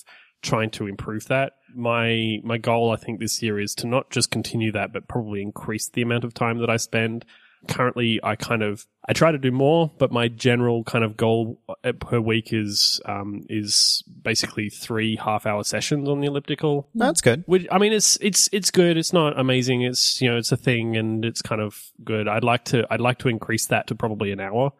trying 0.42 0.70
to 0.70 0.87
improve 0.87 1.27
that. 1.27 1.55
My, 1.75 2.38
my 2.42 2.59
goal, 2.59 2.90
I 2.90 2.96
think 2.96 3.20
this 3.20 3.42
year 3.42 3.59
is 3.59 3.75
to 3.77 3.87
not 3.87 4.11
just 4.11 4.31
continue 4.31 4.72
that, 4.72 4.92
but 4.92 5.09
probably 5.09 5.42
increase 5.42 5.88
the 5.88 6.03
amount 6.03 6.25
of 6.25 6.35
time 6.35 6.59
that 6.59 6.70
I 6.70 6.77
spend 6.77 7.25
currently 7.66 8.20
I 8.22 8.37
kind 8.37 8.62
of 8.62 8.87
I 9.09 9.12
try 9.12 9.33
to 9.33 9.38
do 9.38 9.51
more, 9.51 9.92
but 9.99 10.11
my 10.11 10.29
general 10.29 10.85
kind 10.85 11.05
of 11.05 11.16
goal 11.16 11.61
uh, 11.68 11.92
per 11.92 12.20
week 12.20 12.53
is 12.53 13.01
um 13.05 13.44
is 13.49 14.03
basically 14.22 14.70
three 14.70 15.16
half 15.16 15.46
hour 15.46 15.64
sessions 15.64 16.09
on 16.09 16.20
the 16.20 16.27
elliptical. 16.27 16.88
That's 16.94 17.20
good. 17.20 17.44
Which 17.46 17.66
I 17.70 17.79
mean, 17.79 17.92
it's 17.92 18.16
it's 18.20 18.49
it's 18.53 18.70
good. 18.70 18.96
It's 18.96 19.12
not 19.12 19.38
amazing. 19.38 19.83
It's 19.83 20.20
you 20.20 20.31
know 20.31 20.37
it's 20.37 20.53
a 20.53 20.57
thing 20.57 20.96
and 20.96 21.25
it's 21.25 21.42
kind 21.42 21.61
of 21.61 21.81
good. 22.05 22.29
I'd 22.29 22.44
like 22.44 22.64
to 22.66 22.87
I'd 22.90 23.01
like 23.01 23.18
to 23.18 23.29
increase 23.29 23.66
that 23.66 23.87
to 23.88 23.94
probably 23.94 24.33
an 24.33 24.40
hour. 24.40 24.72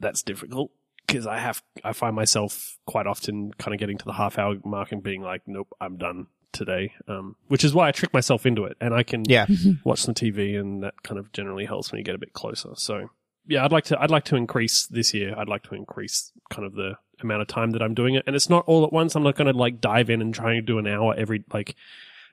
That's 0.00 0.22
difficult 0.22 0.70
because 1.14 1.26
I 1.26 1.38
have 1.38 1.62
I 1.82 1.92
find 1.92 2.14
myself 2.16 2.78
quite 2.86 3.06
often 3.06 3.52
kind 3.54 3.74
of 3.74 3.78
getting 3.80 3.98
to 3.98 4.04
the 4.04 4.12
half 4.12 4.38
hour 4.38 4.56
mark 4.64 4.92
and 4.92 5.02
being 5.02 5.22
like, 5.22 5.42
nope, 5.46 5.68
I'm 5.80 5.96
done 5.96 6.26
today. 6.52 6.92
Um, 7.08 7.36
which 7.48 7.64
is 7.64 7.72
why 7.74 7.88
I 7.88 7.92
trick 7.92 8.12
myself 8.12 8.46
into 8.46 8.64
it, 8.64 8.76
and 8.80 8.94
I 8.94 9.02
can 9.02 9.24
Yeah. 9.28 9.46
watch 9.84 10.00
some 10.02 10.14
TV, 10.14 10.58
and 10.58 10.82
that 10.82 11.02
kind 11.02 11.18
of 11.18 11.32
generally 11.32 11.64
helps 11.66 11.92
me 11.92 12.02
get 12.02 12.14
a 12.14 12.18
bit 12.18 12.32
closer. 12.32 12.70
So 12.74 13.10
yeah, 13.46 13.64
I'd 13.64 13.72
like 13.72 13.84
to 13.86 14.00
I'd 14.00 14.10
like 14.10 14.24
to 14.26 14.36
increase 14.36 14.86
this 14.86 15.14
year. 15.14 15.34
I'd 15.36 15.48
like 15.48 15.62
to 15.64 15.74
increase 15.74 16.32
kind 16.50 16.64
of 16.66 16.74
the 16.74 16.94
amount 17.22 17.42
of 17.42 17.48
time 17.48 17.70
that 17.70 17.82
I'm 17.82 17.94
doing 17.94 18.14
it, 18.14 18.24
and 18.26 18.34
it's 18.36 18.50
not 18.50 18.64
all 18.66 18.84
at 18.84 18.92
once. 18.92 19.14
I'm 19.14 19.22
not 19.22 19.36
going 19.36 19.52
to 19.52 19.58
like 19.58 19.80
dive 19.80 20.10
in 20.10 20.20
and 20.20 20.34
try 20.34 20.54
and 20.54 20.66
do 20.66 20.78
an 20.78 20.86
hour 20.86 21.14
every 21.16 21.44
like 21.52 21.74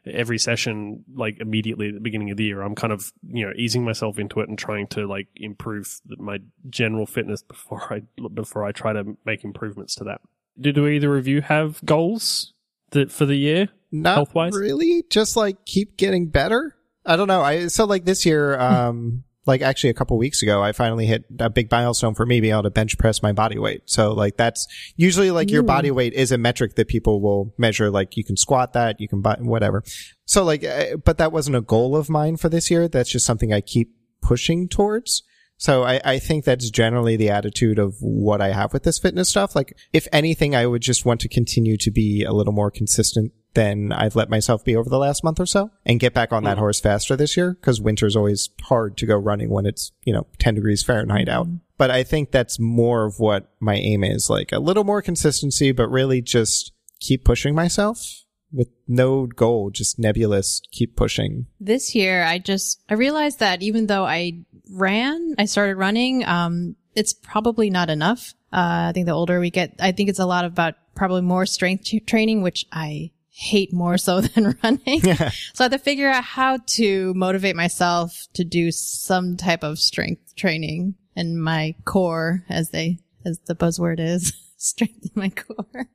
every 0.05 0.39
session 0.39 1.03
like 1.13 1.39
immediately 1.39 1.89
at 1.89 1.93
the 1.93 1.99
beginning 1.99 2.31
of 2.31 2.37
the 2.37 2.45
year. 2.45 2.61
I'm 2.61 2.75
kind 2.75 2.93
of 2.93 3.11
you 3.27 3.45
know 3.45 3.53
easing 3.55 3.83
myself 3.83 4.19
into 4.19 4.39
it 4.39 4.49
and 4.49 4.57
trying 4.57 4.87
to 4.87 5.07
like 5.07 5.27
improve 5.35 6.01
my 6.17 6.39
general 6.69 7.05
fitness 7.05 7.43
before 7.43 7.93
I 7.93 8.01
before 8.33 8.65
I 8.65 8.71
try 8.71 8.93
to 8.93 9.17
make 9.25 9.43
improvements 9.43 9.95
to 9.95 10.03
that. 10.05 10.21
Did 10.59 10.77
either 10.77 11.17
of 11.17 11.27
you 11.27 11.41
have 11.41 11.83
goals 11.85 12.53
that 12.91 13.11
for 13.11 13.25
the 13.25 13.35
year? 13.35 13.69
Not 13.91 14.15
Health-wise? 14.15 14.53
really. 14.53 15.03
Just 15.09 15.35
like 15.35 15.65
keep 15.65 15.97
getting 15.97 16.27
better. 16.27 16.75
I 17.05 17.15
don't 17.15 17.27
know. 17.27 17.41
I 17.41 17.67
so 17.67 17.85
like 17.85 18.05
this 18.05 18.25
year, 18.25 18.59
um, 18.59 19.23
like 19.45 19.61
actually 19.61 19.89
a 19.89 19.93
couple 19.93 20.17
weeks 20.17 20.43
ago, 20.43 20.61
I 20.61 20.71
finally 20.71 21.05
hit 21.07 21.25
a 21.39 21.49
big 21.49 21.71
milestone 21.71 22.13
for 22.13 22.25
me 22.25 22.41
being 22.41 22.53
able 22.53 22.63
to 22.63 22.69
bench 22.69 22.97
press 22.97 23.23
my 23.23 23.31
body 23.31 23.57
weight. 23.57 23.81
So 23.85 24.13
like 24.13 24.37
that's 24.37 24.67
usually 24.95 25.31
like 25.31 25.49
your 25.49 25.63
body 25.63 25.89
weight 25.89 26.13
is 26.13 26.31
a 26.31 26.37
metric 26.37 26.75
that 26.75 26.87
people 26.87 27.21
will 27.21 27.53
measure. 27.57 27.89
Like 27.89 28.17
you 28.17 28.23
can 28.23 28.37
squat 28.37 28.73
that, 28.73 28.99
you 28.99 29.07
can 29.07 29.21
buy 29.21 29.37
whatever. 29.39 29.83
So 30.25 30.43
like, 30.43 30.63
uh, 30.63 30.97
but 30.97 31.17
that 31.17 31.31
wasn't 31.31 31.55
a 31.55 31.61
goal 31.61 31.95
of 31.95 32.09
mine 32.09 32.37
for 32.37 32.49
this 32.49 32.69
year. 32.69 32.87
That's 32.87 33.09
just 33.09 33.25
something 33.25 33.51
I 33.51 33.61
keep 33.61 33.95
pushing 34.21 34.67
towards. 34.67 35.23
So 35.57 35.83
I, 35.83 36.01
I 36.03 36.17
think 36.17 36.43
that's 36.43 36.71
generally 36.71 37.17
the 37.17 37.29
attitude 37.29 37.77
of 37.77 37.95
what 37.99 38.41
I 38.41 38.51
have 38.51 38.73
with 38.73 38.81
this 38.81 38.97
fitness 38.97 39.29
stuff. 39.29 39.55
Like, 39.55 39.77
if 39.93 40.07
anything, 40.11 40.55
I 40.55 40.65
would 40.65 40.81
just 40.81 41.05
want 41.05 41.21
to 41.21 41.29
continue 41.29 41.77
to 41.77 41.91
be 41.91 42.23
a 42.23 42.33
little 42.33 42.51
more 42.51 42.71
consistent 42.71 43.31
than 43.53 43.91
I've 43.91 44.15
let 44.15 44.29
myself 44.29 44.63
be 44.63 44.75
over 44.75 44.89
the 44.89 44.97
last 44.97 45.23
month 45.23 45.39
or 45.39 45.45
so 45.45 45.71
and 45.85 45.99
get 45.99 46.13
back 46.13 46.31
on 46.31 46.43
that 46.43 46.57
horse 46.57 46.79
faster 46.79 47.15
this 47.15 47.35
year 47.35 47.53
because 47.53 47.81
winter's 47.81 48.15
always 48.15 48.49
hard 48.63 48.97
to 48.97 49.05
go 49.05 49.15
running 49.17 49.49
when 49.49 49.65
it's, 49.65 49.91
you 50.05 50.13
know, 50.13 50.27
10 50.39 50.55
degrees 50.55 50.83
Fahrenheit 50.83 51.27
out. 51.29 51.47
But 51.77 51.91
I 51.91 52.03
think 52.03 52.31
that's 52.31 52.59
more 52.59 53.05
of 53.05 53.19
what 53.19 53.51
my 53.59 53.75
aim 53.75 54.03
is 54.03 54.29
like 54.29 54.51
a 54.51 54.59
little 54.59 54.83
more 54.83 55.01
consistency, 55.01 55.71
but 55.71 55.87
really 55.89 56.21
just 56.21 56.71
keep 56.99 57.25
pushing 57.25 57.55
myself 57.55 58.23
with 58.53 58.69
no 58.87 59.25
goal, 59.27 59.69
just 59.69 59.97
nebulous, 59.97 60.61
keep 60.71 60.95
pushing. 60.95 61.47
this 61.59 61.95
year 61.95 62.23
i 62.23 62.37
just 62.37 62.81
i 62.89 62.93
realized 62.93 63.39
that 63.39 63.61
even 63.61 63.87
though 63.87 64.05
i 64.05 64.33
ran 64.69 65.35
i 65.37 65.45
started 65.45 65.75
running 65.75 66.25
um 66.25 66.75
it's 66.95 67.13
probably 67.13 67.69
not 67.69 67.89
enough 67.89 68.33
uh 68.53 68.89
i 68.89 68.91
think 68.93 69.05
the 69.05 69.11
older 69.11 69.39
we 69.39 69.49
get 69.49 69.73
i 69.79 69.91
think 69.91 70.09
it's 70.09 70.19
a 70.19 70.25
lot 70.25 70.45
about 70.45 70.75
probably 70.95 71.21
more 71.21 71.45
strength 71.45 71.89
training 72.05 72.41
which 72.41 72.65
i 72.71 73.09
hate 73.31 73.73
more 73.73 73.97
so 73.97 74.21
than 74.21 74.57
running 74.63 75.01
so 75.01 75.13
i 75.59 75.63
have 75.63 75.71
to 75.71 75.77
figure 75.77 76.09
out 76.09 76.23
how 76.23 76.57
to 76.65 77.13
motivate 77.15 77.55
myself 77.55 78.27
to 78.33 78.43
do 78.43 78.71
some 78.71 79.37
type 79.37 79.63
of 79.63 79.79
strength 79.79 80.35
training 80.35 80.95
in 81.15 81.39
my 81.39 81.73
core 81.85 82.43
as 82.49 82.69
they 82.69 82.97
as 83.25 83.39
the 83.47 83.55
buzzword 83.55 83.99
is 83.99 84.33
strength 84.57 85.03
in 85.03 85.11
my 85.15 85.29
core 85.29 85.87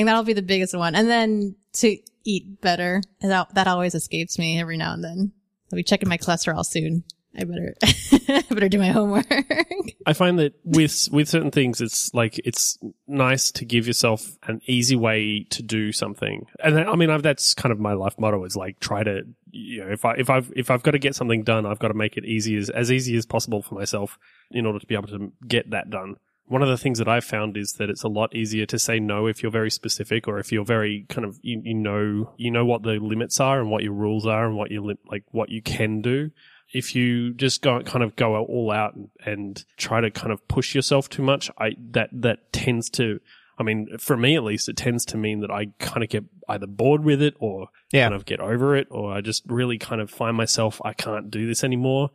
think 0.00 0.08
that'll 0.08 0.24
be 0.24 0.32
the 0.32 0.42
biggest 0.42 0.76
one. 0.76 0.94
And 0.94 1.08
then 1.08 1.56
to 1.74 1.96
eat 2.24 2.60
better. 2.60 3.02
That, 3.20 3.54
that 3.54 3.66
always 3.66 3.94
escapes 3.94 4.38
me 4.38 4.58
every 4.58 4.76
now 4.76 4.94
and 4.94 5.04
then. 5.04 5.32
I'll 5.72 5.76
be 5.76 5.82
checking 5.82 6.08
my 6.08 6.18
cholesterol 6.18 6.64
soon. 6.64 7.04
I 7.38 7.44
better, 7.44 7.74
I 8.28 8.44
better 8.50 8.68
do 8.68 8.78
my 8.78 8.88
homework. 8.88 9.26
I 10.06 10.12
find 10.12 10.38
that 10.40 10.54
with 10.64 11.08
with 11.12 11.28
certain 11.28 11.50
things, 11.50 11.80
it's 11.80 12.12
like 12.12 12.38
it's 12.44 12.78
nice 13.06 13.52
to 13.52 13.64
give 13.64 13.86
yourself 13.86 14.36
an 14.44 14.60
easy 14.66 14.96
way 14.96 15.46
to 15.50 15.62
do 15.62 15.92
something, 15.92 16.46
and 16.62 16.78
I 16.78 16.96
mean 16.96 17.10
I've, 17.10 17.22
that's 17.22 17.54
kind 17.54 17.72
of 17.72 17.78
my 17.78 17.92
life 17.92 18.18
motto 18.18 18.44
is 18.44 18.56
like 18.56 18.80
try 18.80 19.04
to 19.04 19.22
you 19.52 19.84
know 19.84 19.92
if 19.92 20.04
I 20.04 20.14
if 20.14 20.28
I've 20.28 20.52
if 20.56 20.70
I've 20.70 20.82
got 20.82 20.92
to 20.92 20.98
get 20.98 21.14
something 21.14 21.44
done, 21.44 21.66
I've 21.66 21.78
got 21.78 21.88
to 21.88 21.94
make 21.94 22.16
it 22.16 22.24
easy 22.24 22.56
as 22.56 22.68
as 22.68 22.90
easy 22.90 23.16
as 23.16 23.26
possible 23.26 23.62
for 23.62 23.76
myself 23.76 24.18
in 24.50 24.66
order 24.66 24.80
to 24.80 24.86
be 24.86 24.94
able 24.94 25.08
to 25.08 25.32
get 25.46 25.70
that 25.70 25.88
done. 25.88 26.16
One 26.46 26.62
of 26.62 26.68
the 26.68 26.78
things 26.78 26.98
that 26.98 27.06
I've 27.06 27.22
found 27.22 27.56
is 27.56 27.74
that 27.74 27.90
it's 27.90 28.02
a 28.02 28.08
lot 28.08 28.34
easier 28.34 28.66
to 28.66 28.78
say 28.78 28.98
no 28.98 29.28
if 29.28 29.40
you're 29.40 29.52
very 29.52 29.70
specific 29.70 30.26
or 30.26 30.40
if 30.40 30.50
you're 30.50 30.64
very 30.64 31.06
kind 31.08 31.24
of 31.24 31.38
you, 31.42 31.62
you 31.64 31.74
know 31.74 32.34
you 32.36 32.50
know 32.50 32.66
what 32.66 32.82
the 32.82 32.98
limits 32.98 33.38
are 33.38 33.60
and 33.60 33.70
what 33.70 33.84
your 33.84 33.92
rules 33.92 34.26
are 34.26 34.46
and 34.46 34.56
what 34.56 34.72
you 34.72 34.84
li- 34.84 34.98
like 35.08 35.22
what 35.30 35.48
you 35.48 35.62
can 35.62 36.02
do 36.02 36.32
if 36.72 36.94
you 36.94 37.34
just 37.34 37.62
go 37.62 37.80
kind 37.82 38.02
of 38.04 38.16
go 38.16 38.36
all 38.36 38.70
out 38.70 38.94
and, 38.94 39.10
and 39.24 39.64
try 39.76 40.00
to 40.00 40.10
kind 40.10 40.32
of 40.32 40.46
push 40.48 40.74
yourself 40.74 41.08
too 41.08 41.22
much, 41.22 41.50
I 41.58 41.72
that 41.90 42.10
that 42.12 42.52
tends 42.52 42.88
to 42.90 43.20
I 43.58 43.62
mean, 43.62 43.98
for 43.98 44.16
me 44.16 44.36
at 44.36 44.42
least, 44.42 44.70
it 44.70 44.76
tends 44.78 45.04
to 45.06 45.18
mean 45.18 45.40
that 45.40 45.50
I 45.50 45.66
kind 45.78 46.02
of 46.02 46.08
get 46.08 46.24
either 46.48 46.66
bored 46.66 47.04
with 47.04 47.20
it 47.20 47.34
or 47.38 47.68
Yeah. 47.92 48.04
kind 48.06 48.14
of 48.14 48.24
get 48.24 48.40
over 48.40 48.74
it, 48.74 48.88
or 48.90 49.12
I 49.12 49.20
just 49.20 49.42
really 49.46 49.76
kind 49.76 50.00
of 50.00 50.10
find 50.10 50.34
myself 50.36 50.80
I 50.84 50.94
can't 50.94 51.30
do 51.30 51.46
this 51.46 51.62
anymore. 51.62 52.10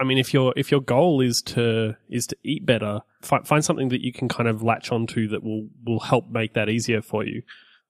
I 0.00 0.02
mean, 0.04 0.18
if 0.18 0.32
your 0.34 0.52
if 0.56 0.70
your 0.70 0.80
goal 0.80 1.20
is 1.20 1.40
to 1.42 1.96
is 2.08 2.26
to 2.28 2.36
eat 2.42 2.66
better, 2.66 3.02
fi- 3.20 3.42
find 3.42 3.64
something 3.64 3.90
that 3.90 4.00
you 4.00 4.12
can 4.12 4.28
kind 4.28 4.48
of 4.48 4.62
latch 4.62 4.90
onto 4.90 5.28
that 5.28 5.42
will 5.44 5.68
will 5.84 6.00
help 6.00 6.30
make 6.30 6.54
that 6.54 6.68
easier 6.68 7.00
for 7.02 7.24
you. 7.24 7.42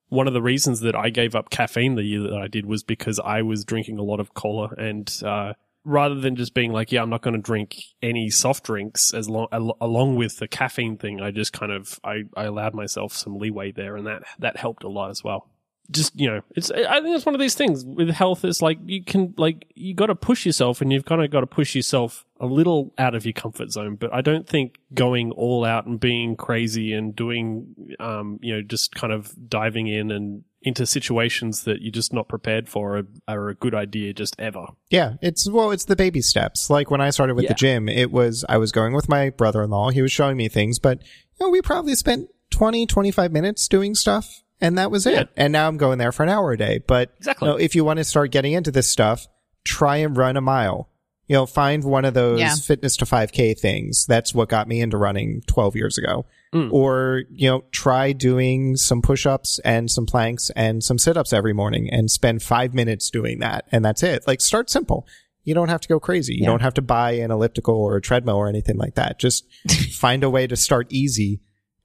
One 0.09 0.27
of 0.27 0.35
the 0.35 0.43
reasons 0.43 0.81
that 0.81 0.95
I 0.97 1.09
gave 1.11 1.35
up 1.35 1.51
caffeine 1.51 1.95
the 1.95 2.03
year 2.03 2.21
that 2.23 2.35
I 2.35 2.49
did 2.49 2.67
was 2.67 2.83
because 2.83 3.19
I 3.21 3.43
was 3.43 3.65
drinking 3.65 3.99
a 3.99 4.03
lot 4.03 4.21
of 4.21 4.35
cola, 4.35 4.71
and 4.77 5.11
uh, 5.25 5.53
rather 5.89 6.15
than 6.15 6.37
just 6.37 6.55
being 6.55 6.73
like, 6.73 6.93
"Yeah, 6.93 7.03
I'm 7.03 7.11
not 7.11 7.23
going 7.23 7.35
to 7.35 7.41
drink 7.41 7.77
any 8.03 8.31
soft 8.31 8.65
drinks," 8.65 9.13
as 9.15 9.29
long 9.29 9.49
al- 9.51 9.77
along 9.81 10.17
with 10.17 10.37
the 10.39 10.47
caffeine 10.47 10.97
thing, 10.99 11.21
I 11.21 11.31
just 11.31 11.53
kind 11.53 11.73
of 11.73 11.99
I, 12.05 12.25
I 12.37 12.45
allowed 12.45 12.75
myself 12.75 13.15
some 13.15 13.39
leeway 13.39 13.73
there, 13.73 13.97
and 13.97 14.07
that 14.07 14.23
that 14.39 14.57
helped 14.57 14.85
a 14.85 14.89
lot 14.89 15.11
as 15.11 15.25
well. 15.25 15.49
Just 15.91 16.15
you 16.21 16.29
know 16.29 16.43
it's 16.55 16.71
i 16.71 17.01
think 17.01 17.17
it's 17.17 17.25
one 17.25 17.35
of 17.35 17.41
these 17.41 17.55
things 17.55 17.83
with 17.83 18.11
health 18.11 18.45
it's 18.45 18.61
like 18.61 18.77
you 18.85 19.03
can 19.03 19.33
like 19.39 19.67
you 19.75 19.95
got 19.95 20.09
to 20.09 20.15
push 20.15 20.45
yourself 20.45 20.83
and 20.83 20.93
you've 20.93 21.07
kind 21.07 21.25
of 21.25 21.31
got 21.31 21.41
to 21.41 21.47
push 21.47 21.75
yourself 21.75 22.27
a 22.41 22.45
little 22.45 22.93
out 22.99 23.15
of 23.15 23.25
your 23.25 23.33
comfort 23.33 23.71
zone 23.71 23.97
but 23.97 24.13
i 24.13 24.21
don't 24.21 24.47
think 24.47 24.77
going 24.93 25.31
all 25.31 25.65
out 25.65 25.87
and 25.87 25.99
being 25.99 26.37
crazy 26.37 26.93
and 26.93 27.17
doing 27.17 27.75
um 28.01 28.39
you 28.43 28.55
know 28.55 28.61
just 28.61 28.95
kind 28.97 29.15
of 29.15 29.33
diving 29.49 29.87
in 29.87 30.11
and 30.11 30.45
into 30.63 30.85
situations 30.87 31.63
that 31.65 31.83
you're 31.83 31.93
just 31.93 32.13
not 32.13 32.29
prepared 32.29 32.69
for 32.69 32.99
are, 32.99 33.03
are 33.29 33.49
a 33.49 33.55
good 33.55 33.75
idea 33.75 34.13
just 34.13 34.35
ever 34.41 34.67
Yeah, 34.91 35.15
it's 35.23 35.49
well, 35.49 35.71
it's 35.71 35.85
the 35.85 35.95
baby 35.97 36.21
steps. 36.21 36.69
Like 36.69 36.91
when 36.91 37.01
I 37.01 37.11
started 37.11 37.35
with 37.35 37.45
Yeah. 37.45 37.51
the 37.51 37.55
gym, 37.55 37.89
it 37.89 38.11
was 38.11 38.45
I 38.49 38.57
was 38.59 38.73
going 38.73 38.93
with 38.93 39.09
my 39.09 39.31
brother-in-law. 39.31 39.91
He 39.91 40.03
was 40.03 40.11
showing 40.13 40.37
me 40.37 40.49
things, 40.49 40.79
but 40.79 40.99
you 41.39 41.47
know, 41.47 41.51
we 41.51 41.63
probably 41.63 41.95
spent 41.95 42.29
20, 42.51 42.87
25 42.87 43.31
minutes 43.31 43.69
doing 43.69 43.95
stuff 43.95 44.43
and 44.61 44.77
that 44.77 44.91
was 44.91 45.07
it. 45.07 45.13
Yeah. 45.13 45.25
And 45.37 45.53
now 45.53 45.69
I'm 45.69 45.77
going 45.77 45.99
there 45.99 46.11
for 46.11 46.25
an 46.25 46.29
hour 46.29 46.51
a 46.53 46.59
day. 46.59 46.81
But 46.85 47.13
Exactly. 47.19 47.47
you 47.47 47.53
know, 47.55 47.59
if 47.59 47.77
you 47.77 47.85
want 47.85 47.99
to 47.99 48.05
start 48.05 48.33
getting 48.33 48.53
into 48.55 48.73
this 48.73 48.91
stuff, 48.91 49.29
try 49.65 49.99
and 49.99 50.17
run 50.17 50.37
a 50.37 50.41
mile. 50.41 50.89
You 51.29 51.37
know, 51.37 51.47
find 51.47 51.85
one 51.85 52.05
of 52.05 52.15
those 52.15 52.41
Yeah. 52.41 52.55
fitness 52.57 52.97
to 52.97 53.05
5k 53.05 53.55
things. 53.57 54.07
That's 54.07 54.35
what 54.35 54.49
got 54.49 54.67
me 54.67 54.81
into 54.81 54.97
running 54.97 55.43
12 55.47 55.77
years 55.77 55.99
ago. 55.99 56.25
Mm. 56.55 56.73
Or, 56.73 57.25
you 57.31 57.49
know, 57.51 57.65
try 57.73 58.13
doing 58.13 58.77
some 58.77 59.03
push-ups 59.03 59.59
and 59.67 59.91
some 59.91 60.07
planks 60.07 60.51
and 60.57 60.83
some 60.83 60.99
sit-ups 60.99 61.33
every 61.33 61.53
morning 61.53 61.91
and 61.93 62.11
spend 62.11 62.43
five 62.43 62.73
minutes 62.73 63.11
doing 63.11 63.41
that. 63.41 63.67
And 63.71 63.85
that's 63.85 64.03
it. 64.03 64.27
Like 64.27 64.41
start 64.41 64.71
simple. 64.71 65.07
You 65.45 65.55
don't 65.55 65.69
have 65.69 65.81
to 65.83 65.89
go 65.89 66.01
crazy. 66.01 66.35
You 66.35 66.41
Yeah. 66.43 66.47
don't 66.51 66.63
have 66.63 66.75
to 66.75 66.83
buy 66.83 67.13
an 67.13 67.31
elliptical 67.31 67.75
or 67.77 67.97
a 67.97 68.01
treadmill 68.01 68.37
or 68.37 68.49
anything 68.49 68.77
like 68.79 68.95
that. 68.95 69.19
Just 69.19 69.45
find 69.93 70.25
a 70.25 70.31
way 70.31 70.47
to 70.47 70.57
start 70.57 70.87
easy 70.91 71.41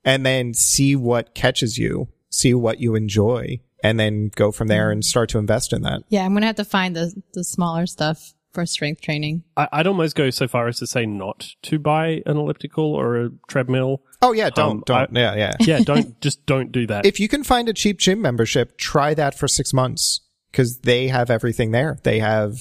and 0.06 0.26
then 0.26 0.54
see 0.54 0.96
what 0.96 1.34
catches 1.36 1.78
you, 1.78 2.08
see 2.30 2.54
what 2.54 2.80
you 2.80 2.96
enjoy, 2.96 3.60
and 3.84 4.00
then 4.00 4.32
go 4.36 4.52
from 4.52 4.68
there 4.70 4.92
and 4.92 5.04
start 5.04 5.28
to 5.30 5.38
invest 5.40 5.74
in 5.74 5.82
that. 5.82 6.04
Yeah, 6.10 6.24
I'm 6.26 6.34
gonna 6.34 6.46
have 6.46 6.56
to 6.56 6.66
find 6.66 6.96
the 6.96 7.14
the 7.34 7.44
smaller 7.44 7.86
stuff 7.86 8.34
for 8.54 8.66
strength 8.66 9.02
training. 9.02 9.44
I, 9.58 9.68
i'd 9.74 9.88
almost 9.88 10.16
go 10.16 10.30
so 10.30 10.48
far 10.48 10.68
as 10.68 10.78
to 10.80 10.88
say 10.88 11.06
not 11.06 11.50
to 11.64 11.80
buy 11.80 12.22
an 12.26 12.38
elliptical 12.38 12.86
or 12.94 13.18
a 13.22 13.30
treadmill 13.48 14.02
Oh 14.22 14.32
yeah, 14.32 14.50
don't, 14.50 14.72
Um, 14.72 14.84
don't. 14.86 15.16
yeah, 15.16 15.36
yeah. 15.36 15.54
yeah 15.60 15.80
don't 15.80 16.20
just 16.28 16.46
don't 16.46 16.72
do 16.72 16.88
that 16.88 17.06
if 17.06 17.20
you 17.20 17.28
can 17.28 17.44
find 17.44 17.68
a 17.68 17.74
cheap 17.74 17.98
gym 18.00 18.22
membership, 18.22 18.78
try 18.78 19.14
that 19.16 19.38
for 19.38 19.48
six 19.48 19.74
months 19.74 20.22
because 20.52 20.80
they 20.80 21.08
have 21.08 21.30
everything 21.32 21.72
there. 21.72 21.98
They 22.04 22.20
have 22.20 22.58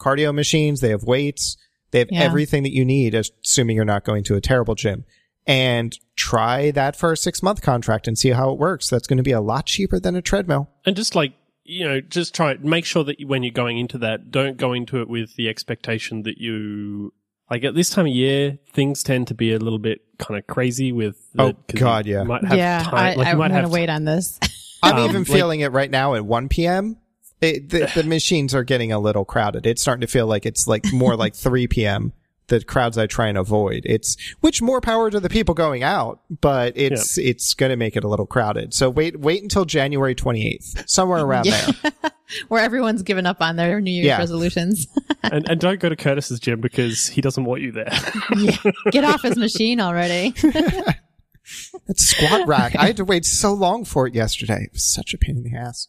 cardio 0.00 0.34
machines, 0.34 0.80
they 0.80 0.88
have 0.90 1.04
weights, 1.04 1.56
they 1.92 2.00
have 2.00 2.08
Yeah. 2.10 2.22
everything 2.22 2.62
that 2.64 2.72
you 2.72 2.84
need, 2.84 3.14
assuming 3.14 3.76
you're 3.76 3.84
not 3.84 4.04
going 4.04 4.24
to 4.24 4.34
a 4.34 4.40
terrible 4.40 4.74
gym. 4.74 5.04
And 5.46 5.96
try 6.16 6.70
that 6.70 6.96
for 6.96 7.12
a 7.12 7.16
six 7.18 7.42
month 7.42 7.60
contract 7.60 8.08
and 8.08 8.18
see 8.18 8.30
how 8.30 8.50
it 8.50 8.58
works. 8.58 8.88
That's 8.88 9.06
going 9.06 9.18
to 9.18 9.22
be 9.22 9.32
a 9.32 9.42
lot 9.42 9.66
cheaper 9.66 10.00
than 10.00 10.16
a 10.16 10.22
treadmill. 10.22 10.70
and 10.86 10.96
just 10.96 11.14
like 11.14 11.34
you 11.64 11.84
know 11.84 12.00
just 12.00 12.34
try 12.34 12.54
make 12.60 12.84
sure 12.84 13.02
that 13.04 13.16
when 13.26 13.42
you're 13.42 13.52
going 13.52 13.78
into 13.78 13.98
that 13.98 14.30
don't 14.30 14.56
go 14.56 14.72
into 14.72 15.00
it 15.00 15.08
with 15.08 15.34
the 15.36 15.48
expectation 15.48 16.22
that 16.22 16.38
you 16.38 17.12
like 17.50 17.64
at 17.64 17.74
this 17.74 17.90
time 17.90 18.06
of 18.06 18.12
year 18.12 18.58
things 18.72 19.02
tend 19.02 19.26
to 19.28 19.34
be 19.34 19.52
a 19.52 19.58
little 19.58 19.78
bit 19.78 20.00
kind 20.18 20.38
of 20.38 20.46
crazy 20.46 20.92
with 20.92 21.16
Oh, 21.38 21.54
the- 21.68 21.78
God, 21.78 22.06
you 22.06 22.16
yeah. 22.16 22.22
might 22.24 22.44
have 22.44 22.56
yeah, 22.58 22.82
time, 22.84 22.94
I, 22.94 23.14
like 23.14 23.26
I 23.26 23.30
you 23.32 23.36
might 23.36 23.38
want 23.38 23.52
to 23.54 23.60
have 23.60 23.70
wait 23.72 23.88
on 23.90 24.04
this. 24.04 24.38
I'm 24.82 24.96
Um, 24.96 25.08
even 25.08 25.22
like- 25.22 25.26
feeling 25.32 25.60
it 25.60 25.72
right 25.72 25.90
now 25.90 26.14
at 26.14 26.24
1 26.24 26.48
p.m. 26.48 26.98
It, 27.40 27.68
the, 27.70 27.90
the 27.94 28.04
machines 28.08 28.54
are 28.54 28.62
getting 28.64 28.92
a 28.92 28.98
little 28.98 29.24
crowded. 29.24 29.66
It's 29.66 29.82
starting 29.82 30.00
to 30.02 30.06
feel 30.06 30.26
like 30.26 30.46
it's 30.46 30.66
like 30.68 30.84
more 30.92 31.16
like 31.16 31.34
3 31.34 31.66
p.m. 31.66 32.12
The 32.48 32.62
crowds 32.62 32.98
I 32.98 33.06
try 33.06 33.28
and 33.28 33.38
avoid. 33.38 33.82
It's 33.86 34.16
which 34.40 34.60
more 34.60 34.80
power 34.82 35.10
to 35.10 35.18
the 35.18 35.30
people 35.30 35.54
going 35.54 35.82
out, 35.82 36.20
but 36.42 36.74
it's 36.76 37.16
it's 37.16 37.54
going 37.54 37.70
to 37.70 37.76
make 37.76 37.96
it 37.96 38.04
a 38.04 38.08
little 38.08 38.26
crowded. 38.26 38.74
So 38.74 38.90
wait 38.90 39.18
wait 39.20 39.42
until 39.42 39.64
January 39.64 40.14
28th, 40.14 40.86
somewhere 40.88 41.20
around 41.24 41.46
Yeah. 41.46 41.70
there. 41.82 41.92
Where 42.48 42.62
everyone's 42.62 43.02
given 43.02 43.24
up 43.26 43.40
on 43.40 43.56
their 43.56 43.80
New 43.80 43.90
Year's 43.90 44.06
Yeah. 44.06 44.18
resolutions. 44.18 44.86
and, 45.22 45.48
and 45.48 45.58
don't 45.60 45.80
go 45.80 45.88
to 45.88 45.96
Curtis's 45.96 46.38
gym 46.40 46.60
because 46.60 47.06
he 47.06 47.20
doesn't 47.20 47.44
want 47.44 47.62
you 47.62 47.72
there. 47.72 47.88
Yeah. 48.36 48.56
Get 48.90 49.04
off 49.04 49.22
his 49.22 49.36
machine 49.36 49.80
already. 49.80 50.30
That 50.30 51.98
squat 51.98 52.46
rack. 52.46 52.76
I 52.76 52.86
had 52.86 52.96
to 52.98 53.04
wait 53.04 53.24
so 53.26 53.52
long 53.52 53.84
for 53.84 54.06
it 54.06 54.14
yesterday. 54.14 54.64
It 54.64 54.72
was 54.72 54.84
such 54.84 55.12
a 55.14 55.18
pain 55.18 55.36
in 55.36 55.42
the 55.44 55.54
ass. 55.56 55.86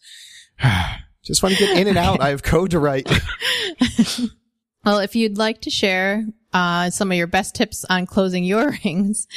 Just 1.24 1.42
want 1.42 1.56
to 1.56 1.66
get 1.66 1.78
in 1.78 1.88
and 1.88 1.98
out. 1.98 2.22
I 2.22 2.30
have 2.30 2.44
code 2.44 2.72
to 2.72 2.80
write. 2.80 3.10
Well, 4.86 5.00
if 5.00 5.16
you'd 5.16 5.38
like 5.38 5.62
to 5.62 5.70
share 5.70 6.26
uh, 6.54 6.90
some 6.92 7.12
of 7.12 7.18
your 7.18 7.28
best 7.28 7.56
tips 7.56 7.86
on 7.90 8.06
closing 8.06 8.44
your 8.44 8.78
rings, 8.86 9.28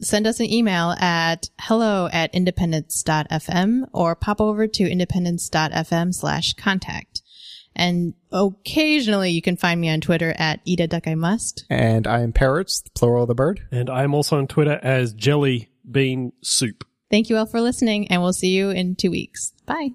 send 0.00 0.26
us 0.26 0.40
an 0.40 0.52
email 0.52 0.90
at 0.98 1.48
hello 1.60 2.08
at 2.12 2.34
independence.fm 2.34 3.88
or 3.92 4.16
pop 4.16 4.40
over 4.40 4.66
to 4.66 4.90
independence.fm 4.90 6.14
slash 6.14 6.54
contact. 6.54 7.22
And 7.76 8.14
occasionally 8.30 9.30
you 9.30 9.42
can 9.42 9.56
find 9.56 9.80
me 9.80 9.88
on 9.90 10.00
Twitter 10.00 10.34
at 10.38 10.60
Eat 10.64 10.80
a 10.80 10.86
Duck 10.86 11.08
I 11.08 11.14
Must. 11.14 11.64
And 11.70 12.06
I 12.06 12.20
am 12.20 12.32
parrots, 12.32 12.80
the 12.80 12.90
plural 12.90 13.22
of 13.22 13.28
the 13.28 13.34
bird. 13.34 13.60
and 13.70 13.88
I 13.90 14.02
am 14.04 14.14
also 14.14 14.38
on 14.38 14.46
Twitter 14.46 14.78
as 14.82 15.12
Jelly 15.12 15.70
Bean 15.88 16.32
Soup. 16.42 16.84
Thank 17.10 17.28
you 17.28 17.36
all 17.36 17.46
for 17.46 17.60
listening 17.60 18.08
and 18.08 18.22
we'll 18.22 18.32
see 18.32 18.50
you 18.50 18.70
in 18.70 18.96
two 18.96 19.10
weeks. 19.10 19.52
Bye. 19.66 19.90